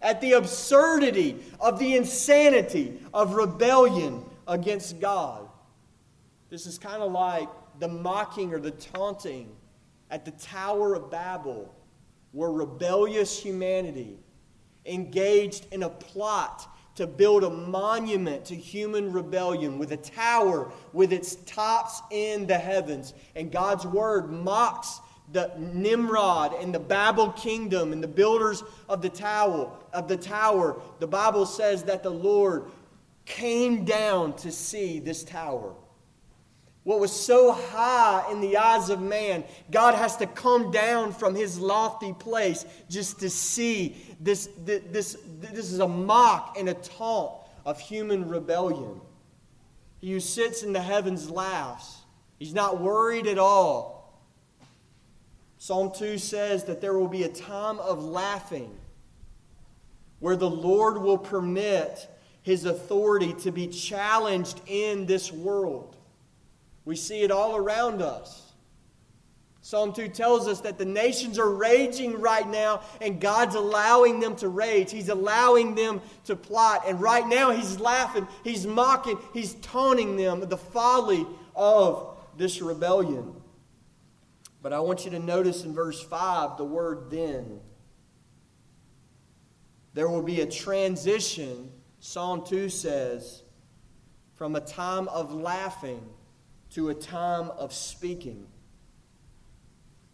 at 0.00 0.22
the 0.22 0.32
absurdity 0.32 1.38
of 1.60 1.78
the 1.78 1.94
insanity 1.94 2.98
of 3.12 3.34
rebellion 3.34 4.24
against 4.48 5.00
God. 5.00 5.46
This 6.48 6.64
is 6.64 6.78
kind 6.78 7.02
of 7.02 7.12
like 7.12 7.50
the 7.78 7.88
mocking 7.88 8.54
or 8.54 8.58
the 8.58 8.70
taunting 8.70 9.54
at 10.10 10.24
the 10.24 10.30
Tower 10.30 10.94
of 10.94 11.10
Babel, 11.10 11.74
where 12.30 12.50
rebellious 12.50 13.38
humanity 13.38 14.18
engaged 14.86 15.66
in 15.72 15.82
a 15.82 15.90
plot 15.90 16.71
to 16.94 17.06
build 17.06 17.44
a 17.44 17.50
monument 17.50 18.44
to 18.46 18.54
human 18.54 19.12
rebellion 19.12 19.78
with 19.78 19.92
a 19.92 19.96
tower 19.96 20.70
with 20.92 21.12
its 21.12 21.36
tops 21.46 22.02
in 22.10 22.46
the 22.46 22.58
heavens. 22.58 23.14
And 23.34 23.50
God's 23.50 23.86
word 23.86 24.30
mocks 24.30 25.00
the 25.32 25.50
Nimrod 25.56 26.52
and 26.54 26.74
the 26.74 26.80
Babel 26.80 27.32
kingdom 27.32 27.92
and 27.92 28.02
the 28.02 28.08
builders 28.08 28.62
of 28.88 29.00
the 29.00 29.08
tower 29.08 29.70
of 29.92 30.08
the 30.08 30.16
tower. 30.16 30.80
The 30.98 31.06
Bible 31.06 31.46
says 31.46 31.84
that 31.84 32.02
the 32.02 32.10
Lord 32.10 32.64
came 33.24 33.84
down 33.84 34.34
to 34.36 34.52
see 34.52 34.98
this 34.98 35.24
tower. 35.24 35.74
What 36.84 36.98
was 36.98 37.12
so 37.12 37.52
high 37.52 38.28
in 38.32 38.40
the 38.40 38.56
eyes 38.56 38.90
of 38.90 39.00
man, 39.00 39.44
God 39.70 39.94
has 39.94 40.16
to 40.16 40.26
come 40.26 40.72
down 40.72 41.12
from 41.12 41.36
his 41.36 41.60
lofty 41.60 42.12
place 42.12 42.66
just 42.88 43.20
to 43.20 43.30
see 43.30 43.96
this. 44.22 44.48
This, 44.64 45.16
this, 45.40 45.72
is 45.72 45.78
a 45.80 45.88
mock 45.88 46.56
and 46.58 46.68
a 46.68 46.74
taunt 46.74 47.32
of 47.64 47.80
human 47.80 48.28
rebellion. 48.28 49.00
He 50.00 50.12
who 50.12 50.20
sits 50.20 50.62
in 50.62 50.72
the 50.72 50.80
heavens 50.80 51.30
laughs. 51.30 51.98
He's 52.38 52.54
not 52.54 52.80
worried 52.80 53.26
at 53.26 53.38
all. 53.38 54.20
Psalm 55.58 55.92
2 55.96 56.18
says 56.18 56.64
that 56.64 56.80
there 56.80 56.98
will 56.98 57.08
be 57.08 57.22
a 57.22 57.28
time 57.28 57.78
of 57.78 58.02
laughing 58.04 58.76
where 60.18 60.36
the 60.36 60.50
Lord 60.50 61.00
will 61.00 61.18
permit 61.18 62.08
his 62.42 62.64
authority 62.64 63.32
to 63.34 63.52
be 63.52 63.68
challenged 63.68 64.60
in 64.66 65.06
this 65.06 65.32
world. 65.32 65.96
We 66.84 66.96
see 66.96 67.22
it 67.22 67.30
all 67.30 67.56
around 67.56 68.02
us. 68.02 68.51
Psalm 69.64 69.92
2 69.92 70.08
tells 70.08 70.48
us 70.48 70.60
that 70.62 70.76
the 70.76 70.84
nations 70.84 71.38
are 71.38 71.48
raging 71.48 72.20
right 72.20 72.48
now, 72.48 72.82
and 73.00 73.20
God's 73.20 73.54
allowing 73.54 74.18
them 74.18 74.34
to 74.36 74.48
rage. 74.48 74.90
He's 74.90 75.08
allowing 75.08 75.76
them 75.76 76.02
to 76.24 76.34
plot. 76.34 76.82
And 76.86 77.00
right 77.00 77.26
now, 77.26 77.52
He's 77.52 77.78
laughing, 77.78 78.26
He's 78.42 78.66
mocking, 78.66 79.18
He's 79.32 79.54
taunting 79.54 80.16
them 80.16 80.40
the 80.40 80.56
folly 80.56 81.24
of 81.54 82.16
this 82.36 82.60
rebellion. 82.60 83.34
But 84.62 84.72
I 84.72 84.80
want 84.80 85.04
you 85.04 85.12
to 85.12 85.20
notice 85.20 85.64
in 85.64 85.72
verse 85.74 86.02
5 86.02 86.56
the 86.56 86.64
word 86.64 87.08
then. 87.10 87.60
There 89.94 90.08
will 90.08 90.22
be 90.22 90.40
a 90.40 90.46
transition, 90.46 91.70
Psalm 92.00 92.44
2 92.44 92.68
says, 92.68 93.42
from 94.34 94.56
a 94.56 94.60
time 94.60 95.06
of 95.08 95.32
laughing 95.32 96.04
to 96.70 96.88
a 96.88 96.94
time 96.94 97.50
of 97.50 97.72
speaking. 97.72 98.46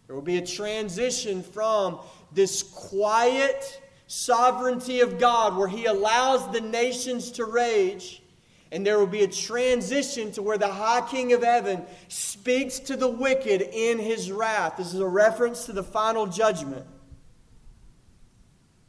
There 0.09 0.15
will 0.15 0.23
be 0.23 0.37
a 0.37 0.45
transition 0.45 1.43
from 1.43 1.99
this 2.33 2.63
quiet 2.63 3.79
sovereignty 4.07 5.01
of 5.01 5.19
God 5.19 5.55
where 5.55 5.67
He 5.67 5.85
allows 5.85 6.51
the 6.51 6.61
nations 6.61 7.29
to 7.33 7.45
rage. 7.45 8.23
And 8.71 8.83
there 8.83 8.97
will 8.97 9.05
be 9.05 9.21
a 9.21 9.27
transition 9.27 10.31
to 10.31 10.41
where 10.41 10.57
the 10.57 10.67
high 10.67 11.07
king 11.07 11.33
of 11.33 11.43
heaven 11.43 11.83
speaks 12.07 12.79
to 12.79 12.95
the 12.95 13.07
wicked 13.07 13.61
in 13.61 13.99
his 13.99 14.31
wrath. 14.31 14.77
This 14.77 14.95
is 14.95 14.99
a 14.99 15.07
reference 15.07 15.67
to 15.67 15.73
the 15.73 15.83
final 15.83 16.25
judgment. 16.25 16.87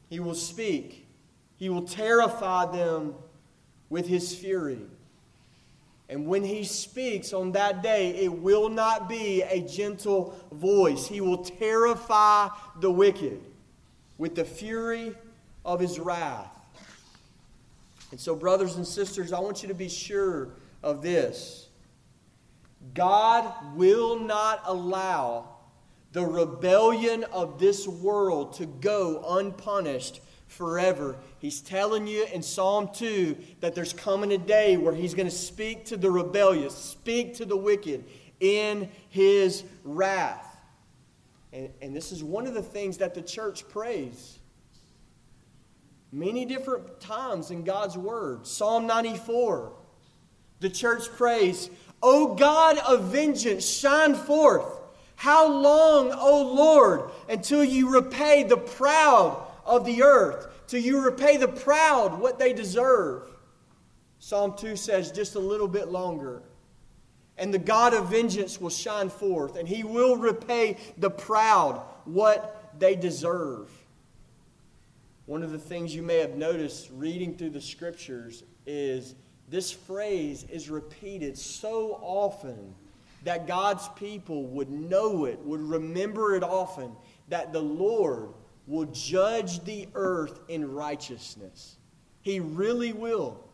He 0.09 0.21
will 0.21 0.35
speak, 0.35 1.07
he 1.57 1.69
will 1.69 1.83
terrify 1.83 2.65
them 2.65 3.15
with 3.91 4.07
his 4.07 4.35
fury. 4.35 4.87
And 6.11 6.27
when 6.27 6.43
he 6.43 6.65
speaks 6.65 7.33
on 7.33 7.53
that 7.53 7.85
day, 7.85 8.11
it 8.17 8.33
will 8.33 8.69
not 8.69 9.09
be 9.09 9.43
a 9.43 9.61
gentle 9.61 10.35
voice. 10.51 11.07
He 11.07 11.21
will 11.21 11.45
terrify 11.45 12.49
the 12.81 12.91
wicked 12.91 13.41
with 14.19 14.35
the 14.35 14.45
fury 14.45 15.15
of 15.65 15.79
his 15.79 16.01
wrath. 16.01 16.51
And 18.11 18.19
so, 18.19 18.35
brothers 18.35 18.75
and 18.75 18.85
sisters, 18.85 19.33
I 19.33 19.39
want 19.39 19.63
you 19.63 19.69
to 19.69 19.75
be 19.75 19.89
sure 19.89 20.51
of 20.83 21.01
this 21.01 21.69
God 22.93 23.77
will 23.77 24.19
not 24.19 24.63
allow 24.65 25.49
the 26.11 26.25
rebellion 26.25 27.23
of 27.33 27.61
this 27.61 27.87
world 27.87 28.55
to 28.55 28.67
go 28.67 29.25
unpunished 29.39 30.21
forever. 30.49 31.19
He's 31.41 31.63
telling 31.63 32.07
you 32.07 32.27
in 32.33 32.43
Psalm 32.43 32.91
2 32.93 33.37
that 33.61 33.75
there's 33.75 33.95
coming 33.95 34.33
a 34.33 34.39
day 34.39 34.77
where 34.77 34.95
he's 34.95 35.15
going 35.15 35.29
to 35.29 35.35
speak 35.35 35.87
to 35.87 35.97
the 35.97 36.11
rebellious, 36.11 36.75
speak 36.75 37.35
to 37.37 37.47
the 37.47 37.57
wicked 37.57 38.05
in 38.41 38.91
his 39.09 39.65
wrath. 39.83 40.59
And, 41.53 41.71
and 41.81 41.97
this 41.97 42.13
is 42.13 42.23
one 42.23 42.47
of 42.47 42.53
the 42.53 42.63
things 42.63 42.99
that 42.99 43.15
the 43.15 43.23
church 43.23 43.67
prays 43.69 44.39
many 46.13 46.45
different 46.45 47.01
times 47.01 47.51
in 47.51 47.65
God's 47.65 47.97
Word. 47.97 48.47
Psalm 48.47 48.87
94, 48.87 49.73
the 50.61 50.69
church 50.69 51.09
prays, 51.09 51.71
O 52.03 52.35
God 52.35 52.79
of 52.79 53.05
vengeance, 53.05 53.67
shine 53.67 54.15
forth. 54.15 54.79
How 55.17 55.51
long, 55.51 56.13
O 56.13 56.53
Lord, 56.55 57.11
until 57.29 57.63
you 57.63 57.91
repay 57.91 58.43
the 58.43 58.57
proud 58.57 59.47
of 59.65 59.85
the 59.85 60.03
earth, 60.03 60.50
till 60.71 60.81
you 60.81 61.01
repay 61.01 61.37
the 61.37 61.49
proud 61.49 62.21
what 62.21 62.39
they 62.39 62.53
deserve? 62.53 63.29
Psalm 64.21 64.55
2 64.57 64.77
says, 64.77 65.11
just 65.11 65.35
a 65.35 65.41
little 65.41 65.67
bit 65.67 65.89
longer. 65.89 66.43
And 67.37 67.53
the 67.53 67.59
God 67.59 67.93
of 67.93 68.09
vengeance 68.09 68.61
will 68.61 68.71
shine 68.71 69.09
forth, 69.09 69.57
and 69.57 69.69
he 69.69 69.83
will 69.83 70.15
repay 70.15 70.77
the 70.97 71.11
proud 71.11 71.83
what 72.05 72.73
they 72.79 72.95
deserve. 72.95 73.69
One 75.27 75.43
of 75.43 75.51
the 75.51 75.59
things 75.59 75.93
you 75.93 76.03
may 76.03 76.19
have 76.19 76.37
noticed 76.37 76.89
reading 76.93 77.37
through 77.37 77.51
the 77.51 77.61
scriptures 77.61 78.45
is 78.65 79.17
this 79.49 79.73
phrase 79.73 80.45
is 80.51 80.71
repeated 80.71 81.37
so 81.37 81.99
often 82.01 82.75
that 83.25 83.49
God's 83.49 83.89
people 83.97 84.45
would 84.47 84.71
know 84.71 85.25
it, 85.25 85.41
would 85.41 85.61
remember 85.61 86.37
it 86.37 86.45
often, 86.45 86.93
that 87.29 87.53
the 87.53 87.61
Lord 87.61 88.29
will 88.71 88.87
judge 88.87 89.65
the 89.65 89.89
earth 89.97 90.39
in 90.49 90.73
righteousness. 90.73 91.77
He 92.23 92.39
really 92.39 92.93
will. 92.93 93.45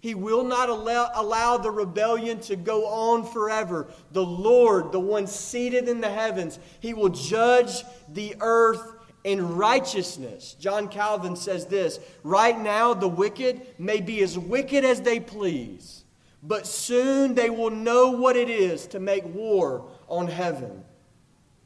He 0.00 0.14
will 0.14 0.44
not 0.44 0.68
allow, 0.68 1.10
allow 1.14 1.56
the 1.56 1.70
rebellion 1.70 2.38
to 2.40 2.56
go 2.56 2.86
on 2.86 3.24
forever. 3.24 3.88
The 4.12 4.24
Lord, 4.24 4.92
the 4.92 5.00
one 5.00 5.26
seated 5.26 5.88
in 5.88 6.02
the 6.02 6.10
heavens, 6.10 6.58
He 6.80 6.92
will 6.92 7.08
judge 7.08 7.84
the 8.12 8.36
earth 8.40 8.92
in 9.24 9.56
righteousness. 9.56 10.56
John 10.60 10.88
Calvin 10.88 11.36
says 11.36 11.64
this 11.64 11.98
Right 12.22 12.60
now, 12.60 12.92
the 12.92 13.08
wicked 13.08 13.66
may 13.78 14.02
be 14.02 14.22
as 14.22 14.38
wicked 14.38 14.84
as 14.84 15.00
they 15.00 15.20
please, 15.20 16.04
but 16.42 16.66
soon 16.66 17.34
they 17.34 17.48
will 17.48 17.70
know 17.70 18.10
what 18.10 18.36
it 18.36 18.50
is 18.50 18.86
to 18.88 19.00
make 19.00 19.24
war 19.24 19.88
on 20.06 20.26
heaven. 20.26 20.84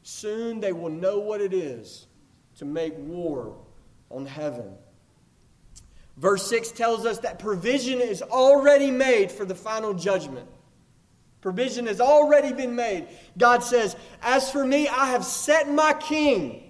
Soon 0.04 0.60
they 0.60 0.72
will 0.72 0.90
know 0.90 1.18
what 1.18 1.40
it 1.40 1.52
is 1.52 2.06
to 2.58 2.64
make 2.64 2.94
war 2.96 3.56
on 4.10 4.26
heaven. 4.26 4.74
Verse 6.16 6.48
6 6.48 6.72
tells 6.72 7.06
us 7.06 7.18
that 7.20 7.38
provision 7.38 8.00
is 8.00 8.22
already 8.22 8.90
made 8.90 9.30
for 9.30 9.44
the 9.44 9.54
final 9.54 9.94
judgment. 9.94 10.48
Provision 11.40 11.86
has 11.86 12.00
already 12.00 12.52
been 12.52 12.74
made. 12.74 13.06
God 13.36 13.62
says, 13.62 13.96
As 14.22 14.50
for 14.50 14.66
me, 14.66 14.88
I 14.88 15.10
have 15.10 15.24
set 15.24 15.70
my 15.70 15.92
king 15.92 16.68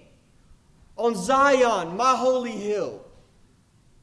on 0.95 1.15
Zion, 1.15 1.97
my 1.97 2.15
holy 2.15 2.51
hill. 2.51 3.03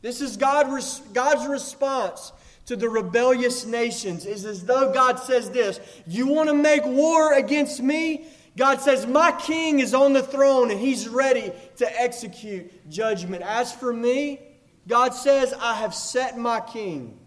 This 0.02 0.20
is 0.20 0.36
God, 0.36 0.66
God's 1.12 1.46
response 1.46 2.32
to 2.66 2.74
the 2.74 2.88
rebellious 2.88 3.64
nations. 3.64 4.26
Is 4.26 4.44
as 4.44 4.64
though 4.64 4.92
God 4.92 5.20
says 5.20 5.50
this 5.50 5.78
You 6.06 6.26
want 6.26 6.48
to 6.48 6.54
make 6.54 6.84
war 6.84 7.34
against 7.34 7.80
me? 7.80 8.26
God 8.56 8.80
says, 8.80 9.06
My 9.06 9.32
king 9.32 9.80
is 9.80 9.94
on 9.94 10.12
the 10.12 10.22
throne 10.22 10.70
and 10.70 10.80
he's 10.80 11.08
ready 11.08 11.52
to 11.76 12.00
execute 12.00 12.88
judgment. 12.88 13.42
As 13.42 13.72
for 13.72 13.92
me, 13.92 14.40
God 14.88 15.14
says, 15.14 15.52
I 15.60 15.74
have 15.74 15.94
set 15.94 16.38
my 16.38 16.60
king 16.60 17.18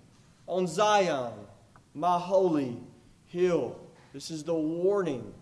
on 0.48 0.66
Zion, 0.66 1.34
my 1.94 2.18
holy 2.18 2.78
hill. 3.26 3.80
This 4.14 4.32
is 4.32 4.44
the 4.44 4.56
warning 4.56 5.34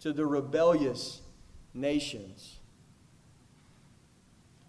to 0.00 0.12
the 0.12 0.26
rebellious 0.26 1.22
nations. 1.72 2.58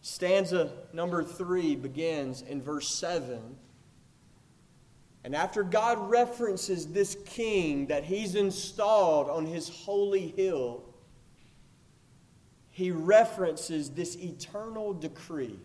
Stanza 0.01 0.71
number 0.93 1.23
three 1.23 1.75
begins 1.75 2.41
in 2.41 2.61
verse 2.61 2.89
7. 2.89 3.57
And 5.29 5.35
after 5.35 5.61
God 5.61 6.09
references 6.09 6.87
this 6.87 7.15
king 7.23 7.85
that 7.85 8.03
he's 8.03 8.33
installed 8.33 9.29
on 9.29 9.45
his 9.45 9.69
holy 9.69 10.29
hill, 10.29 10.83
he 12.71 12.89
references 12.89 13.91
this 13.91 14.15
eternal 14.15 14.91
decree 14.91 15.59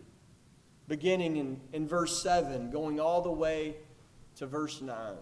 beginning 0.87 1.37
in, 1.37 1.59
in 1.73 1.87
verse 1.87 2.21
7, 2.21 2.69
going 2.69 2.99
all 2.99 3.23
the 3.23 3.31
way 3.31 3.77
to 4.35 4.45
verse 4.45 4.83
9. 4.83 5.15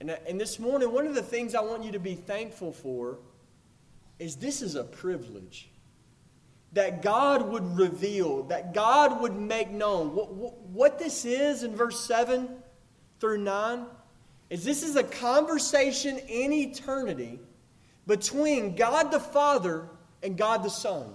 And, 0.00 0.10
and 0.10 0.38
this 0.38 0.58
morning, 0.58 0.92
one 0.92 1.06
of 1.06 1.14
the 1.14 1.22
things 1.22 1.54
I 1.54 1.62
want 1.62 1.84
you 1.84 1.92
to 1.92 1.98
be 1.98 2.16
thankful 2.16 2.70
for 2.70 3.16
is 4.18 4.36
this 4.36 4.60
is 4.60 4.74
a 4.74 4.84
privilege. 4.84 5.70
That 6.74 7.00
God 7.00 7.48
would 7.50 7.78
reveal, 7.78 8.42
that 8.48 8.74
God 8.74 9.22
would 9.22 9.34
make 9.34 9.70
known. 9.70 10.14
What, 10.14 10.34
what, 10.34 10.58
what 10.64 10.98
this 10.98 11.24
is 11.24 11.62
in 11.62 11.74
verse 11.74 11.98
7 11.98 12.50
through 13.20 13.38
9 13.38 13.86
is 14.50 14.64
this 14.64 14.82
is 14.82 14.96
a 14.96 15.02
conversation 15.02 16.18
in 16.28 16.52
eternity 16.52 17.40
between 18.06 18.76
God 18.76 19.10
the 19.10 19.20
Father 19.20 19.88
and 20.22 20.36
God 20.36 20.62
the 20.62 20.70
Son. 20.70 21.14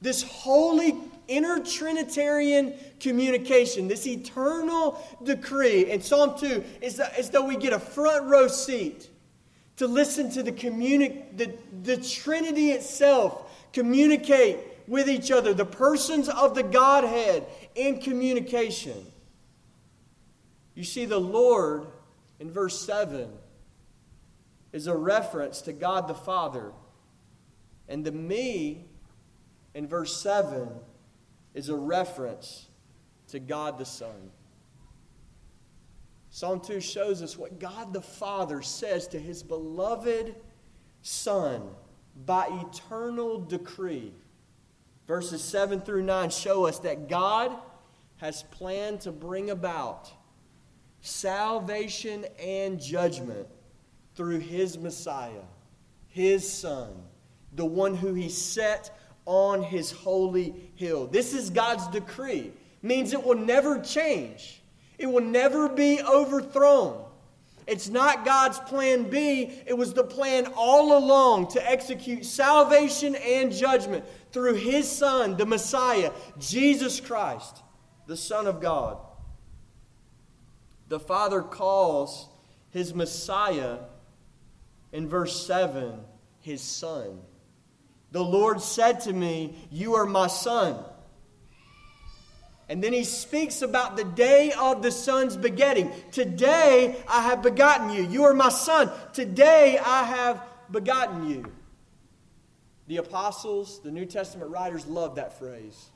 This 0.00 0.22
holy 0.22 0.96
inner 1.28 1.60
Trinitarian 1.60 2.74
communication, 3.00 3.88
this 3.88 4.06
eternal 4.06 5.02
decree. 5.22 5.90
In 5.90 6.02
Psalm 6.02 6.38
2, 6.38 6.64
is 6.80 7.00
as 7.00 7.30
though 7.30 7.46
we 7.46 7.56
get 7.56 7.72
a 7.72 7.78
front 7.78 8.26
row 8.26 8.48
seat 8.48 9.08
to 9.76 9.86
listen 9.86 10.30
to 10.32 10.42
the, 10.42 10.52
communi- 10.52 11.36
the, 11.36 11.52
the 11.82 11.96
Trinity 11.96 12.72
itself 12.72 13.50
communicate 13.72 14.58
with 14.86 15.08
each 15.08 15.30
other, 15.30 15.54
the 15.54 15.64
persons 15.64 16.28
of 16.28 16.54
the 16.54 16.62
Godhead 16.62 17.46
in 17.74 18.00
communication. 18.00 19.06
You 20.74 20.84
see, 20.84 21.04
the 21.04 21.20
Lord 21.20 21.86
in 22.40 22.50
verse 22.50 22.80
7 22.84 23.30
is 24.72 24.86
a 24.86 24.96
reference 24.96 25.62
to 25.62 25.72
God 25.72 26.08
the 26.08 26.14
Father, 26.14 26.72
and 27.88 28.04
the 28.04 28.12
me 28.12 28.86
in 29.74 29.86
verse 29.86 30.16
7 30.20 30.68
is 31.54 31.68
a 31.68 31.76
reference 31.76 32.68
to 33.28 33.38
God 33.38 33.78
the 33.78 33.84
Son. 33.84 34.30
Psalm 36.30 36.60
2 36.60 36.80
shows 36.80 37.20
us 37.20 37.36
what 37.36 37.58
God 37.58 37.92
the 37.92 38.00
Father 38.00 38.62
says 38.62 39.06
to 39.08 39.18
his 39.18 39.42
beloved 39.42 40.34
Son 41.02 41.62
by 42.24 42.46
eternal 42.46 43.38
decree. 43.38 44.14
Verses 45.06 45.42
7 45.42 45.82
through 45.82 46.04
9 46.04 46.30
show 46.30 46.64
us 46.64 46.78
that 46.80 47.08
God 47.10 47.54
has 48.16 48.44
planned 48.44 49.02
to 49.02 49.12
bring 49.12 49.50
about 49.50 50.10
salvation 51.02 52.24
and 52.40 52.80
judgment 52.80 53.46
through 54.14 54.38
his 54.38 54.78
Messiah, 54.78 55.44
his 56.08 56.50
Son, 56.50 56.90
the 57.54 57.66
one 57.66 57.94
who 57.94 58.14
he 58.14 58.28
set 58.28 58.96
on 59.26 59.62
his 59.62 59.90
holy 59.90 60.54
hill. 60.76 61.06
This 61.06 61.34
is 61.34 61.50
God's 61.50 61.86
decree. 61.88 62.52
Means 62.82 63.12
it 63.12 63.22
will 63.22 63.36
never 63.36 63.80
change. 63.80 64.62
It 64.98 65.06
will 65.06 65.22
never 65.22 65.68
be 65.68 66.00
overthrown. 66.02 67.04
It's 67.66 67.88
not 67.88 68.24
God's 68.24 68.58
plan 68.58 69.08
B. 69.08 69.62
It 69.66 69.76
was 69.76 69.94
the 69.94 70.02
plan 70.04 70.46
all 70.56 70.96
along 70.98 71.48
to 71.52 71.70
execute 71.70 72.24
salvation 72.24 73.14
and 73.14 73.52
judgment 73.52 74.04
through 74.32 74.54
his 74.54 74.90
Son, 74.90 75.36
the 75.36 75.46
Messiah, 75.46 76.10
Jesus 76.38 77.00
Christ, 77.00 77.62
the 78.06 78.16
Son 78.16 78.46
of 78.46 78.60
God. 78.60 78.98
The 80.92 81.00
Father 81.00 81.40
calls 81.40 82.28
his 82.68 82.92
Messiah 82.92 83.78
in 84.92 85.08
verse 85.08 85.46
7 85.46 85.98
his 86.40 86.60
Son. 86.60 87.18
The 88.10 88.22
Lord 88.22 88.60
said 88.60 89.00
to 89.00 89.12
me, 89.14 89.56
You 89.70 89.94
are 89.94 90.04
my 90.04 90.26
son. 90.26 90.84
And 92.68 92.84
then 92.84 92.92
he 92.92 93.04
speaks 93.04 93.62
about 93.62 93.96
the 93.96 94.04
day 94.04 94.52
of 94.52 94.82
the 94.82 94.92
son's 94.92 95.34
begetting. 95.34 95.90
Today 96.10 97.02
I 97.08 97.22
have 97.22 97.42
begotten 97.42 97.88
you. 97.88 98.06
You 98.06 98.24
are 98.24 98.34
my 98.34 98.50
son. 98.50 98.90
Today 99.14 99.78
I 99.82 100.04
have 100.04 100.42
begotten 100.70 101.26
you. 101.26 101.50
The 102.86 102.98
apostles, 102.98 103.80
the 103.80 103.90
New 103.90 104.04
Testament 104.04 104.50
writers 104.50 104.86
love 104.86 105.14
that 105.14 105.38
phrase. 105.38 105.86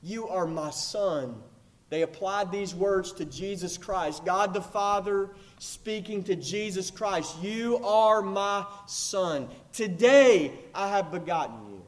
You 0.00 0.28
are 0.28 0.46
my 0.46 0.70
son. 0.70 1.42
They 1.90 2.02
applied 2.02 2.52
these 2.52 2.74
words 2.74 3.12
to 3.12 3.24
Jesus 3.24 3.78
Christ, 3.78 4.24
God 4.24 4.52
the 4.52 4.60
Father 4.60 5.30
speaking 5.58 6.22
to 6.24 6.36
Jesus 6.36 6.90
Christ. 6.90 7.42
You 7.42 7.78
are 7.78 8.20
my 8.20 8.66
son. 8.86 9.48
Today 9.72 10.52
I 10.74 10.88
have 10.88 11.10
begotten 11.10 11.56
you. 11.70 11.82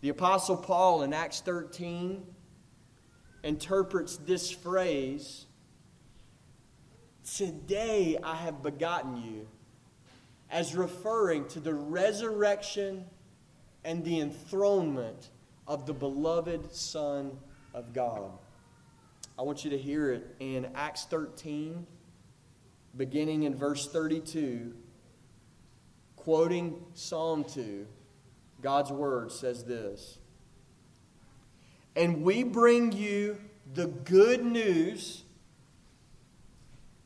The 0.00 0.08
Apostle 0.08 0.56
Paul 0.56 1.02
in 1.02 1.12
Acts 1.12 1.40
13 1.40 2.26
interprets 3.44 4.16
this 4.16 4.50
phrase 4.50 5.46
Today 7.36 8.18
I 8.22 8.34
have 8.36 8.62
begotten 8.62 9.16
you, 9.16 9.48
as 10.50 10.74
referring 10.74 11.48
to 11.48 11.60
the 11.60 11.72
resurrection 11.72 13.06
and 13.82 14.04
the 14.04 14.20
enthronement 14.20 15.30
of 15.66 15.86
the 15.86 15.94
beloved 15.94 16.72
Son 16.74 17.32
of 17.72 17.92
God. 17.92 18.30
I 19.38 19.42
want 19.42 19.64
you 19.64 19.70
to 19.70 19.78
hear 19.78 20.12
it 20.12 20.36
in 20.38 20.68
Acts 20.74 21.04
13, 21.06 21.86
beginning 22.96 23.44
in 23.44 23.54
verse 23.54 23.88
32, 23.90 24.72
quoting 26.16 26.80
Psalm 26.94 27.44
2. 27.44 27.86
God's 28.62 28.92
word 28.92 29.32
says 29.32 29.64
this 29.64 30.18
And 31.96 32.22
we 32.22 32.44
bring 32.44 32.92
you 32.92 33.38
the 33.72 33.88
good 33.88 34.44
news 34.44 35.22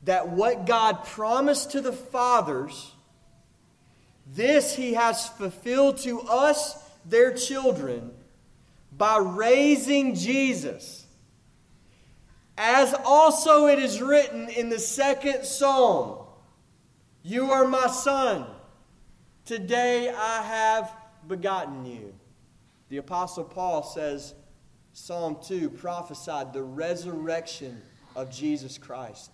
that 0.04 0.28
what 0.28 0.66
God 0.66 1.04
promised 1.04 1.72
to 1.72 1.80
the 1.80 1.92
fathers, 1.92 2.92
this 4.26 4.76
he 4.76 4.94
has 4.94 5.28
fulfilled 5.28 5.98
to 5.98 6.20
us, 6.22 6.76
their 7.04 7.32
children, 7.32 8.12
by 8.98 9.18
raising 9.18 10.14
Jesus. 10.14 11.06
As 12.58 12.94
also 13.04 13.66
it 13.68 13.78
is 13.78 14.02
written 14.02 14.48
in 14.48 14.68
the 14.68 14.80
second 14.80 15.44
psalm 15.44 16.26
You 17.22 17.52
are 17.52 17.66
my 17.66 17.86
son. 17.86 18.46
Today 19.44 20.10
I 20.10 20.42
have 20.42 20.92
begotten 21.26 21.86
you. 21.86 22.12
The 22.88 22.98
Apostle 22.98 23.44
Paul 23.44 23.82
says, 23.82 24.34
Psalm 24.92 25.38
2 25.46 25.70
prophesied 25.70 26.52
the 26.52 26.62
resurrection 26.62 27.80
of 28.16 28.30
Jesus 28.30 28.76
Christ 28.78 29.30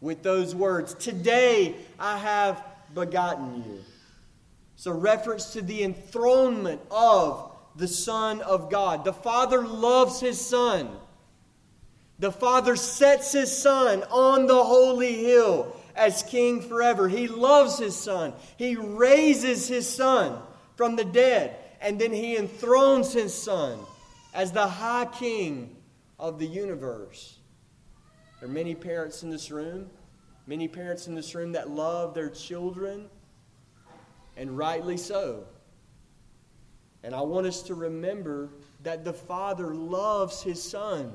with 0.00 0.22
those 0.22 0.54
words 0.54 0.94
Today 0.94 1.74
I 1.98 2.18
have 2.18 2.62
begotten 2.94 3.64
you. 3.66 3.80
So, 4.76 4.92
reference 4.92 5.52
to 5.54 5.62
the 5.62 5.82
enthronement 5.82 6.80
of 6.90 7.47
the 7.78 7.88
Son 7.88 8.40
of 8.42 8.70
God. 8.70 9.04
The 9.04 9.12
Father 9.12 9.66
loves 9.66 10.20
His 10.20 10.44
Son. 10.44 10.90
The 12.18 12.32
Father 12.32 12.74
sets 12.74 13.32
His 13.32 13.56
Son 13.56 14.02
on 14.10 14.46
the 14.46 14.64
holy 14.64 15.14
hill 15.14 15.74
as 15.94 16.24
King 16.24 16.60
forever. 16.60 17.08
He 17.08 17.28
loves 17.28 17.78
His 17.78 17.94
Son. 17.94 18.34
He 18.56 18.74
raises 18.74 19.68
His 19.68 19.88
Son 19.88 20.40
from 20.76 20.96
the 20.96 21.04
dead, 21.04 21.56
and 21.80 22.00
then 22.00 22.12
He 22.12 22.36
enthrones 22.36 23.12
His 23.12 23.32
Son 23.32 23.78
as 24.34 24.50
the 24.50 24.66
High 24.66 25.06
King 25.06 25.76
of 26.18 26.40
the 26.40 26.46
universe. 26.46 27.38
There 28.40 28.48
are 28.48 28.52
many 28.52 28.74
parents 28.74 29.22
in 29.22 29.30
this 29.30 29.52
room, 29.52 29.88
many 30.48 30.66
parents 30.66 31.06
in 31.06 31.14
this 31.14 31.32
room 31.32 31.52
that 31.52 31.70
love 31.70 32.12
their 32.12 32.30
children, 32.30 33.08
and 34.36 34.58
rightly 34.58 34.96
so. 34.96 35.44
And 37.02 37.14
I 37.14 37.20
want 37.22 37.46
us 37.46 37.62
to 37.62 37.74
remember 37.74 38.50
that 38.82 39.04
the 39.04 39.12
Father 39.12 39.74
loves 39.74 40.42
His 40.42 40.62
Son 40.62 41.12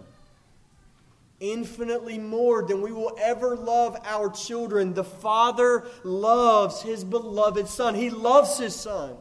infinitely 1.40 2.18
more 2.18 2.64
than 2.64 2.82
we 2.82 2.92
will 2.92 3.18
ever 3.22 3.56
love 3.56 3.98
our 4.06 4.30
children. 4.30 4.94
The 4.94 5.04
Father 5.04 5.86
loves 6.04 6.82
His 6.82 7.04
beloved 7.04 7.68
Son, 7.68 7.96
He 7.96 8.10
loves 8.10 8.58
His 8.58 8.76
Son. 8.76 9.18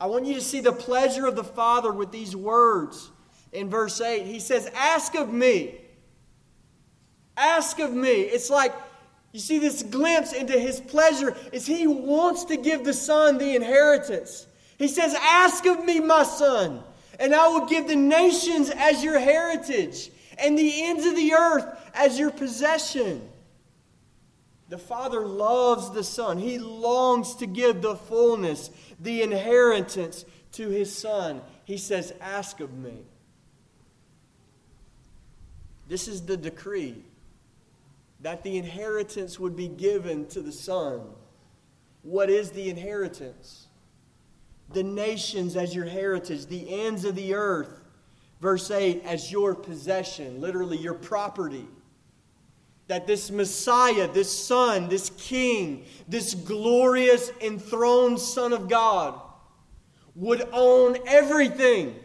I 0.00 0.06
want 0.06 0.26
you 0.26 0.34
to 0.34 0.40
see 0.40 0.60
the 0.60 0.72
pleasure 0.72 1.26
of 1.26 1.36
the 1.36 1.44
Father 1.44 1.90
with 1.90 2.12
these 2.12 2.36
words 2.36 3.10
in 3.52 3.70
verse 3.70 4.00
8. 4.00 4.24
He 4.24 4.40
says, 4.40 4.70
Ask 4.74 5.14
of 5.14 5.32
me. 5.32 5.74
Ask 7.36 7.78
of 7.78 7.92
me. 7.92 8.20
It's 8.20 8.50
like 8.50 8.74
you 9.32 9.40
see 9.40 9.58
this 9.58 9.82
glimpse 9.82 10.32
into 10.32 10.58
his 10.58 10.80
pleasure 10.80 11.36
is 11.52 11.66
he 11.66 11.86
wants 11.86 12.44
to 12.44 12.56
give 12.56 12.84
the 12.84 12.94
son 12.94 13.36
the 13.36 13.54
inheritance. 13.54 14.46
He 14.78 14.88
says, 14.88 15.14
"Ask 15.14 15.66
of 15.66 15.84
me, 15.84 16.00
my 16.00 16.22
son, 16.22 16.82
and 17.18 17.34
I 17.34 17.48
will 17.48 17.66
give 17.66 17.88
the 17.88 17.96
nations 17.96 18.70
as 18.70 19.02
your 19.02 19.18
heritage 19.18 20.10
and 20.38 20.58
the 20.58 20.84
ends 20.84 21.06
of 21.06 21.16
the 21.16 21.32
earth 21.32 21.66
as 21.94 22.18
your 22.18 22.30
possession." 22.30 23.30
The 24.68 24.78
Father 24.78 25.24
loves 25.24 25.90
the 25.92 26.02
Son. 26.02 26.38
He 26.38 26.58
longs 26.58 27.36
to 27.36 27.46
give 27.46 27.82
the 27.82 27.94
fullness, 27.94 28.70
the 28.98 29.22
inheritance 29.22 30.24
to 30.52 30.68
His 30.68 30.92
Son. 30.92 31.40
He 31.64 31.76
says, 31.76 32.12
Ask 32.20 32.60
of 32.60 32.72
me. 32.74 33.04
This 35.88 36.08
is 36.08 36.22
the 36.22 36.36
decree 36.36 37.04
that 38.20 38.42
the 38.42 38.56
inheritance 38.56 39.38
would 39.38 39.54
be 39.54 39.68
given 39.68 40.26
to 40.28 40.40
the 40.40 40.50
Son. 40.50 41.02
What 42.02 42.28
is 42.28 42.50
the 42.50 42.68
inheritance? 42.68 43.65
The 44.72 44.82
nations 44.82 45.56
as 45.56 45.74
your 45.74 45.86
heritage, 45.86 46.46
the 46.46 46.82
ends 46.82 47.04
of 47.04 47.14
the 47.14 47.34
earth, 47.34 47.80
verse 48.40 48.70
8, 48.70 49.02
as 49.04 49.30
your 49.30 49.54
possession, 49.54 50.40
literally 50.40 50.76
your 50.76 50.94
property. 50.94 51.66
That 52.88 53.06
this 53.06 53.30
Messiah, 53.30 54.08
this 54.08 54.30
Son, 54.30 54.88
this 54.88 55.10
King, 55.18 55.84
this 56.08 56.34
glorious 56.34 57.30
enthroned 57.40 58.20
Son 58.20 58.52
of 58.52 58.68
God 58.68 59.20
would 60.14 60.48
own 60.52 60.96
everything, 61.06 61.96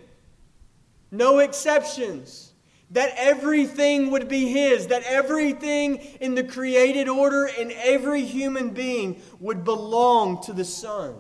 no 1.12 1.40
exceptions 1.40 2.52
that 2.92 3.14
everything 3.16 4.12
would 4.12 4.28
be 4.28 4.50
His, 4.50 4.88
that 4.88 5.04
everything 5.04 5.98
in 6.20 6.36
the 6.36 6.44
created 6.44 7.08
order 7.08 7.46
and 7.46 7.72
every 7.72 8.24
human 8.24 8.72
being 8.72 9.22
would 9.40 9.64
belong 9.64 10.44
to 10.44 10.54
the 10.54 10.66
Son. 10.66 11.16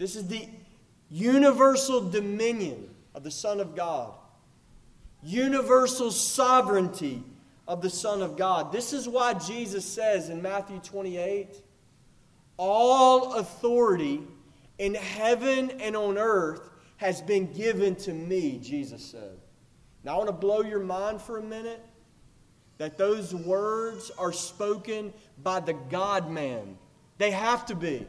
This 0.00 0.16
is 0.16 0.28
the 0.28 0.48
universal 1.10 2.08
dominion 2.08 2.88
of 3.14 3.22
the 3.22 3.30
Son 3.30 3.60
of 3.60 3.76
God, 3.76 4.14
universal 5.22 6.10
sovereignty 6.10 7.22
of 7.68 7.82
the 7.82 7.90
Son 7.90 8.22
of 8.22 8.34
God. 8.34 8.72
This 8.72 8.94
is 8.94 9.06
why 9.06 9.34
Jesus 9.34 9.84
says 9.84 10.30
in 10.30 10.40
Matthew 10.40 10.78
28 10.78 11.62
All 12.56 13.34
authority 13.34 14.22
in 14.78 14.94
heaven 14.94 15.70
and 15.82 15.94
on 15.94 16.16
earth 16.16 16.70
has 16.96 17.20
been 17.20 17.52
given 17.52 17.94
to 17.96 18.14
me, 18.14 18.56
Jesus 18.56 19.04
said. 19.04 19.36
Now, 20.02 20.14
I 20.14 20.16
want 20.16 20.28
to 20.28 20.32
blow 20.32 20.62
your 20.62 20.80
mind 20.80 21.20
for 21.20 21.36
a 21.36 21.42
minute 21.42 21.84
that 22.78 22.96
those 22.96 23.34
words 23.34 24.10
are 24.16 24.32
spoken 24.32 25.12
by 25.42 25.60
the 25.60 25.74
God 25.74 26.30
man. 26.30 26.78
They 27.18 27.32
have 27.32 27.66
to 27.66 27.74
be. 27.74 28.06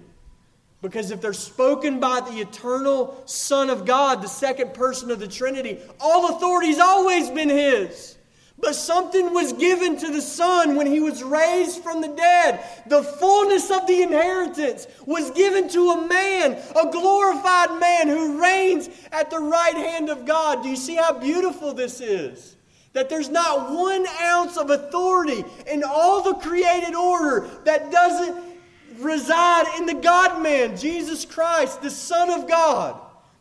Because 0.81 1.11
if 1.11 1.21
they're 1.21 1.33
spoken 1.33 1.99
by 1.99 2.21
the 2.21 2.39
eternal 2.39 3.21
Son 3.25 3.69
of 3.69 3.85
God, 3.85 4.21
the 4.21 4.27
second 4.27 4.73
person 4.73 5.11
of 5.11 5.19
the 5.19 5.27
Trinity, 5.27 5.79
all 5.99 6.35
authority's 6.35 6.79
always 6.79 7.29
been 7.29 7.49
His. 7.49 8.17
But 8.61 8.75
something 8.75 9.33
was 9.33 9.53
given 9.53 9.97
to 9.97 10.11
the 10.11 10.21
Son 10.21 10.75
when 10.75 10.85
he 10.85 10.99
was 10.99 11.23
raised 11.23 11.81
from 11.81 12.01
the 12.01 12.09
dead. 12.09 12.63
The 12.85 13.01
fullness 13.01 13.71
of 13.71 13.87
the 13.87 14.03
inheritance 14.03 14.85
was 15.05 15.31
given 15.31 15.67
to 15.69 15.91
a 15.91 16.07
man, 16.07 16.53
a 16.79 16.91
glorified 16.91 17.79
man 17.79 18.07
who 18.07 18.39
reigns 18.39 18.89
at 19.11 19.31
the 19.31 19.39
right 19.39 19.73
hand 19.73 20.09
of 20.09 20.25
God. 20.25 20.61
Do 20.61 20.69
you 20.69 20.75
see 20.75 20.95
how 20.95 21.13
beautiful 21.13 21.73
this 21.73 22.01
is? 22.01 22.55
That 22.93 23.09
there's 23.09 23.29
not 23.29 23.71
one 23.71 24.05
ounce 24.21 24.57
of 24.57 24.69
authority 24.69 25.43
in 25.65 25.83
all 25.83 26.21
the 26.21 26.35
created 26.35 26.93
order 26.93 27.49
that 27.65 27.91
doesn't 27.91 28.50
reside 28.99 29.65
in 29.77 29.85
the 29.85 29.93
God 29.95 30.41
man, 30.41 30.77
Jesus 30.77 31.25
Christ, 31.25 31.81
the 31.81 31.89
Son 31.89 32.29
of 32.29 32.47
God, 32.47 32.99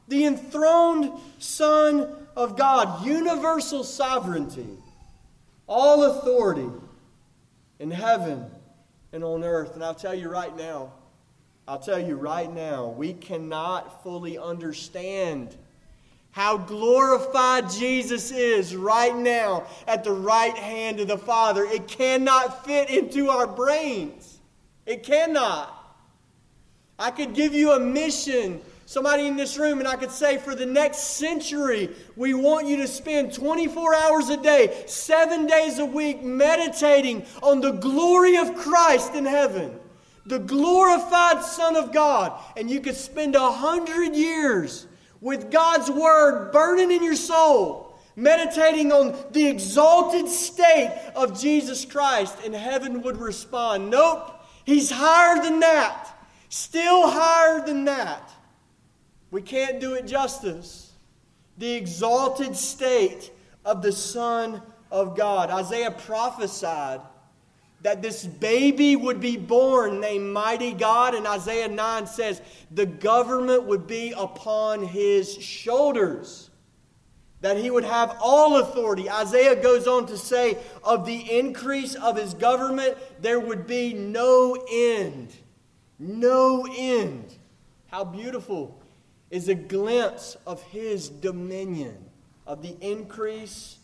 the 0.09 0.25
enthroned 0.25 1.13
Son 1.39 2.15
of 2.37 2.57
God, 2.57 3.05
universal 3.05 3.85
sovereignty 3.85 4.67
all 5.71 6.03
authority 6.03 6.69
in 7.79 7.93
heaven 7.93 8.45
and 9.13 9.23
on 9.23 9.45
earth. 9.45 9.75
And 9.77 9.85
I'll 9.85 9.95
tell 9.95 10.15
you 10.15 10.29
right 10.29 10.55
now, 10.57 10.93
I'll 11.69 11.79
tell 11.79 12.01
you 12.01 12.17
right 12.17 12.53
now, 12.53 12.89
we 12.89 13.13
cannot 13.13 14.03
fully 14.03 14.37
understand 14.37 15.55
how 16.33 16.59
glorified 16.59 17.71
Jesus 17.71 18.33
is 18.33 18.75
right 18.75 19.15
now 19.15 19.65
at 19.87 20.03
the 20.03 20.13
right 20.13 20.57
hand 20.57 20.99
of 20.99 21.07
the 21.07 21.19
Father. 21.19 21.65
It 21.65 21.87
cannot 21.87 22.65
fit 22.65 22.91
into 22.91 23.31
our 23.31 23.47
brains. 23.47 24.40
It 24.91 25.05
cannot. 25.05 25.73
I 26.99 27.13
could 27.13 27.33
give 27.33 27.55
you 27.55 27.75
a 27.75 27.79
mission 27.79 28.61
somebody 28.87 29.29
in 29.29 29.37
this 29.37 29.57
room 29.57 29.79
and 29.79 29.87
I 29.87 29.95
could 29.95 30.11
say, 30.11 30.37
for 30.37 30.57
the 30.57 30.67
next 30.67 31.17
century, 31.17 31.95
we 32.17 32.35
want 32.35 32.67
you 32.67 32.77
to 32.79 32.89
spend 32.89 33.33
24 33.33 33.95
hours 33.95 34.31
a 34.31 34.37
day, 34.37 34.83
seven 34.87 35.47
days 35.47 35.79
a 35.79 35.87
week, 35.87 36.25
meditating 36.25 37.25
on 37.41 37.61
the 37.61 37.71
glory 37.71 38.37
of 38.37 38.57
Christ 38.57 39.15
in 39.15 39.27
heaven, 39.27 39.79
the 40.27 40.41
glorified 40.41 41.45
Son 41.45 41.77
of 41.77 41.93
God. 41.93 42.37
And 42.57 42.69
you 42.69 42.81
could 42.81 42.97
spend 42.97 43.37
a 43.37 43.53
hundred 43.53 44.17
years 44.17 44.89
with 45.21 45.53
God's 45.53 45.89
Word 45.89 46.51
burning 46.51 46.91
in 46.91 47.05
your 47.05 47.15
soul 47.15 47.87
meditating 48.17 48.93
on 48.93 49.17
the 49.31 49.47
exalted 49.47 50.29
state 50.29 51.13
of 51.15 51.41
Jesus 51.41 51.87
Christ, 51.87 52.37
and 52.45 52.55
heaven 52.55 53.01
would 53.03 53.17
respond, 53.17 53.89
Nope, 53.89 54.40
he's 54.65 54.91
higher 54.91 55.43
than 55.43 55.61
that, 55.61 56.09
still 56.49 57.09
higher 57.09 57.65
than 57.65 57.85
that. 57.85 58.31
We 59.31 59.43
can't 59.43 59.81
do 59.81 59.95
it 59.95 60.07
justice. 60.07 60.93
The 61.59 61.75
exalted 61.75 62.57
state 62.57 63.31
of 63.65 63.83
the 63.83 63.93
Son 63.93 64.63
of 64.91 65.17
God. 65.17 65.51
Isaiah 65.51 65.91
prophesied 65.91 67.01
that 67.83 68.03
this 68.03 68.27
baby 68.27 68.97
would 68.97 69.21
be 69.21 69.37
born 69.37 70.01
named 70.01 70.33
Mighty 70.33 70.73
God, 70.73 71.15
and 71.15 71.27
Isaiah 71.27 71.69
9 71.69 72.07
says 72.07 72.43
the 72.71 72.87
government 72.87 73.65
would 73.65 73.87
be 73.87 74.13
upon 74.17 74.83
his 74.83 75.35
shoulders, 75.35 76.50
that 77.41 77.57
he 77.57 77.71
would 77.71 77.85
have 77.85 78.17
all 78.21 78.59
authority. 78.59 79.11
Isaiah 79.11 79.61
goes 79.61 79.87
on 79.87 80.07
to 80.07 80.19
say, 80.19 80.59
of 80.85 81.07
the 81.07 81.39
increase 81.39 81.95
of 81.95 82.17
his 82.17 82.35
government, 82.35 82.99
there 83.21 83.41
would 83.41 83.67
be 83.67 83.95
no 83.95 84.57
end. 84.71 85.35
No 85.99 86.67
end. 86.77 87.35
How 87.89 88.05
beautiful 88.05 88.81
is 89.31 89.49
a 89.49 89.55
glimpse 89.55 90.37
of 90.47 90.63
his 90.65 91.09
dominion, 91.09 91.97
of 92.47 92.63
the 92.63 92.77
increase 92.81 93.79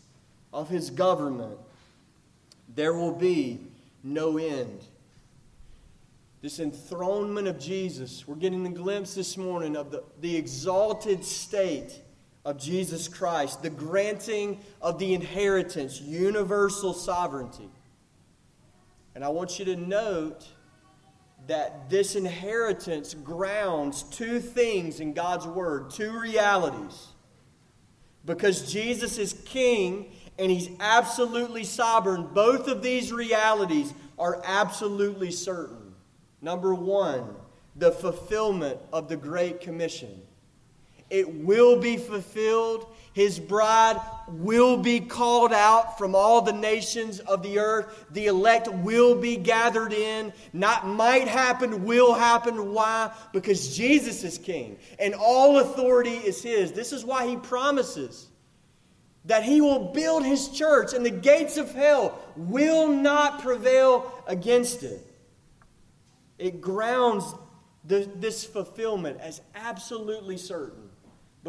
of 0.53 0.69
his 0.69 0.89
government. 0.89 1.57
There 2.75 2.93
will 2.93 3.13
be 3.13 3.59
no 4.03 4.37
end. 4.37 4.83
This 6.41 6.59
enthronement 6.59 7.47
of 7.47 7.59
Jesus, 7.59 8.27
we're 8.27 8.35
getting 8.35 8.65
a 8.67 8.71
glimpse 8.71 9.15
this 9.15 9.35
morning 9.35 9.75
of 9.75 9.89
the, 9.89 10.03
the 10.21 10.35
exalted 10.35 11.25
state 11.25 12.01
of 12.47 12.57
Jesus 12.57 13.09
Christ, 13.09 13.61
the 13.61 13.69
granting 13.69 14.61
of 14.81 14.99
the 14.99 15.13
inheritance, 15.13 15.99
universal 15.99 16.93
sovereignty. 16.93 17.69
And 19.13 19.25
I 19.25 19.27
want 19.27 19.59
you 19.59 19.65
to 19.65 19.75
note 19.75 20.47
that 21.47 21.89
this 21.89 22.15
inheritance 22.15 23.13
grounds 23.15 24.03
two 24.03 24.39
things 24.39 25.01
in 25.01 25.11
God's 25.11 25.45
Word, 25.45 25.89
two 25.89 26.17
realities. 26.17 27.07
Because 28.23 28.71
Jesus 28.71 29.17
is 29.17 29.33
king 29.43 30.13
and 30.39 30.49
he's 30.49 30.69
absolutely 30.79 31.65
sovereign, 31.65 32.29
both 32.33 32.69
of 32.69 32.81
these 32.81 33.11
realities 33.11 33.93
are 34.17 34.41
absolutely 34.45 35.31
certain. 35.31 35.93
Number 36.41 36.73
one, 36.73 37.35
the 37.75 37.91
fulfillment 37.91 38.79
of 38.93 39.09
the 39.09 39.17
Great 39.17 39.59
Commission. 39.59 40.21
It 41.09 41.43
will 41.43 41.79
be 41.79 41.97
fulfilled. 41.97 42.87
His 43.13 43.39
bride 43.39 43.99
will 44.27 44.77
be 44.77 44.99
called 44.99 45.53
out 45.53 45.97
from 45.97 46.13
all 46.13 46.41
the 46.41 46.53
nations 46.53 47.19
of 47.19 47.41
the 47.41 47.59
earth. 47.59 48.05
The 48.11 48.27
elect 48.27 48.67
will 48.67 49.15
be 49.15 49.37
gathered 49.37 49.93
in. 49.93 50.33
Not 50.53 50.85
might 50.85 51.27
happen, 51.27 51.85
will 51.85 52.13
happen. 52.13 52.73
Why? 52.73 53.11
Because 53.33 53.75
Jesus 53.75 54.23
is 54.23 54.37
king 54.37 54.77
and 54.99 55.15
all 55.15 55.59
authority 55.59 56.11
is 56.11 56.43
his. 56.43 56.73
This 56.73 56.91
is 56.91 57.03
why 57.03 57.25
he 57.25 57.37
promises 57.37 58.27
that 59.25 59.43
he 59.43 59.61
will 59.61 59.91
build 59.93 60.23
his 60.23 60.49
church 60.49 60.93
and 60.93 61.05
the 61.05 61.09
gates 61.09 61.57
of 61.57 61.73
hell 61.73 62.19
will 62.35 62.87
not 62.87 63.41
prevail 63.41 64.23
against 64.27 64.83
it. 64.83 65.05
It 66.37 66.61
grounds 66.61 67.33
the, 67.83 68.07
this 68.15 68.43
fulfillment 68.43 69.19
as 69.21 69.41
absolutely 69.55 70.37
certain 70.37 70.86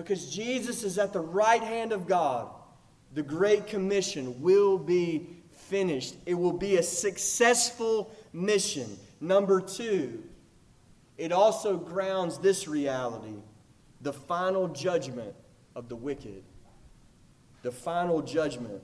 because 0.03 0.31
Jesus 0.35 0.85
is 0.85 0.99
at 0.99 1.13
the 1.13 1.21
right 1.21 1.63
hand 1.63 1.93
of 1.93 2.07
God. 2.07 2.49
The 3.15 3.23
Great 3.23 3.67
Commission 3.67 4.41
will 4.41 4.79
be 4.79 5.29
finished, 5.51 6.17
it 6.25 6.35
will 6.35 6.53
be 6.53 6.77
a 6.77 6.83
successful 6.83 8.11
mission. 8.33 8.99
Number 9.21 9.61
two, 9.61 10.23
it 11.19 11.33
also 11.33 11.77
grounds 11.77 12.39
this 12.39 12.69
reality 12.69 13.35
the 14.01 14.13
final 14.13 14.69
judgment 14.69 15.35
of 15.75 15.89
the 15.89 15.97
wicked 15.97 16.45
the 17.63 17.73
final 17.73 18.23
judgment 18.23 18.83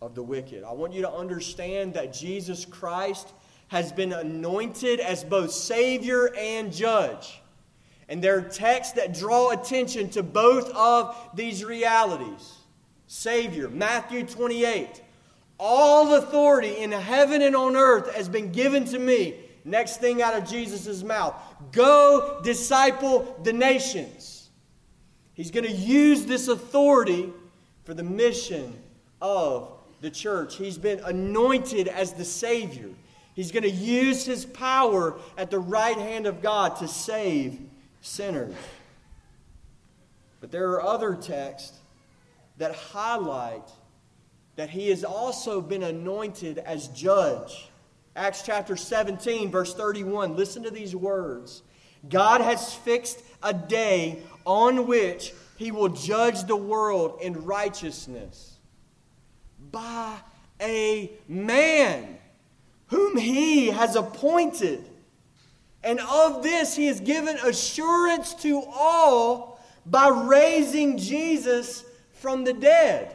of 0.00 0.14
the 0.14 0.22
wicked. 0.22 0.64
I 0.64 0.72
want 0.72 0.92
you 0.92 1.02
to 1.02 1.10
understand 1.10 1.94
that 1.94 2.12
Jesus 2.12 2.64
Christ 2.64 3.32
has 3.68 3.92
been 3.92 4.12
anointed 4.12 5.00
as 5.00 5.24
both 5.24 5.50
Savior 5.50 6.34
and 6.36 6.72
Judge. 6.72 7.40
And 8.08 8.22
there 8.22 8.38
are 8.38 8.42
texts 8.42 8.94
that 8.94 9.14
draw 9.14 9.50
attention 9.50 10.08
to 10.10 10.22
both 10.22 10.70
of 10.70 11.16
these 11.34 11.64
realities. 11.64 12.56
Savior, 13.06 13.68
Matthew 13.68 14.24
28. 14.24 15.02
All 15.58 16.14
authority 16.14 16.78
in 16.78 16.92
heaven 16.92 17.42
and 17.42 17.56
on 17.56 17.76
earth 17.76 18.14
has 18.14 18.28
been 18.28 18.52
given 18.52 18.84
to 18.86 18.98
me. 18.98 19.34
Next 19.64 19.98
thing 19.98 20.22
out 20.22 20.34
of 20.34 20.48
Jesus' 20.48 21.02
mouth 21.02 21.34
go 21.72 22.40
disciple 22.42 23.38
the 23.42 23.52
nations. 23.52 24.48
He's 25.34 25.50
going 25.50 25.66
to 25.66 25.72
use 25.72 26.24
this 26.24 26.48
authority 26.48 27.32
for 27.84 27.94
the 27.94 28.02
mission 28.02 28.80
of 29.20 29.72
the 30.00 30.10
church. 30.10 30.56
He's 30.56 30.78
been 30.78 31.00
anointed 31.00 31.88
as 31.88 32.12
the 32.12 32.24
Savior. 32.24 32.88
He's 33.34 33.52
going 33.52 33.62
to 33.62 33.70
use 33.70 34.24
his 34.24 34.44
power 34.44 35.18
at 35.36 35.50
the 35.50 35.58
right 35.58 35.96
hand 35.96 36.26
of 36.26 36.42
God 36.42 36.76
to 36.76 36.88
save 36.88 37.60
sinners. 38.00 38.54
But 40.40 40.50
there 40.50 40.70
are 40.70 40.82
other 40.82 41.14
texts 41.14 41.78
that 42.58 42.74
highlight 42.74 43.68
that 44.56 44.70
he 44.70 44.88
has 44.90 45.04
also 45.04 45.60
been 45.60 45.82
anointed 45.82 46.58
as 46.58 46.88
judge. 46.88 47.70
Acts 48.16 48.42
chapter 48.42 48.76
17, 48.76 49.50
verse 49.50 49.74
31. 49.74 50.36
Listen 50.36 50.64
to 50.64 50.70
these 50.70 50.94
words 50.94 51.62
God 52.08 52.40
has 52.40 52.74
fixed 52.74 53.22
a 53.42 53.52
day 53.52 54.22
on 54.44 54.86
which 54.86 55.32
he 55.56 55.70
will 55.72 55.88
judge 55.88 56.44
the 56.44 56.56
world 56.56 57.18
in 57.20 57.44
righteousness 57.44 58.58
by 59.70 60.16
a 60.60 61.12
man 61.26 62.18
whom 62.88 63.16
he 63.16 63.68
has 63.68 63.96
appointed. 63.96 64.88
And 65.82 66.00
of 66.00 66.42
this 66.42 66.74
he 66.74 66.86
has 66.86 67.00
given 67.00 67.36
assurance 67.38 68.34
to 68.34 68.62
all 68.72 69.60
by 69.86 70.08
raising 70.08 70.98
Jesus 70.98 71.84
from 72.12 72.44
the 72.44 72.52
dead. 72.52 73.14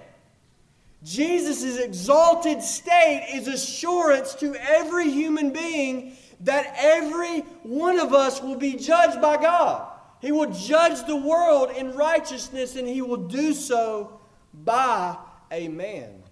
Jesus' 1.03 1.77
exalted 1.77 2.61
state 2.63 3.27
is 3.33 3.47
assurance 3.47 4.35
to 4.35 4.55
every 4.55 5.09
human 5.09 5.51
being 5.51 6.15
that 6.41 6.73
every 6.77 7.41
one 7.63 7.99
of 7.99 8.13
us 8.13 8.41
will 8.41 8.55
be 8.55 8.75
judged 8.75 9.21
by 9.21 9.37
God. 9.37 9.89
He 10.21 10.31
will 10.31 10.51
judge 10.51 11.05
the 11.05 11.17
world 11.17 11.71
in 11.71 11.93
righteousness, 11.93 12.77
and 12.77 12.87
he 12.87 13.01
will 13.01 13.27
do 13.27 13.53
so 13.53 14.21
by 14.53 15.17
a 15.51 15.67
man. 15.67 16.23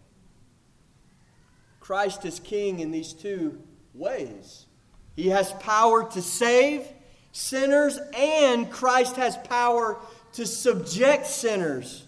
Christ 1.82 2.24
is 2.24 2.40
king 2.40 2.80
in 2.80 2.92
these 2.92 3.12
two 3.12 3.62
ways. 3.94 4.66
He 5.16 5.30
has 5.30 5.52
power 5.54 6.10
to 6.12 6.22
save 6.22 6.88
sinners, 7.32 8.00
and 8.18 8.70
Christ 8.72 9.16
has 9.16 9.38
power 9.38 9.98
to 10.34 10.46
subject 10.46 11.26
sinners. 11.26 12.06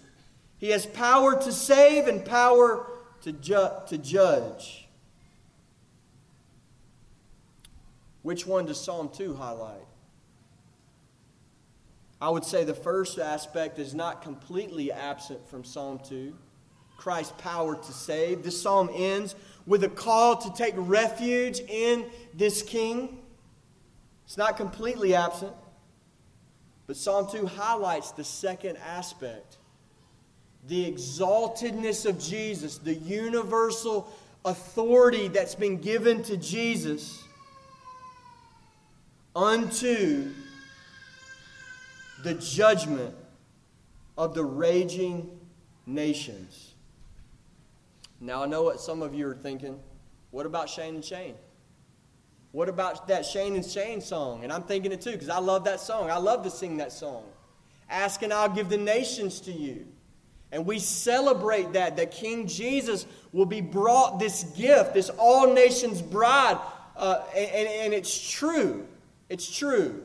He 0.57 0.69
has 0.69 0.85
power 0.85 1.39
to 1.41 1.51
save 1.51 2.07
and 2.07 2.23
power 2.23 2.88
to, 3.23 3.31
ju- 3.31 3.69
to 3.88 3.97
judge. 3.97 4.88
Which 8.21 8.47
one 8.47 8.65
does 8.65 8.80
Psalm 8.80 9.09
2 9.13 9.34
highlight? 9.35 9.85
I 12.21 12.30
would 12.30 12.45
say 12.45 12.63
the 12.63 12.73
first 12.73 13.19
aspect 13.19 13.80
is 13.80 13.93
not 13.93 14.21
completely 14.21 14.93
absent 14.93 15.45
from 15.49 15.65
Psalm 15.65 15.99
2 16.07 16.34
Christ's 16.95 17.34
power 17.39 17.75
to 17.75 17.91
save. 17.91 18.43
This 18.43 18.61
psalm 18.61 18.89
ends 18.93 19.35
with 19.65 19.84
a 19.84 19.90
call 19.90 20.38
to 20.38 20.53
take 20.53 20.73
refuge 20.77 21.60
in 21.60 22.06
this 22.34 22.61
king. 22.61 23.19
It's 24.26 24.38
not 24.38 24.57
completely 24.57 25.15
absent. 25.15 25.53
But 26.88 26.98
Psalm 26.98 27.27
2 27.31 27.45
highlights 27.45 28.11
the 28.11 28.23
second 28.23 28.77
aspect 28.77 29.57
the 30.68 30.90
exaltedness 30.90 32.06
of 32.06 32.19
Jesus, 32.19 32.77
the 32.77 32.94
universal 32.94 34.10
authority 34.45 35.27
that's 35.27 35.56
been 35.56 35.77
given 35.77 36.23
to 36.23 36.38
Jesus 36.38 37.22
unto 39.35 40.31
the 42.23 42.34
judgment 42.35 43.14
of 44.18 44.34
the 44.34 44.44
raging 44.44 45.30
nations. 45.85 46.62
Now, 48.24 48.44
I 48.44 48.45
know 48.45 48.64
what 48.64 48.80
some 48.80 49.02
of 49.02 49.14
you 49.14 49.28
are 49.28 49.36
thinking. 49.36 49.78
What 50.32 50.45
about 50.45 50.70
Shane 50.70 50.95
and 50.95 51.04
Shane? 51.04 51.36
What 52.54 52.70
about 52.70 53.10
that 53.10 53.26
Shane 53.26 53.56
and 53.56 53.66
Shane 53.66 54.00
song? 54.00 54.45
And 54.45 54.54
I'm 54.54 54.64
thinking 54.64 54.94
it 54.94 55.02
too 55.02 55.12
because 55.12 55.28
I 55.28 55.40
love 55.40 55.66
that 55.66 55.82
song. 55.82 56.10
I 56.10 56.18
love 56.18 56.44
to 56.44 56.50
sing 56.50 56.78
that 56.78 56.94
song. 56.94 57.26
Ask 57.90 58.22
and 58.22 58.32
I'll 58.32 58.48
give 58.48 58.70
the 58.70 58.78
nations 58.78 59.41
to 59.41 59.52
you. 59.52 59.86
And 60.54 60.66
we 60.66 60.80
celebrate 60.80 61.74
that, 61.74 61.98
that 61.98 62.12
King 62.12 62.48
Jesus 62.48 63.06
will 63.34 63.45
be 63.45 63.60
brought 63.60 64.20
this 64.20 64.44
gift, 64.56 64.94
this 64.94 65.10
all 65.10 65.54
nations 65.54 66.02
bride. 66.02 66.60
Uh, 66.95 67.24
and, 67.36 67.68
and 67.68 67.94
it's 67.94 68.32
true. 68.32 68.88
It's 69.28 69.54
true. 69.54 70.02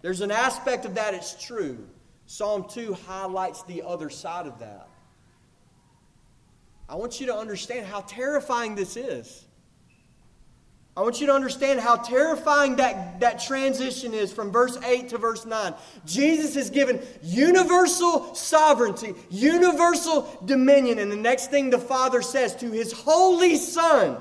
There's 0.00 0.22
an 0.22 0.30
aspect 0.30 0.86
of 0.86 0.94
that, 0.94 1.12
it's 1.12 1.34
true. 1.44 1.86
Psalm 2.24 2.64
2 2.70 2.94
highlights 3.06 3.64
the 3.64 3.82
other 3.82 4.08
side 4.08 4.46
of 4.46 4.60
that. 4.60 4.89
I 6.90 6.96
want 6.96 7.20
you 7.20 7.26
to 7.26 7.36
understand 7.36 7.86
how 7.86 8.00
terrifying 8.00 8.74
this 8.74 8.96
is. 8.96 9.44
I 10.96 11.02
want 11.02 11.20
you 11.20 11.28
to 11.28 11.32
understand 11.32 11.78
how 11.78 11.94
terrifying 11.94 12.76
that, 12.76 13.20
that 13.20 13.40
transition 13.40 14.12
is 14.12 14.32
from 14.32 14.50
verse 14.50 14.76
8 14.82 15.10
to 15.10 15.18
verse 15.18 15.46
9. 15.46 15.72
Jesus 16.04 16.56
is 16.56 16.68
given 16.68 17.00
universal 17.22 18.34
sovereignty, 18.34 19.14
universal 19.30 20.28
dominion. 20.44 20.98
And 20.98 21.12
the 21.12 21.16
next 21.16 21.48
thing 21.52 21.70
the 21.70 21.78
Father 21.78 22.22
says 22.22 22.56
to 22.56 22.72
his 22.72 22.92
holy 22.92 23.54
Son, 23.54 24.16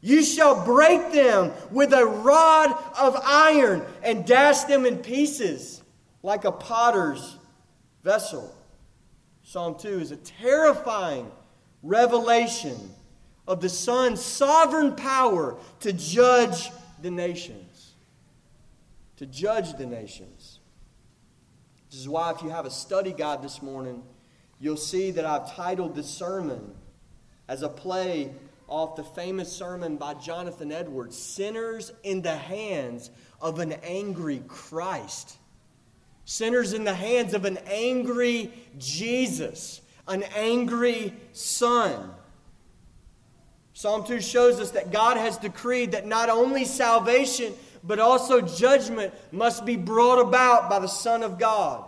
You 0.00 0.22
shall 0.22 0.64
break 0.64 1.12
them 1.12 1.50
with 1.72 1.92
a 1.92 2.06
rod 2.06 2.70
of 2.96 3.20
iron 3.24 3.82
and 4.04 4.24
dash 4.24 4.62
them 4.62 4.86
in 4.86 4.98
pieces 4.98 5.82
like 6.22 6.44
a 6.44 6.52
potter's 6.52 7.38
vessel. 8.04 8.54
Psalm 9.44 9.76
2 9.78 10.00
is 10.00 10.10
a 10.10 10.16
terrifying 10.16 11.30
revelation 11.82 12.76
of 13.46 13.60
the 13.60 13.68
Son's 13.68 14.24
sovereign 14.24 14.96
power 14.96 15.56
to 15.80 15.92
judge 15.92 16.70
the 17.02 17.10
nations. 17.10 17.92
To 19.18 19.26
judge 19.26 19.76
the 19.76 19.84
nations. 19.86 20.60
This 21.90 22.00
is 22.00 22.08
why, 22.08 22.32
if 22.32 22.42
you 22.42 22.48
have 22.48 22.64
a 22.64 22.70
study 22.70 23.12
guide 23.12 23.42
this 23.42 23.62
morning, 23.62 24.02
you'll 24.58 24.78
see 24.78 25.10
that 25.12 25.26
I've 25.26 25.54
titled 25.54 25.94
this 25.94 26.08
sermon 26.08 26.74
as 27.46 27.62
a 27.62 27.68
play 27.68 28.32
off 28.66 28.96
the 28.96 29.04
famous 29.04 29.52
sermon 29.52 29.98
by 29.98 30.14
Jonathan 30.14 30.72
Edwards 30.72 31.18
Sinners 31.18 31.92
in 32.02 32.22
the 32.22 32.34
Hands 32.34 33.10
of 33.42 33.58
an 33.58 33.72
Angry 33.84 34.42
Christ. 34.48 35.36
Sinners 36.24 36.72
in 36.72 36.84
the 36.84 36.94
hands 36.94 37.34
of 37.34 37.44
an 37.44 37.58
angry 37.66 38.52
Jesus, 38.78 39.80
an 40.08 40.22
angry 40.36 41.12
Son. 41.32 42.10
Psalm 43.74 44.06
2 44.06 44.20
shows 44.20 44.60
us 44.60 44.70
that 44.70 44.92
God 44.92 45.16
has 45.16 45.36
decreed 45.36 45.92
that 45.92 46.06
not 46.06 46.30
only 46.30 46.64
salvation, 46.64 47.52
but 47.82 47.98
also 47.98 48.40
judgment 48.40 49.12
must 49.32 49.66
be 49.66 49.76
brought 49.76 50.20
about 50.20 50.70
by 50.70 50.78
the 50.78 50.86
Son 50.86 51.22
of 51.22 51.38
God. 51.38 51.84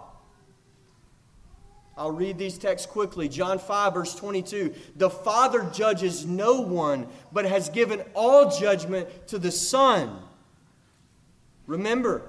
I'll 1.97 2.11
read 2.11 2.37
these 2.37 2.59
texts 2.59 2.87
quickly. 2.87 3.27
John 3.29 3.59
5, 3.59 3.95
verse 3.95 4.15
22. 4.15 4.75
The 4.97 5.09
Father 5.09 5.67
judges 5.73 6.27
no 6.27 6.61
one, 6.61 7.09
but 7.33 7.47
has 7.47 7.71
given 7.71 8.03
all 8.13 8.51
judgment 8.51 9.09
to 9.29 9.39
the 9.39 9.51
Son. 9.51 10.19
Remember, 11.67 12.23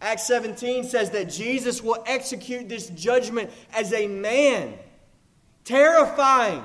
Acts 0.00 0.26
17 0.26 0.84
says 0.84 1.10
that 1.10 1.28
Jesus 1.28 1.82
will 1.82 2.02
execute 2.06 2.68
this 2.68 2.88
judgment 2.90 3.50
as 3.74 3.92
a 3.92 4.06
man. 4.06 4.74
Terrifying. 5.64 6.62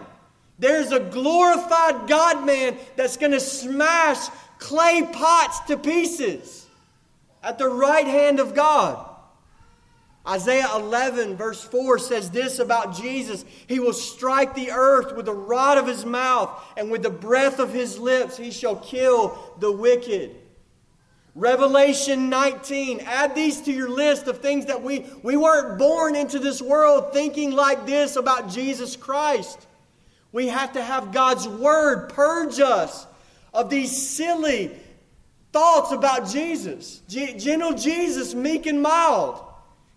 There's 0.57 0.91
a 0.91 1.01
glorified 1.01 2.07
God 2.07 2.45
man 2.45 2.77
that's 2.95 3.17
going 3.17 3.33
to 3.33 3.41
smash 3.41 4.27
clay 4.57 5.07
pots 5.11 5.59
to 5.61 5.77
pieces 5.77 6.65
at 7.43 7.57
the 7.57 7.67
right 7.67 8.07
hand 8.07 8.39
of 8.39 8.55
God. 8.55 9.09
Isaiah 10.27 10.69
11, 10.75 11.35
verse 11.35 11.63
4 11.63 11.99
says 11.99 12.31
this 12.31 12.57
about 12.57 12.95
Jesus 12.95 13.45
He 13.67 13.79
will 13.79 13.93
strike 13.93 14.55
the 14.55 14.71
earth 14.71 15.15
with 15.15 15.25
the 15.25 15.33
rod 15.33 15.77
of 15.77 15.87
his 15.87 16.05
mouth, 16.05 16.49
and 16.77 16.89
with 16.89 17.03
the 17.03 17.09
breath 17.09 17.59
of 17.59 17.73
his 17.73 17.99
lips 17.99 18.37
he 18.37 18.49
shall 18.49 18.77
kill 18.77 19.37
the 19.59 19.71
wicked. 19.71 20.35
Revelation 21.35 22.29
19. 22.29 23.01
Add 23.01 23.35
these 23.35 23.61
to 23.61 23.71
your 23.71 23.89
list 23.89 24.27
of 24.27 24.39
things 24.39 24.67
that 24.67 24.81
we, 24.81 25.05
we 25.21 25.35
weren't 25.35 25.77
born 25.77 26.15
into 26.15 26.39
this 26.39 26.61
world 26.61 27.11
thinking 27.11 27.51
like 27.51 27.85
this 27.85 28.15
about 28.15 28.49
Jesus 28.49 28.95
Christ. 28.95 29.67
We 30.31 30.47
have 30.47 30.73
to 30.73 30.81
have 30.81 31.11
God's 31.11 31.47
Word 31.47 32.09
purge 32.09 32.59
us 32.61 33.05
of 33.53 33.69
these 33.69 33.95
silly 33.95 34.71
thoughts 35.51 35.91
about 35.91 36.29
Jesus. 36.29 37.01
G- 37.09 37.37
gentle 37.37 37.73
Jesus, 37.73 38.33
meek 38.33 38.65
and 38.65 38.81
mild. 38.81 39.41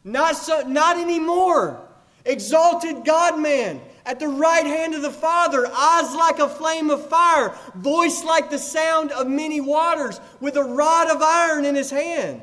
Not, 0.02 0.36
so, 0.36 0.62
not 0.66 0.96
anymore. 0.98 1.80
Exalted 2.24 3.04
God 3.04 3.38
man 3.40 3.80
at 4.08 4.18
the 4.18 4.26
right 4.26 4.64
hand 4.64 4.94
of 4.94 5.02
the 5.02 5.10
Father, 5.10 5.66
eyes 5.66 6.14
like 6.14 6.38
a 6.38 6.48
flame 6.48 6.88
of 6.88 7.06
fire, 7.10 7.54
voice 7.74 8.24
like 8.24 8.48
the 8.48 8.58
sound 8.58 9.12
of 9.12 9.28
many 9.28 9.60
waters, 9.60 10.18
with 10.40 10.56
a 10.56 10.64
rod 10.64 11.10
of 11.10 11.20
iron 11.20 11.66
in 11.66 11.74
his 11.74 11.90
hand. 11.90 12.40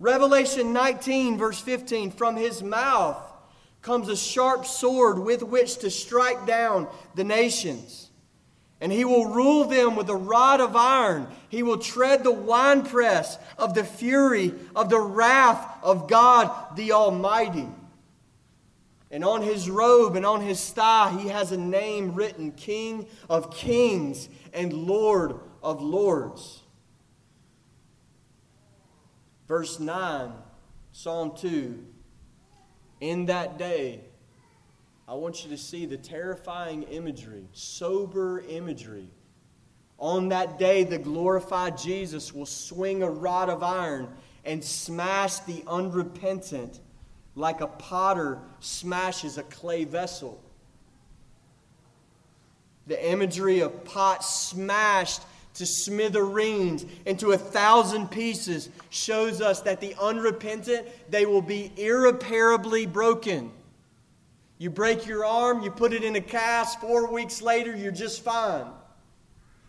Revelation 0.00 0.72
19, 0.72 1.36
verse 1.36 1.60
15 1.60 2.10
From 2.12 2.36
his 2.36 2.62
mouth 2.62 3.22
comes 3.82 4.08
a 4.08 4.16
sharp 4.16 4.64
sword 4.64 5.18
with 5.18 5.42
which 5.42 5.76
to 5.80 5.90
strike 5.90 6.46
down 6.46 6.88
the 7.14 7.24
nations. 7.24 8.08
And 8.80 8.90
he 8.90 9.04
will 9.04 9.26
rule 9.26 9.64
them 9.64 9.94
with 9.94 10.08
a 10.08 10.16
rod 10.16 10.62
of 10.62 10.74
iron. 10.74 11.28
He 11.50 11.62
will 11.62 11.78
tread 11.78 12.24
the 12.24 12.32
winepress 12.32 13.36
of 13.58 13.74
the 13.74 13.84
fury 13.84 14.54
of 14.74 14.88
the 14.88 15.00
wrath 15.00 15.78
of 15.82 16.08
God 16.08 16.76
the 16.76 16.92
Almighty. 16.92 17.68
And 19.10 19.24
on 19.24 19.42
his 19.42 19.70
robe 19.70 20.16
and 20.16 20.26
on 20.26 20.40
his 20.40 20.70
thigh, 20.70 21.16
he 21.20 21.28
has 21.28 21.52
a 21.52 21.56
name 21.56 22.14
written 22.14 22.52
King 22.52 23.06
of 23.30 23.54
Kings 23.54 24.28
and 24.52 24.72
Lord 24.72 25.38
of 25.62 25.80
Lords. 25.80 26.62
Verse 29.46 29.78
9, 29.78 30.32
Psalm 30.92 31.36
2. 31.36 31.84
In 33.00 33.26
that 33.26 33.58
day, 33.58 34.00
I 35.06 35.14
want 35.14 35.44
you 35.44 35.50
to 35.50 35.58
see 35.58 35.86
the 35.86 35.96
terrifying 35.96 36.82
imagery, 36.84 37.46
sober 37.52 38.40
imagery. 38.40 39.08
On 39.98 40.28
that 40.30 40.58
day, 40.58 40.82
the 40.82 40.98
glorified 40.98 41.78
Jesus 41.78 42.34
will 42.34 42.46
swing 42.46 43.02
a 43.02 43.10
rod 43.10 43.48
of 43.48 43.62
iron 43.62 44.08
and 44.44 44.62
smash 44.62 45.38
the 45.40 45.62
unrepentant 45.68 46.80
like 47.36 47.60
a 47.60 47.66
potter 47.66 48.38
smashes 48.60 49.38
a 49.38 49.42
clay 49.44 49.84
vessel. 49.84 50.42
The 52.86 53.10
imagery 53.10 53.60
of 53.60 53.84
pots 53.84 54.28
smashed 54.28 55.22
to 55.54 55.66
smithereens 55.66 56.84
into 57.04 57.32
a 57.32 57.38
thousand 57.38 58.10
pieces 58.10 58.68
shows 58.90 59.40
us 59.40 59.60
that 59.62 59.80
the 59.80 59.94
unrepentant 60.00 60.86
they 61.10 61.24
will 61.24 61.42
be 61.42 61.72
irreparably 61.76 62.84
broken 62.84 63.50
you 64.58 64.68
break 64.68 65.06
your 65.06 65.24
arm 65.24 65.62
you 65.62 65.70
put 65.70 65.94
it 65.94 66.04
in 66.04 66.14
a 66.14 66.20
cast 66.20 66.78
four 66.80 67.10
weeks 67.10 67.40
later 67.40 67.74
you're 67.74 67.90
just 67.90 68.22
fine 68.22 68.66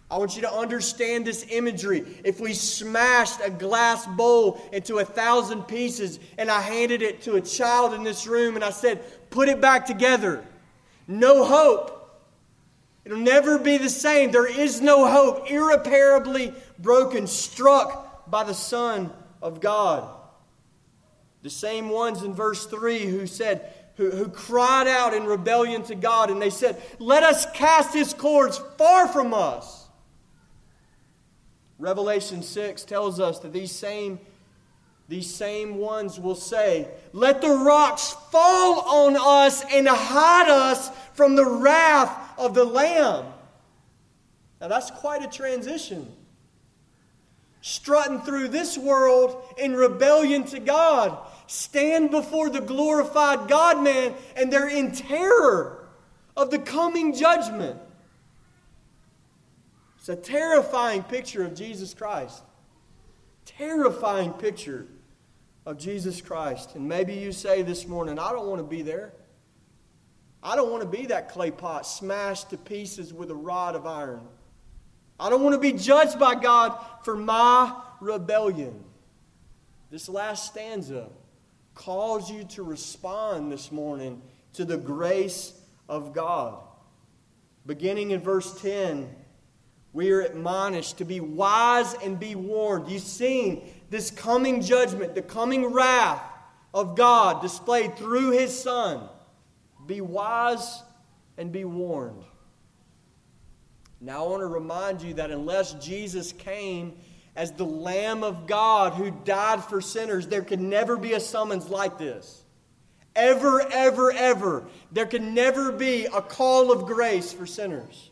I 0.10 0.18
want 0.18 0.36
you 0.38 0.42
to 0.44 0.54
understand 0.54 1.26
this 1.26 1.46
imagery. 1.50 2.06
If 2.24 2.40
we 2.40 2.54
smashed 2.54 3.42
a 3.44 3.50
glass 3.50 4.06
bowl 4.06 4.62
into 4.72 5.00
a 5.00 5.06
thousand 5.06 5.64
pieces 5.64 6.20
and 6.38 6.50
I 6.50 6.62
handed 6.62 7.02
it 7.02 7.22
to 7.24 7.36
a 7.36 7.42
child 7.42 7.94
in 7.94 8.04
this 8.04 8.26
room 8.26 8.56
and 8.56 8.64
I 8.64 8.70
said, 8.70 9.04
put 9.30 9.50
it 9.50 9.60
back 9.60 9.86
together, 9.86 10.46
no 11.08 11.44
hope. 11.44 11.94
It'll 13.04 13.18
never 13.18 13.58
be 13.58 13.78
the 13.78 13.90
same. 13.90 14.32
There 14.32 14.48
is 14.48 14.82
no 14.82 15.10
hope. 15.10 15.50
Irreparably 15.50 16.54
broken, 16.80 17.28
struck 17.28 18.30
by 18.30 18.44
the 18.44 18.54
Son 18.54 19.12
of 19.42 19.62
God. 19.62 20.10
The 21.42 21.50
same 21.50 21.90
ones 21.90 22.24
in 22.24 22.34
verse 22.34 22.66
3 22.66 23.06
who 23.06 23.28
said, 23.28 23.74
who, 23.96 24.12
who 24.12 24.30
cried 24.30 24.88
out 24.88 25.14
in 25.14 25.26
rebellion 25.26 25.84
to 25.84 25.96
God, 25.96 26.30
and 26.30 26.42
they 26.42 26.50
said, 26.50 26.82
Let 27.00 27.24
us 27.24 27.48
cast 27.52 27.94
his 27.94 28.14
cords 28.14 28.62
far 28.78 29.08
from 29.08 29.34
us. 29.34 29.77
Revelation 31.80 32.42
6 32.42 32.84
tells 32.86 33.20
us 33.20 33.40
that 33.40 33.54
these 33.54 33.72
same, 33.72 34.20
these 35.08 35.34
same 35.34 35.78
ones 35.78 36.20
will 36.20 36.36
say, 36.36 36.88
Let 37.14 37.42
the 37.42 37.50
rocks 37.50 38.16
fall 38.32 38.82
on 38.82 39.16
us 39.16 39.64
and 39.72 39.88
hide 39.88 40.50
us 40.50 40.90
from 41.14 41.36
the 41.36 41.46
wrath 41.46 42.38
of 42.38 42.54
the 42.54 42.66
Lamb. 42.66 43.26
Now 44.60 44.68
that's 44.68 44.90
quite 44.90 45.24
a 45.24 45.28
transition. 45.28 46.12
Strutting 47.62 48.22
through 48.22 48.48
this 48.48 48.78
world 48.78 49.44
in 49.58 49.76
rebellion 49.76 50.46
to 50.46 50.60
God, 50.60 51.18
stand 51.48 52.12
before 52.12 52.50
the 52.50 52.62
glorified 52.62 53.48
God 53.48 53.84
man, 53.84 54.14
and 54.36 54.52
they're 54.52 54.70
in 54.70 54.92
terror 54.94 55.88
of 56.36 56.50
the 56.50 56.60
coming 56.60 57.14
judgment. 57.14 57.80
It's 60.08 60.30
a 60.30 60.32
terrifying 60.32 61.04
picture 61.04 61.44
of 61.44 61.54
Jesus 61.54 61.94
Christ. 61.94 62.42
Terrifying 63.44 64.32
picture 64.32 64.88
of 65.66 65.78
Jesus 65.78 66.22
Christ. 66.22 66.76
And 66.76 66.88
maybe 66.88 67.14
you 67.14 67.34
say 67.34 67.62
this 67.62 67.86
morning, 67.86 68.18
I 68.18 68.32
don't 68.32 68.48
want 68.48 68.60
to 68.60 68.68
be 68.68 68.84
there. 68.84 69.12
I 70.42 70.56
don't 70.56 70.72
want 70.72 70.82
to 70.82 70.88
be 70.88 71.08
that 71.08 71.28
clay 71.28 71.52
pot 71.52 71.86
smashed 71.86 72.52
to 72.52 72.58
pieces 72.58 73.14
with 73.14 73.32
a 73.32 73.36
rod 73.36 73.76
of 73.76 73.86
iron. 73.86 74.22
I 75.20 75.30
don't 75.30 75.44
want 75.44 75.56
to 75.56 75.60
be 75.60 75.74
judged 75.74 76.18
by 76.18 76.36
God 76.36 76.80
for 77.04 77.18
my 77.18 77.76
rebellion. 78.00 78.82
This 79.92 80.08
last 80.08 80.46
stanza 80.46 81.10
calls 81.76 82.32
you 82.32 82.46
to 82.46 82.64
respond 82.64 83.52
this 83.52 83.74
morning 83.74 84.22
to 84.54 84.64
the 84.64 84.78
grace 84.78 85.52
of 85.90 86.14
God. 86.14 86.60
Beginning 87.66 88.12
in 88.12 88.22
verse 88.22 88.62
10, 88.62 89.14
we 89.98 90.12
are 90.12 90.22
admonished 90.22 91.00
to 91.00 91.06
be 91.06 91.20
wise 91.20 91.96
and 92.04 92.20
be 92.20 92.36
warned. 92.36 92.88
You've 92.88 93.02
seen 93.02 93.68
this 93.90 94.12
coming 94.12 94.62
judgment, 94.62 95.16
the 95.16 95.24
coming 95.24 95.74
wrath 95.74 96.22
of 96.72 96.96
God 96.96 97.42
displayed 97.42 97.98
through 97.98 98.30
His 98.30 98.56
Son. 98.56 99.10
Be 99.88 100.02
wise 100.02 100.84
and 101.36 101.52
be 101.52 101.66
warned. 101.66 102.22
Now, 104.00 104.24
I 104.24 104.30
want 104.30 104.42
to 104.42 104.46
remind 104.46 105.02
you 105.02 105.16
that 105.16 105.32
unless 105.32 105.74
Jesus 105.74 106.32
came 106.32 107.00
as 107.36 107.52
the 107.54 107.66
Lamb 107.66 108.24
of 108.24 108.46
God 108.46 108.94
who 108.94 109.10
died 109.26 109.64
for 109.64 109.82
sinners, 109.82 110.28
there 110.28 110.44
could 110.44 110.62
never 110.62 110.96
be 110.96 111.14
a 111.14 111.20
summons 111.20 111.70
like 111.70 111.98
this. 111.98 112.44
Ever, 113.16 113.68
ever, 113.72 114.12
ever. 114.12 114.68
There 114.92 115.08
could 115.08 115.24
never 115.24 115.72
be 115.72 116.06
a 116.06 116.22
call 116.22 116.72
of 116.72 116.86
grace 116.86 117.34
for 117.34 117.48
sinners. 117.48 118.07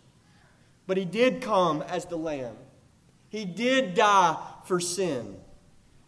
But 0.87 0.97
He 0.97 1.05
did 1.05 1.41
come 1.41 1.81
as 1.81 2.05
the 2.05 2.17
Lamb, 2.17 2.55
He 3.29 3.45
did 3.45 3.95
die 3.95 4.37
for 4.65 4.79
sin. 4.79 5.37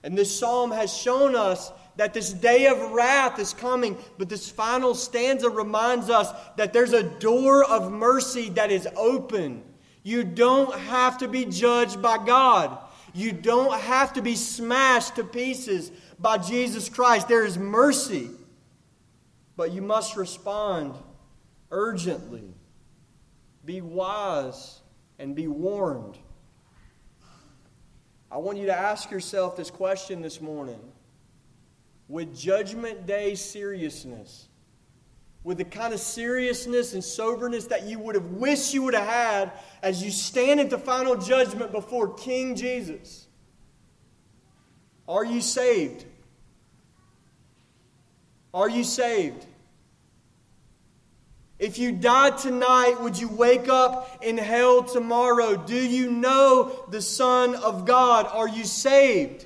And 0.04 0.18
this 0.18 0.38
psalm 0.38 0.72
has 0.72 0.96
shown 0.96 1.36
us 1.36 1.72
that 1.98 2.14
this 2.14 2.32
day 2.32 2.68
of 2.68 2.92
wrath 2.92 3.40
is 3.40 3.54
coming, 3.54 3.98
but 4.18 4.30
this 4.30 4.50
final 4.50 4.94
stanza 4.94 5.50
reminds 5.50 6.10
us 6.10 6.32
that 6.56 6.72
there's 6.72 6.94
a 6.94 7.04
door 7.04 7.66
of 7.66 7.92
mercy 7.92 8.50
that 8.52 8.72
is 8.72 8.88
open. 8.96 9.64
You 10.04 10.24
don't 10.24 10.74
have 10.80 11.18
to 11.18 11.28
be 11.28 11.46
judged 11.46 12.02
by 12.02 12.24
God. 12.24 12.78
You 13.14 13.32
don't 13.32 13.78
have 13.82 14.14
to 14.14 14.22
be 14.22 14.36
smashed 14.36 15.16
to 15.16 15.24
pieces 15.24 15.92
by 16.20 16.38
Jesus 16.38 16.88
Christ. 16.88 17.28
There 17.28 17.44
is 17.44 17.58
mercy, 17.58 18.30
but 19.56 19.72
you 19.72 19.82
must 19.82 20.16
respond 20.16 20.94
urgently. 21.72 22.54
Be 23.68 23.82
wise 23.82 24.80
and 25.20 25.36
be 25.36 25.50
warned. 25.50 26.18
I 28.32 28.38
want 28.38 28.58
you 28.58 28.68
to 28.68 28.74
ask 28.74 29.12
yourself 29.12 29.58
this 29.58 29.70
question 29.70 30.22
this 30.22 30.40
morning 30.40 30.80
with 32.08 32.34
Judgment 32.34 33.06
Day 33.06 33.36
seriousness, 33.36 34.48
with 35.44 35.58
the 35.58 35.66
kind 35.66 35.94
of 35.94 36.00
seriousness 36.00 36.94
and 36.94 37.04
soberness 37.04 37.66
that 37.66 37.84
you 37.84 38.00
would 38.00 38.16
have 38.16 38.32
wished 38.32 38.74
you 38.74 38.84
would 38.84 38.96
have 38.96 39.06
had 39.06 39.52
as 39.84 40.02
you 40.02 40.12
stand 40.12 40.62
at 40.62 40.70
the 40.70 40.78
final 40.78 41.18
judgment 41.18 41.74
before 41.74 42.14
King 42.14 42.56
Jesus. 42.56 43.28
Are 45.10 45.26
you 45.26 45.42
saved? 45.42 46.06
Are 48.54 48.70
you 48.70 48.86
saved? 48.86 49.46
If 51.60 51.80
you 51.80 51.92
died 51.92 52.38
tonight, 52.38 53.02
would 53.02 53.18
you 53.20 53.30
wake 53.30 53.68
up 53.68 54.20
in 54.22 54.38
hell 54.38 54.84
tomorrow? 54.84 55.56
Do 55.58 55.76
you 55.76 56.12
know 56.12 56.86
the 56.90 57.02
Son 57.02 57.56
of 57.56 57.86
God? 57.86 58.28
Are 58.28 58.48
you 58.48 58.64
saved? 58.64 59.46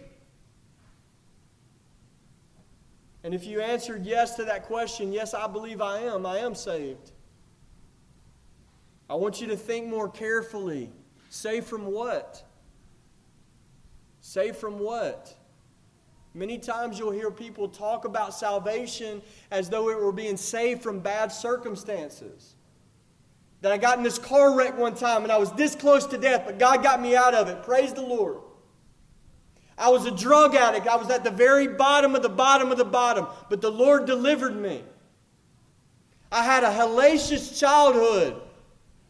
And 3.24 3.34
if 3.34 3.46
you 3.46 3.62
answered 3.62 4.06
yes 4.06 4.36
to 4.36 4.46
that 4.46 4.64
question, 4.64 5.14
yes, 5.14 5.34
I 5.34 5.48
believe 5.48 5.80
I 5.82 6.00
am, 6.00 6.26
I 6.26 6.40
am 6.40 6.56
saved. 6.56 7.12
I 9.10 9.16
want 9.16 9.40
you 9.40 9.48
to 9.48 9.58
think 9.58 9.88
more 9.88 10.10
carefully. 10.10 10.90
Saved 11.30 11.68
from 11.68 11.86
what? 11.86 12.44
Saved 14.22 14.58
from 14.58 14.80
what? 14.80 15.34
Many 16.34 16.58
times 16.58 16.98
you'll 16.98 17.12
hear 17.12 17.30
people 17.30 17.68
talk 17.68 18.06
about 18.06 18.34
salvation 18.34 19.22
as 19.52 19.70
though 19.70 19.90
it 19.90 20.00
were 20.00 20.14
being 20.14 20.38
saved 20.38 20.82
from 20.82 21.00
bad 21.00 21.32
circumstances. 21.32 22.56
That 23.62 23.72
I 23.72 23.78
got 23.78 23.98
in 23.98 24.04
this 24.04 24.18
car 24.18 24.56
wreck 24.56 24.78
one 24.78 24.96
time 24.96 25.24
and 25.24 25.32
I 25.32 25.38
was 25.38 25.52
this 25.54 25.76
close 25.76 26.06
to 26.08 26.18
death, 26.18 26.44
but 26.46 26.58
God 26.58 26.82
got 26.84 27.02
me 27.02 27.16
out 27.16 27.34
of 27.34 27.50
it. 27.50 27.64
Praise 27.64 27.94
the 27.94 28.02
Lord. 28.02 28.38
I 29.78 29.90
was 29.90 30.06
a 30.06 30.12
drug 30.12 30.56
addict. 30.56 30.88
I 30.88 30.96
was 30.96 31.10
at 31.10 31.24
the 31.24 31.32
very 31.32 31.68
bottom 31.68 32.16
of 32.16 32.22
the 32.22 32.30
bottom 32.30 32.72
of 32.72 32.78
the 32.78 32.86
bottom, 32.86 33.28
but 33.50 33.62
the 33.62 33.72
Lord 33.72 34.06
delivered 34.06 34.56
me. 34.56 34.84
I 36.32 36.44
had 36.44 36.64
a 36.64 36.72
hellacious 36.72 37.60
childhood. 37.60 38.42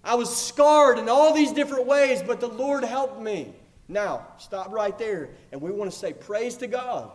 I 0.03 0.15
was 0.15 0.35
scarred 0.35 0.97
in 0.97 1.07
all 1.07 1.33
these 1.33 1.51
different 1.51 1.85
ways, 1.85 2.23
but 2.25 2.39
the 2.39 2.47
Lord 2.47 2.83
helped 2.83 3.21
me. 3.21 3.53
Now, 3.91 4.27
stop 4.37 4.71
right 4.71 4.97
there, 4.97 5.31
and 5.51 5.61
we 5.61 5.69
want 5.69 5.91
to 5.91 5.97
say, 5.97 6.13
Praise 6.13 6.55
to 6.57 6.67
God. 6.67 7.11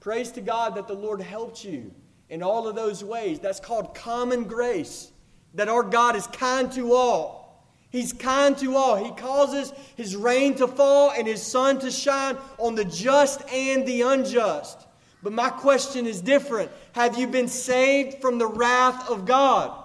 Praise 0.00 0.30
to 0.32 0.40
God 0.40 0.76
that 0.76 0.88
the 0.88 0.94
Lord 0.94 1.20
helped 1.20 1.62
you 1.62 1.92
in 2.30 2.42
all 2.42 2.66
of 2.66 2.74
those 2.74 3.04
ways. 3.04 3.38
That's 3.38 3.60
called 3.60 3.94
common 3.94 4.44
grace, 4.44 5.12
that 5.52 5.68
our 5.68 5.82
God 5.82 6.16
is 6.16 6.26
kind 6.26 6.72
to 6.72 6.94
all. 6.94 7.68
He's 7.90 8.14
kind 8.14 8.56
to 8.58 8.76
all. 8.76 8.96
He 8.96 9.12
causes 9.12 9.72
his 9.94 10.16
rain 10.16 10.54
to 10.56 10.66
fall 10.66 11.12
and 11.12 11.26
his 11.26 11.42
sun 11.42 11.78
to 11.80 11.90
shine 11.90 12.38
on 12.58 12.74
the 12.74 12.84
just 12.84 13.46
and 13.50 13.86
the 13.86 14.02
unjust. 14.02 14.78
But 15.22 15.32
my 15.32 15.50
question 15.50 16.06
is 16.06 16.20
different. 16.20 16.70
Have 16.92 17.18
you 17.18 17.26
been 17.26 17.48
saved 17.48 18.20
from 18.20 18.38
the 18.38 18.46
wrath 18.46 19.08
of 19.10 19.26
God? 19.26 19.84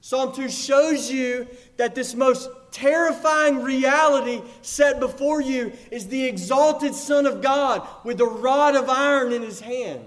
Psalm 0.00 0.34
2 0.34 0.48
shows 0.48 1.10
you 1.10 1.46
that 1.76 1.94
this 1.94 2.14
most 2.14 2.50
terrifying 2.70 3.62
reality 3.62 4.42
set 4.62 5.00
before 5.00 5.40
you 5.40 5.72
is 5.90 6.08
the 6.08 6.24
exalted 6.24 6.94
Son 6.94 7.26
of 7.26 7.42
God 7.42 7.86
with 8.04 8.20
a 8.20 8.26
rod 8.26 8.76
of 8.76 8.88
iron 8.88 9.32
in 9.32 9.42
his 9.42 9.60
hand 9.60 10.04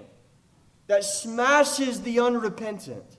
that 0.88 1.04
smashes 1.04 2.02
the 2.02 2.20
unrepentant. 2.20 3.18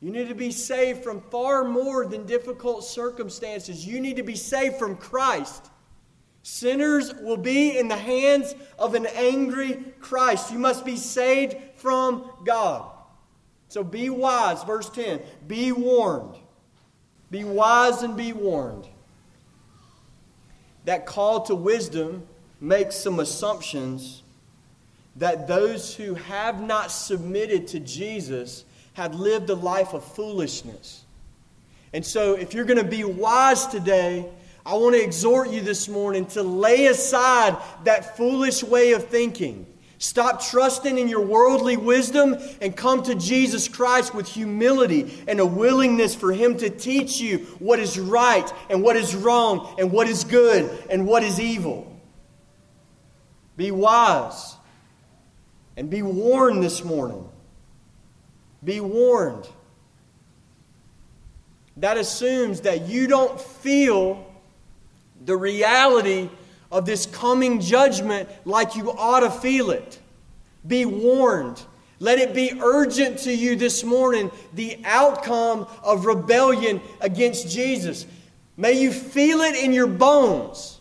You 0.00 0.12
need 0.12 0.28
to 0.28 0.34
be 0.34 0.52
saved 0.52 1.02
from 1.02 1.20
far 1.22 1.64
more 1.64 2.06
than 2.06 2.24
difficult 2.24 2.84
circumstances. 2.84 3.84
You 3.84 4.00
need 4.00 4.16
to 4.16 4.22
be 4.22 4.36
saved 4.36 4.76
from 4.76 4.96
Christ. 4.96 5.70
Sinners 6.42 7.12
will 7.14 7.36
be 7.36 7.76
in 7.76 7.88
the 7.88 7.96
hands 7.96 8.54
of 8.78 8.94
an 8.94 9.06
angry 9.06 9.84
Christ. 10.00 10.52
You 10.52 10.58
must 10.58 10.84
be 10.84 10.96
saved 10.96 11.56
from 11.76 12.30
God. 12.44 12.90
So 13.68 13.82
be 13.84 14.08
wise. 14.08 14.62
Verse 14.62 14.88
10 14.88 15.20
Be 15.46 15.72
warned. 15.72 16.36
Be 17.30 17.44
wise 17.44 18.02
and 18.02 18.16
be 18.16 18.32
warned. 18.32 18.86
That 20.84 21.04
call 21.04 21.42
to 21.42 21.54
wisdom 21.54 22.26
makes 22.60 22.96
some 22.96 23.20
assumptions 23.20 24.22
that 25.16 25.46
those 25.46 25.94
who 25.94 26.14
have 26.14 26.62
not 26.62 26.90
submitted 26.90 27.68
to 27.68 27.80
Jesus 27.80 28.64
have 28.94 29.14
lived 29.14 29.50
a 29.50 29.54
life 29.54 29.92
of 29.92 30.04
foolishness. 30.04 31.04
And 31.92 32.04
so, 32.04 32.34
if 32.34 32.54
you're 32.54 32.64
going 32.64 32.82
to 32.82 32.84
be 32.84 33.04
wise 33.04 33.66
today, 33.66 34.26
I 34.64 34.74
want 34.74 34.94
to 34.94 35.02
exhort 35.02 35.50
you 35.50 35.60
this 35.60 35.88
morning 35.88 36.26
to 36.26 36.42
lay 36.42 36.86
aside 36.86 37.56
that 37.84 38.16
foolish 38.16 38.62
way 38.62 38.92
of 38.92 39.08
thinking. 39.08 39.66
Stop 39.98 40.40
trusting 40.40 40.96
in 40.96 41.08
your 41.08 41.22
worldly 41.22 41.76
wisdom 41.76 42.36
and 42.60 42.76
come 42.76 43.02
to 43.02 43.16
Jesus 43.16 43.66
Christ 43.66 44.14
with 44.14 44.28
humility 44.28 45.24
and 45.26 45.40
a 45.40 45.46
willingness 45.46 46.14
for 46.14 46.32
Him 46.32 46.56
to 46.58 46.70
teach 46.70 47.20
you 47.20 47.38
what 47.58 47.80
is 47.80 47.98
right 47.98 48.50
and 48.70 48.82
what 48.82 48.94
is 48.94 49.16
wrong 49.16 49.74
and 49.76 49.90
what 49.90 50.06
is 50.06 50.22
good 50.22 50.84
and 50.88 51.04
what 51.04 51.24
is 51.24 51.40
evil. 51.40 51.92
Be 53.56 53.72
wise 53.72 54.54
and 55.76 55.90
be 55.90 56.02
warned 56.02 56.62
this 56.62 56.84
morning. 56.84 57.28
Be 58.62 58.80
warned. 58.80 59.48
That 61.78 61.96
assumes 61.96 62.60
that 62.60 62.88
you 62.88 63.08
don't 63.08 63.40
feel 63.40 64.24
the 65.24 65.36
reality 65.36 66.30
of 66.70 66.84
this 66.84 67.06
coming 67.06 67.60
judgment 67.60 68.28
like 68.44 68.76
you 68.76 68.90
ought 68.92 69.20
to 69.20 69.30
feel 69.30 69.70
it. 69.70 69.98
Be 70.66 70.84
warned. 70.84 71.62
Let 72.00 72.18
it 72.18 72.34
be 72.34 72.52
urgent 72.62 73.20
to 73.20 73.34
you 73.34 73.56
this 73.56 73.82
morning 73.82 74.30
the 74.54 74.78
outcome 74.84 75.66
of 75.82 76.04
rebellion 76.04 76.80
against 77.00 77.48
Jesus. 77.48 78.06
May 78.56 78.72
you 78.72 78.92
feel 78.92 79.40
it 79.40 79.56
in 79.56 79.72
your 79.72 79.86
bones. 79.86 80.78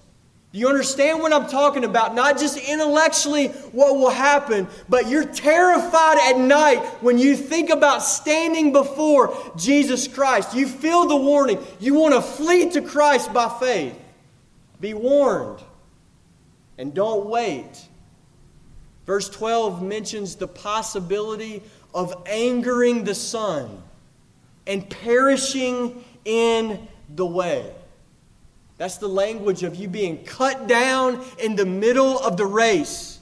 Do 0.51 0.59
you 0.59 0.69
understand 0.69 1.19
what 1.19 1.34
I'm 1.34 1.47
talking 1.47 1.84
about? 1.84 2.15
Not 2.15 2.39
just 2.39 2.57
intellectually 2.57 3.47
what 3.47 3.95
will 3.95 4.09
happen, 4.09 4.68
but 4.88 5.07
you're 5.07 5.26
terrified 5.26 6.18
at 6.19 6.39
night 6.39 6.80
when 7.01 7.18
you 7.18 7.35
think 7.35 7.69
about 7.69 7.99
standing 7.99 8.72
before 8.72 9.38
Jesus 9.57 10.07
Christ. 10.07 10.55
You 10.55 10.68
feel 10.68 11.07
the 11.07 11.18
warning. 11.18 11.59
You 11.80 11.95
want 11.95 12.14
to 12.14 12.22
flee 12.22 12.69
to 12.72 12.81
Christ 12.81 13.34
by 13.34 13.49
faith. 13.59 13.99
Be 14.80 14.93
warned. 14.93 15.61
And 16.77 16.93
don't 16.93 17.25
wait 17.27 17.87
Verse 19.07 19.29
12 19.29 19.81
mentions 19.81 20.35
the 20.35 20.49
possibility 20.49 21.63
of 21.95 22.13
angering 22.27 23.05
the 23.05 23.15
Son 23.15 23.81
and 24.67 24.87
perishing 24.87 26.03
in 26.25 26.87
the 27.15 27.25
way. 27.25 27.71
That's 28.77 28.97
the 28.97 29.07
language 29.07 29.63
of 29.63 29.75
you 29.75 29.87
being 29.87 30.25
cut 30.25 30.67
down 30.67 31.23
in 31.39 31.55
the 31.55 31.65
middle 31.65 32.19
of 32.19 32.35
the 32.35 32.45
race. 32.45 33.19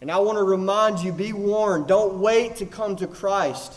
And 0.00 0.10
I 0.10 0.16
want 0.18 0.38
to 0.38 0.44
remind 0.44 1.00
you 1.00 1.12
be 1.12 1.34
warned, 1.34 1.86
don't 1.86 2.18
wait 2.18 2.56
to 2.56 2.66
come 2.66 2.96
to 2.96 3.06
Christ. 3.06 3.74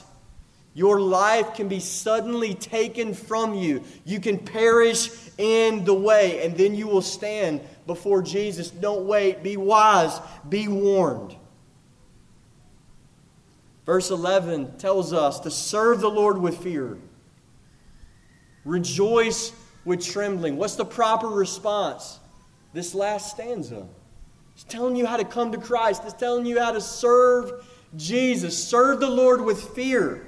Your 0.74 1.02
life 1.02 1.54
can 1.54 1.68
be 1.68 1.82
suddenly 1.82 2.54
taken 2.54 3.14
from 3.14 3.54
you. 3.54 3.84
You 4.06 4.22
can 4.22 4.40
perish 4.40 5.10
in 5.38 5.84
the 5.84 5.94
way, 5.94 6.46
and 6.46 6.58
then 6.58 6.74
you 6.74 6.88
will 6.88 7.02
stand 7.02 7.60
before 7.86 8.22
Jesus. 8.22 8.70
Don't 8.70 9.06
wait. 9.06 9.44
Be 9.44 9.58
wise. 9.58 10.20
Be 10.48 10.68
warned. 10.68 11.36
Verse 13.86 14.12
11 14.12 14.78
tells 14.78 15.12
us 15.12 15.42
to 15.42 15.52
serve 15.52 16.00
the 16.00 16.10
Lord 16.10 16.38
with 16.38 16.58
fear, 16.64 16.98
rejoice 18.64 19.52
with 19.84 20.06
trembling. 20.06 20.56
What's 20.56 20.76
the 20.76 20.86
proper 20.86 21.28
response? 21.28 22.20
This 22.72 22.96
last 22.96 23.32
stanza. 23.32 23.86
It's 24.54 24.64
telling 24.64 24.96
you 24.96 25.06
how 25.06 25.18
to 25.18 25.26
come 25.26 25.52
to 25.52 25.58
Christ, 25.58 26.04
it's 26.06 26.14
telling 26.14 26.46
you 26.46 26.60
how 26.60 26.72
to 26.72 26.82
serve 26.82 27.66
Jesus, 27.98 28.68
serve 28.68 29.00
the 29.00 29.10
Lord 29.10 29.42
with 29.42 29.62
fear. 29.76 30.26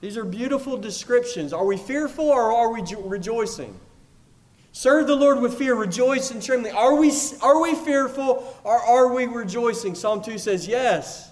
These 0.00 0.16
are 0.16 0.24
beautiful 0.24 0.76
descriptions. 0.76 1.52
Are 1.52 1.64
we 1.64 1.76
fearful 1.76 2.24
or 2.24 2.52
are 2.52 2.72
we 2.72 2.82
rejoicing? 3.04 3.78
Serve 4.72 5.06
the 5.06 5.14
Lord 5.14 5.40
with 5.40 5.58
fear, 5.58 5.74
rejoice 5.74 6.30
and 6.30 6.42
trembling. 6.42 6.74
Are 6.74 6.94
we, 6.94 7.12
are 7.42 7.60
we 7.60 7.74
fearful 7.74 8.56
or 8.64 8.78
are 8.78 9.12
we 9.14 9.26
rejoicing? 9.26 9.94
Psalm 9.94 10.22
2 10.22 10.38
says, 10.38 10.66
Yes. 10.66 11.30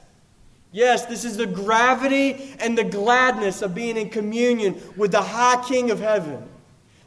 Yes, 0.72 1.06
this 1.06 1.24
is 1.24 1.36
the 1.36 1.46
gravity 1.46 2.54
and 2.60 2.78
the 2.78 2.84
gladness 2.84 3.60
of 3.60 3.74
being 3.74 3.96
in 3.96 4.08
communion 4.08 4.80
with 4.96 5.10
the 5.10 5.22
high 5.22 5.64
King 5.66 5.90
of 5.90 5.98
heaven, 5.98 6.48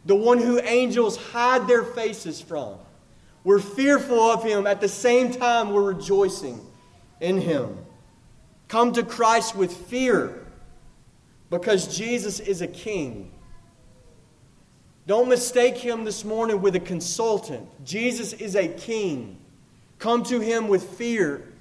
the 0.05 0.15
one 0.15 0.37
who 0.37 0.59
angels 0.59 1.15
hide 1.15 1.65
their 1.65 1.83
faces 1.83 2.41
from. 2.41 2.77
We're 3.43 3.59
fearful 3.59 4.19
of 4.19 4.43
him. 4.43 4.67
At 4.67 4.81
the 4.81 4.89
same 4.89 5.31
time, 5.31 5.71
we're 5.71 5.93
rejoicing 5.93 6.59
in 7.21 7.39
him. 7.39 7.77
Come 8.67 8.91
to 8.93 9.03
Christ 9.03 9.55
with 9.55 9.71
fear 9.71 10.45
because 11.49 11.95
Jesus 11.95 12.39
is 12.39 12.61
a 12.61 12.67
king. 12.67 13.32
Don't 15.05 15.27
mistake 15.27 15.77
him 15.77 16.05
this 16.05 16.23
morning 16.23 16.61
with 16.61 16.75
a 16.75 16.79
consultant. 16.79 17.67
Jesus 17.83 18.33
is 18.33 18.55
a 18.55 18.67
king. 18.67 19.37
Come 19.99 20.23
to 20.23 20.39
him 20.39 20.67
with 20.67 20.83
fear. 20.83 21.53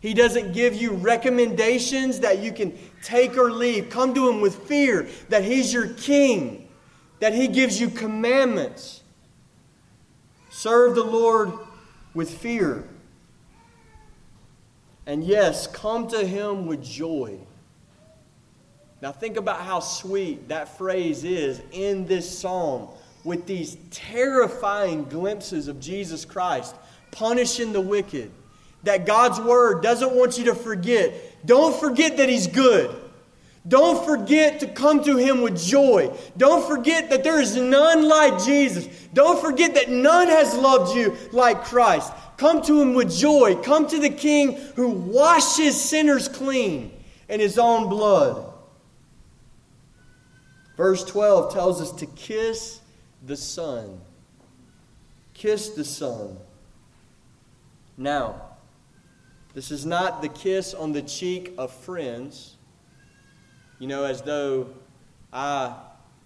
He 0.00 0.14
doesn't 0.14 0.52
give 0.52 0.74
you 0.74 0.92
recommendations 0.92 2.20
that 2.20 2.38
you 2.38 2.52
can 2.52 2.78
take 3.02 3.36
or 3.36 3.50
leave. 3.50 3.90
Come 3.90 4.14
to 4.14 4.28
him 4.28 4.40
with 4.40 4.54
fear 4.68 5.08
that 5.30 5.44
he's 5.44 5.72
your 5.72 5.88
king, 5.88 6.68
that 7.20 7.32
he 7.32 7.48
gives 7.48 7.80
you 7.80 7.88
commandments. 7.88 9.02
Serve 10.50 10.94
the 10.94 11.04
Lord 11.04 11.52
with 12.12 12.30
fear. 12.30 12.84
And 15.06 15.24
yes, 15.24 15.66
come 15.66 16.06
to 16.08 16.24
him 16.24 16.66
with 16.66 16.82
joy. 16.82 17.38
Now, 19.04 19.12
think 19.12 19.36
about 19.36 19.60
how 19.60 19.80
sweet 19.80 20.48
that 20.48 20.78
phrase 20.78 21.24
is 21.24 21.60
in 21.72 22.06
this 22.06 22.38
psalm 22.38 22.88
with 23.22 23.44
these 23.44 23.76
terrifying 23.90 25.04
glimpses 25.04 25.68
of 25.68 25.78
Jesus 25.78 26.24
Christ 26.24 26.74
punishing 27.10 27.74
the 27.74 27.82
wicked. 27.82 28.30
That 28.84 29.04
God's 29.04 29.38
word 29.38 29.82
doesn't 29.82 30.12
want 30.12 30.38
you 30.38 30.46
to 30.46 30.54
forget. 30.54 31.12
Don't 31.44 31.78
forget 31.78 32.16
that 32.16 32.30
He's 32.30 32.46
good. 32.46 32.96
Don't 33.68 34.02
forget 34.06 34.60
to 34.60 34.68
come 34.68 35.04
to 35.04 35.18
Him 35.18 35.42
with 35.42 35.62
joy. 35.62 36.10
Don't 36.38 36.66
forget 36.66 37.10
that 37.10 37.22
there 37.22 37.42
is 37.42 37.56
none 37.56 38.08
like 38.08 38.42
Jesus. 38.42 38.86
Don't 39.12 39.38
forget 39.38 39.74
that 39.74 39.90
none 39.90 40.28
has 40.28 40.56
loved 40.56 40.96
you 40.96 41.14
like 41.30 41.62
Christ. 41.64 42.10
Come 42.38 42.62
to 42.62 42.80
Him 42.80 42.94
with 42.94 43.14
joy. 43.14 43.56
Come 43.56 43.86
to 43.86 43.98
the 43.98 44.08
King 44.08 44.52
who 44.76 44.88
washes 44.88 45.78
sinners 45.78 46.26
clean 46.26 46.90
in 47.28 47.38
His 47.38 47.58
own 47.58 47.90
blood. 47.90 48.52
Verse 50.76 51.04
12 51.04 51.52
tells 51.52 51.80
us 51.80 51.92
to 51.92 52.06
kiss 52.06 52.80
the 53.24 53.36
Son. 53.36 54.00
Kiss 55.32 55.70
the 55.70 55.84
Son. 55.84 56.36
Now, 57.96 58.40
this 59.54 59.70
is 59.70 59.86
not 59.86 60.20
the 60.20 60.28
kiss 60.28 60.74
on 60.74 60.92
the 60.92 61.02
cheek 61.02 61.54
of 61.56 61.72
friends. 61.72 62.56
You 63.78 63.86
know, 63.86 64.04
as 64.04 64.22
though 64.22 64.68
I 65.32 65.76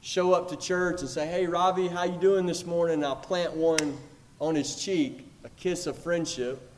show 0.01 0.33
up 0.33 0.49
to 0.49 0.57
church 0.57 1.01
and 1.01 1.11
say, 1.11 1.27
"Hey, 1.27 1.47
Ravi, 1.47 1.89
how 1.89 2.05
you 2.05 2.19
doing 2.19 2.47
this 2.47 2.65
morning?" 2.65 2.95
And 2.95 3.05
I'll 3.05 3.17
plant 3.17 3.53
one 3.53 3.99
on 4.41 4.55
his 4.55 4.77
cheek, 4.77 5.31
a 5.45 5.51
kiss 5.51 5.87
of 5.87 5.99
friendship, 5.99 6.71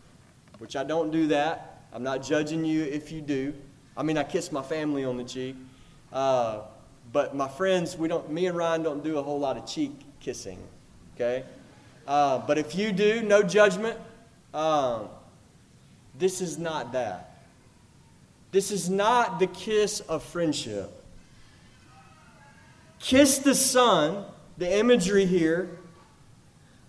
which 0.59 0.75
I 0.75 0.83
don't 0.83 1.11
do 1.13 1.29
that. 1.29 1.85
I'm 1.93 2.03
not 2.03 2.23
judging 2.23 2.65
you 2.65 2.83
if 2.83 3.13
you 3.13 3.21
do. 3.21 3.55
I 3.97 4.03
mean, 4.03 4.17
I 4.17 4.25
kiss 4.25 4.51
my 4.51 4.63
family 4.63 5.05
on 5.05 5.17
the 5.17 5.25
cheek. 5.25 5.57
Uh, 6.13 6.63
but 7.13 7.35
my 7.35 7.49
friends, 7.49 7.97
we 7.97 8.09
don't. 8.09 8.31
Me 8.31 8.47
and 8.47 8.57
Ryan 8.57 8.83
don't 8.83 9.03
do 9.03 9.19
a 9.19 9.23
whole 9.23 9.39
lot 9.39 9.57
of 9.57 9.67
cheek 9.67 9.93
kissing. 10.21 10.59
Okay. 11.15 11.45
Uh, 12.07 12.39
but 12.39 12.59
if 12.59 12.75
you 12.75 12.93
do, 12.93 13.23
no 13.23 13.43
judgment. 13.43 13.99
Um, 14.55 15.09
this 16.19 16.41
is 16.41 16.59
not 16.59 16.93
that. 16.93 17.45
This 18.53 18.71
is 18.71 18.91
not 18.91 19.39
the 19.39 19.47
kiss 19.47 20.01
of 20.01 20.23
friendship. 20.23 20.91
Kiss 22.99 23.39
the 23.39 23.55
Son, 23.55 24.25
the 24.59 24.79
imagery 24.79 25.25
here, 25.25 25.79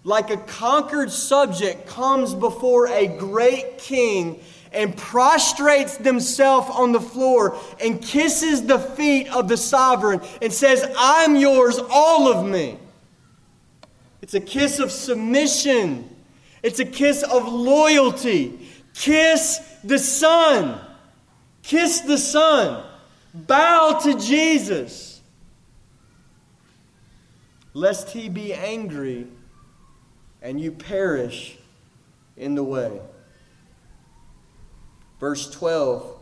like 0.03 0.31
a 0.31 0.37
conquered 0.37 1.11
subject 1.11 1.87
comes 1.87 2.33
before 2.33 2.87
a 2.87 3.07
great 3.07 3.77
king 3.77 4.39
and 4.71 4.95
prostrates 4.95 5.97
themselves 5.97 6.69
on 6.69 6.91
the 6.91 7.01
floor 7.01 7.57
and 7.81 8.01
kisses 8.01 8.65
the 8.65 8.79
feet 8.79 9.27
of 9.29 9.47
the 9.47 9.57
sovereign 9.57 10.21
and 10.41 10.51
says, 10.51 10.89
I'm 10.97 11.35
yours, 11.35 11.79
all 11.89 12.31
of 12.31 12.45
me. 12.45 12.77
It's 14.21 14.33
a 14.33 14.39
kiss 14.39 14.79
of 14.79 14.91
submission, 14.91 16.09
it's 16.63 16.79
a 16.79 16.85
kiss 16.85 17.23
of 17.23 17.51
loyalty. 17.51 18.59
Kiss 18.93 19.59
the 19.83 19.99
Son. 19.99 20.79
Kiss 21.63 22.01
the 22.01 22.17
Son. 22.17 22.83
Bow 23.33 23.99
to 24.03 24.15
Jesus. 24.15 25.21
Lest 27.73 28.09
he 28.09 28.27
be 28.27 28.53
angry 28.53 29.27
and 30.41 30.59
you 30.59 30.71
perish 30.71 31.57
in 32.35 32.55
the 32.55 32.63
way. 32.63 32.99
Verse 35.21 35.49
12 35.51 36.17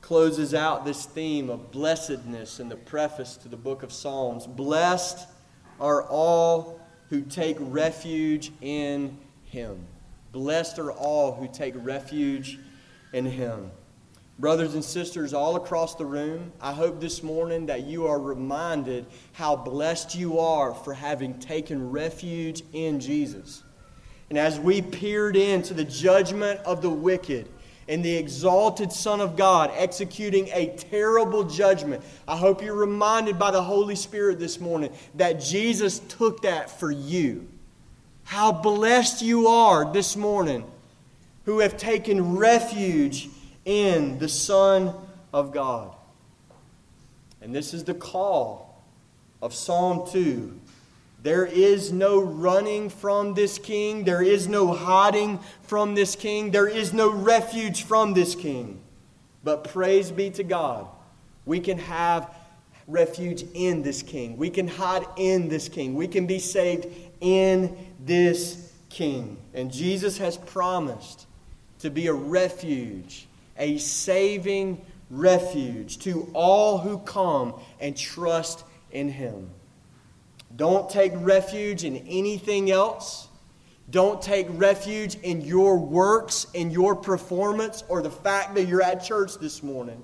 closes 0.00 0.54
out 0.54 0.84
this 0.84 1.06
theme 1.06 1.48
of 1.48 1.70
blessedness 1.70 2.58
in 2.58 2.68
the 2.68 2.76
preface 2.76 3.36
to 3.36 3.48
the 3.48 3.56
book 3.56 3.84
of 3.84 3.92
Psalms. 3.92 4.46
Blessed 4.46 5.26
are 5.80 6.02
all 6.02 6.80
who 7.10 7.22
take 7.22 7.56
refuge 7.60 8.50
in 8.60 9.16
him. 9.44 9.86
Blessed 10.32 10.80
are 10.80 10.92
all 10.92 11.32
who 11.32 11.46
take 11.46 11.74
refuge 11.76 12.58
in 13.12 13.24
him. 13.24 13.70
Brothers 14.40 14.74
and 14.74 14.84
sisters 14.84 15.32
all 15.32 15.54
across 15.54 15.94
the 15.94 16.04
room, 16.04 16.52
I 16.60 16.72
hope 16.72 17.00
this 17.00 17.22
morning 17.22 17.66
that 17.66 17.84
you 17.84 18.08
are 18.08 18.18
reminded 18.18 19.06
how 19.32 19.54
blessed 19.54 20.16
you 20.16 20.40
are 20.40 20.74
for 20.74 20.92
having 20.92 21.38
taken 21.38 21.92
refuge 21.92 22.64
in 22.72 22.98
Jesus. 22.98 23.62
And 24.30 24.38
as 24.38 24.58
we 24.58 24.82
peered 24.82 25.36
into 25.36 25.74
the 25.74 25.84
judgment 25.84 26.60
of 26.60 26.82
the 26.82 26.90
wicked 26.90 27.48
and 27.88 28.04
the 28.04 28.16
exalted 28.16 28.92
Son 28.92 29.20
of 29.20 29.36
God 29.36 29.70
executing 29.74 30.48
a 30.52 30.74
terrible 30.76 31.44
judgment, 31.44 32.02
I 32.26 32.36
hope 32.36 32.62
you're 32.62 32.74
reminded 32.74 33.38
by 33.38 33.50
the 33.50 33.62
Holy 33.62 33.96
Spirit 33.96 34.38
this 34.38 34.58
morning 34.60 34.92
that 35.16 35.40
Jesus 35.40 35.98
took 35.98 36.42
that 36.42 36.78
for 36.80 36.90
you. 36.90 37.46
How 38.24 38.52
blessed 38.52 39.22
you 39.22 39.48
are 39.48 39.92
this 39.92 40.16
morning 40.16 40.64
who 41.44 41.58
have 41.58 41.76
taken 41.76 42.36
refuge 42.36 43.28
in 43.64 44.18
the 44.18 44.28
Son 44.28 44.94
of 45.32 45.52
God. 45.52 45.94
And 47.42 47.54
this 47.54 47.74
is 47.74 47.84
the 47.84 47.94
call 47.94 48.82
of 49.42 49.52
Psalm 49.52 50.08
2 50.10 50.60
there 51.24 51.46
is 51.46 51.90
no 51.90 52.20
running 52.20 52.90
from 52.90 53.32
this 53.32 53.56
king. 53.56 54.04
There 54.04 54.22
is 54.22 54.46
no 54.46 54.74
hiding 54.74 55.40
from 55.62 55.94
this 55.94 56.16
king. 56.16 56.50
There 56.50 56.68
is 56.68 56.92
no 56.92 57.10
refuge 57.10 57.84
from 57.84 58.12
this 58.12 58.34
king. 58.34 58.82
But 59.42 59.64
praise 59.64 60.10
be 60.10 60.28
to 60.32 60.44
God, 60.44 60.86
we 61.46 61.60
can 61.60 61.78
have 61.78 62.30
refuge 62.86 63.42
in 63.54 63.80
this 63.80 64.02
king. 64.02 64.36
We 64.36 64.50
can 64.50 64.68
hide 64.68 65.06
in 65.16 65.48
this 65.48 65.66
king. 65.66 65.94
We 65.94 66.08
can 66.08 66.26
be 66.26 66.38
saved 66.38 66.88
in 67.22 67.74
this 67.98 68.70
king. 68.90 69.38
And 69.54 69.72
Jesus 69.72 70.18
has 70.18 70.36
promised 70.36 71.26
to 71.78 71.88
be 71.88 72.06
a 72.08 72.12
refuge, 72.12 73.28
a 73.56 73.78
saving 73.78 74.84
refuge 75.08 76.00
to 76.00 76.30
all 76.34 76.76
who 76.76 76.98
come 76.98 77.54
and 77.80 77.96
trust 77.96 78.62
in 78.92 79.08
him. 79.08 79.48
Don't 80.56 80.88
take 80.88 81.12
refuge 81.16 81.84
in 81.84 81.96
anything 82.06 82.70
else. 82.70 83.28
Don't 83.90 84.22
take 84.22 84.46
refuge 84.50 85.16
in 85.16 85.42
your 85.42 85.78
works, 85.78 86.46
in 86.54 86.70
your 86.70 86.94
performance, 86.94 87.84
or 87.88 88.02
the 88.02 88.10
fact 88.10 88.54
that 88.54 88.64
you're 88.64 88.82
at 88.82 89.04
church 89.04 89.36
this 89.38 89.62
morning. 89.62 90.02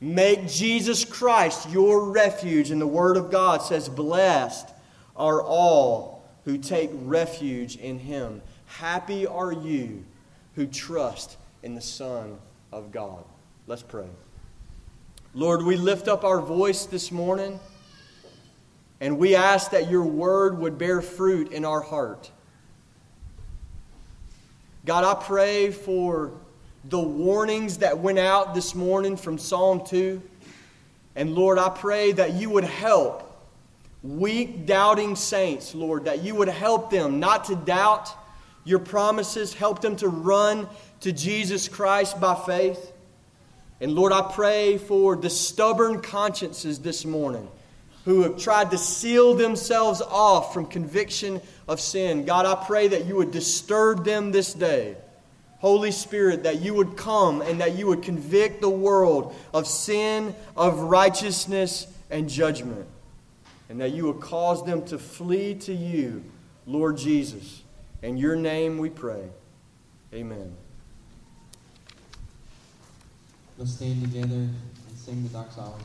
Make 0.00 0.46
Jesus 0.46 1.04
Christ 1.04 1.70
your 1.70 2.10
refuge. 2.10 2.70
And 2.70 2.80
the 2.80 2.86
Word 2.86 3.16
of 3.16 3.30
God 3.30 3.62
says, 3.62 3.88
Blessed 3.88 4.68
are 5.16 5.42
all 5.42 6.28
who 6.44 6.58
take 6.58 6.90
refuge 6.92 7.76
in 7.76 7.98
Him. 7.98 8.42
Happy 8.66 9.26
are 9.26 9.52
you 9.52 10.04
who 10.54 10.66
trust 10.66 11.36
in 11.62 11.74
the 11.74 11.80
Son 11.80 12.38
of 12.72 12.92
God. 12.92 13.24
Let's 13.66 13.82
pray. 13.82 14.08
Lord, 15.34 15.62
we 15.62 15.76
lift 15.76 16.08
up 16.08 16.24
our 16.24 16.40
voice 16.40 16.86
this 16.86 17.10
morning 17.10 17.58
and 19.00 19.18
we 19.18 19.34
ask 19.36 19.70
that 19.70 19.90
your 19.90 20.04
word 20.04 20.58
would 20.58 20.78
bear 20.78 21.00
fruit 21.00 21.52
in 21.52 21.64
our 21.64 21.80
heart. 21.80 22.30
God, 24.84 25.04
I 25.04 25.22
pray 25.22 25.70
for 25.70 26.32
the 26.84 26.98
warnings 26.98 27.78
that 27.78 27.98
went 27.98 28.18
out 28.18 28.54
this 28.54 28.74
morning 28.74 29.16
from 29.16 29.38
Psalm 29.38 29.82
2. 29.84 30.22
And 31.14 31.34
Lord, 31.34 31.58
I 31.58 31.68
pray 31.68 32.12
that 32.12 32.34
you 32.34 32.50
would 32.50 32.64
help 32.64 33.24
weak, 34.02 34.66
doubting 34.66 35.16
saints, 35.16 35.74
Lord, 35.74 36.04
that 36.06 36.22
you 36.22 36.34
would 36.34 36.48
help 36.48 36.90
them 36.90 37.20
not 37.20 37.44
to 37.46 37.56
doubt 37.56 38.08
your 38.64 38.78
promises, 38.78 39.54
help 39.54 39.80
them 39.80 39.96
to 39.96 40.08
run 40.08 40.68
to 41.00 41.12
Jesus 41.12 41.68
Christ 41.68 42.20
by 42.20 42.34
faith. 42.34 42.92
And 43.80 43.92
Lord, 43.92 44.12
I 44.12 44.22
pray 44.32 44.78
for 44.78 45.16
the 45.16 45.30
stubborn 45.30 46.00
consciences 46.00 46.80
this 46.80 47.04
morning 47.04 47.48
who 48.08 48.22
have 48.22 48.38
tried 48.38 48.70
to 48.70 48.78
seal 48.78 49.34
themselves 49.34 50.00
off 50.00 50.54
from 50.54 50.64
conviction 50.64 51.42
of 51.68 51.78
sin. 51.78 52.24
God, 52.24 52.46
I 52.46 52.54
pray 52.64 52.88
that 52.88 53.04
you 53.04 53.16
would 53.16 53.30
disturb 53.30 54.06
them 54.06 54.32
this 54.32 54.54
day. 54.54 54.96
Holy 55.58 55.90
Spirit, 55.90 56.44
that 56.44 56.62
you 56.62 56.72
would 56.72 56.96
come 56.96 57.42
and 57.42 57.60
that 57.60 57.76
you 57.76 57.86
would 57.86 58.02
convict 58.02 58.62
the 58.62 58.70
world 58.70 59.36
of 59.52 59.66
sin, 59.66 60.34
of 60.56 60.78
righteousness, 60.78 61.86
and 62.08 62.30
judgment. 62.30 62.86
And 63.68 63.78
that 63.82 63.90
you 63.90 64.06
would 64.06 64.20
cause 64.20 64.64
them 64.64 64.86
to 64.86 64.96
flee 64.96 65.56
to 65.56 65.74
you, 65.74 66.24
Lord 66.64 66.96
Jesus. 66.96 67.62
In 68.00 68.16
your 68.16 68.36
name 68.36 68.78
we 68.78 68.88
pray. 68.88 69.28
Amen. 70.14 70.56
Let's 73.58 73.72
stand 73.72 74.00
together 74.00 74.34
and 74.34 74.96
sing 74.96 75.22
the 75.24 75.28
doxology. 75.28 75.84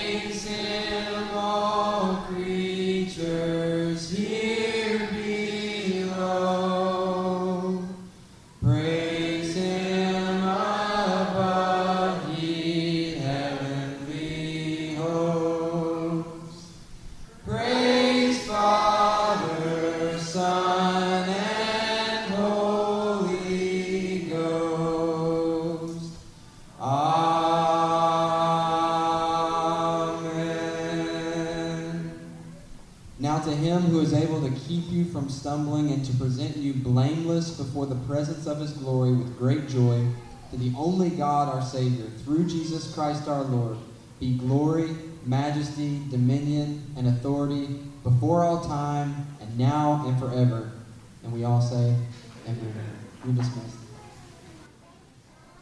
before 37.63 37.85
the 37.85 37.95
presence 38.07 38.47
of 38.47 38.59
his 38.59 38.71
glory 38.71 39.13
with 39.13 39.37
great 39.37 39.67
joy, 39.67 40.05
to 40.49 40.57
the 40.57 40.73
only 40.75 41.09
God 41.09 41.53
our 41.53 41.61
Savior, 41.61 42.05
through 42.23 42.47
Jesus 42.47 42.93
Christ 42.93 43.27
our 43.27 43.43
Lord, 43.43 43.77
be 44.19 44.35
glory, 44.35 44.95
majesty, 45.25 46.01
dominion, 46.09 46.83
and 46.97 47.07
authority 47.07 47.67
before 48.03 48.43
all 48.43 48.61
time, 48.61 49.27
and 49.39 49.57
now 49.57 50.03
and 50.07 50.19
forever. 50.19 50.71
And 51.23 51.31
we 51.31 51.43
all 51.43 51.61
say, 51.61 51.95
Amen. 52.47 52.73
You're 53.23 53.35
dismissed. 53.35 53.80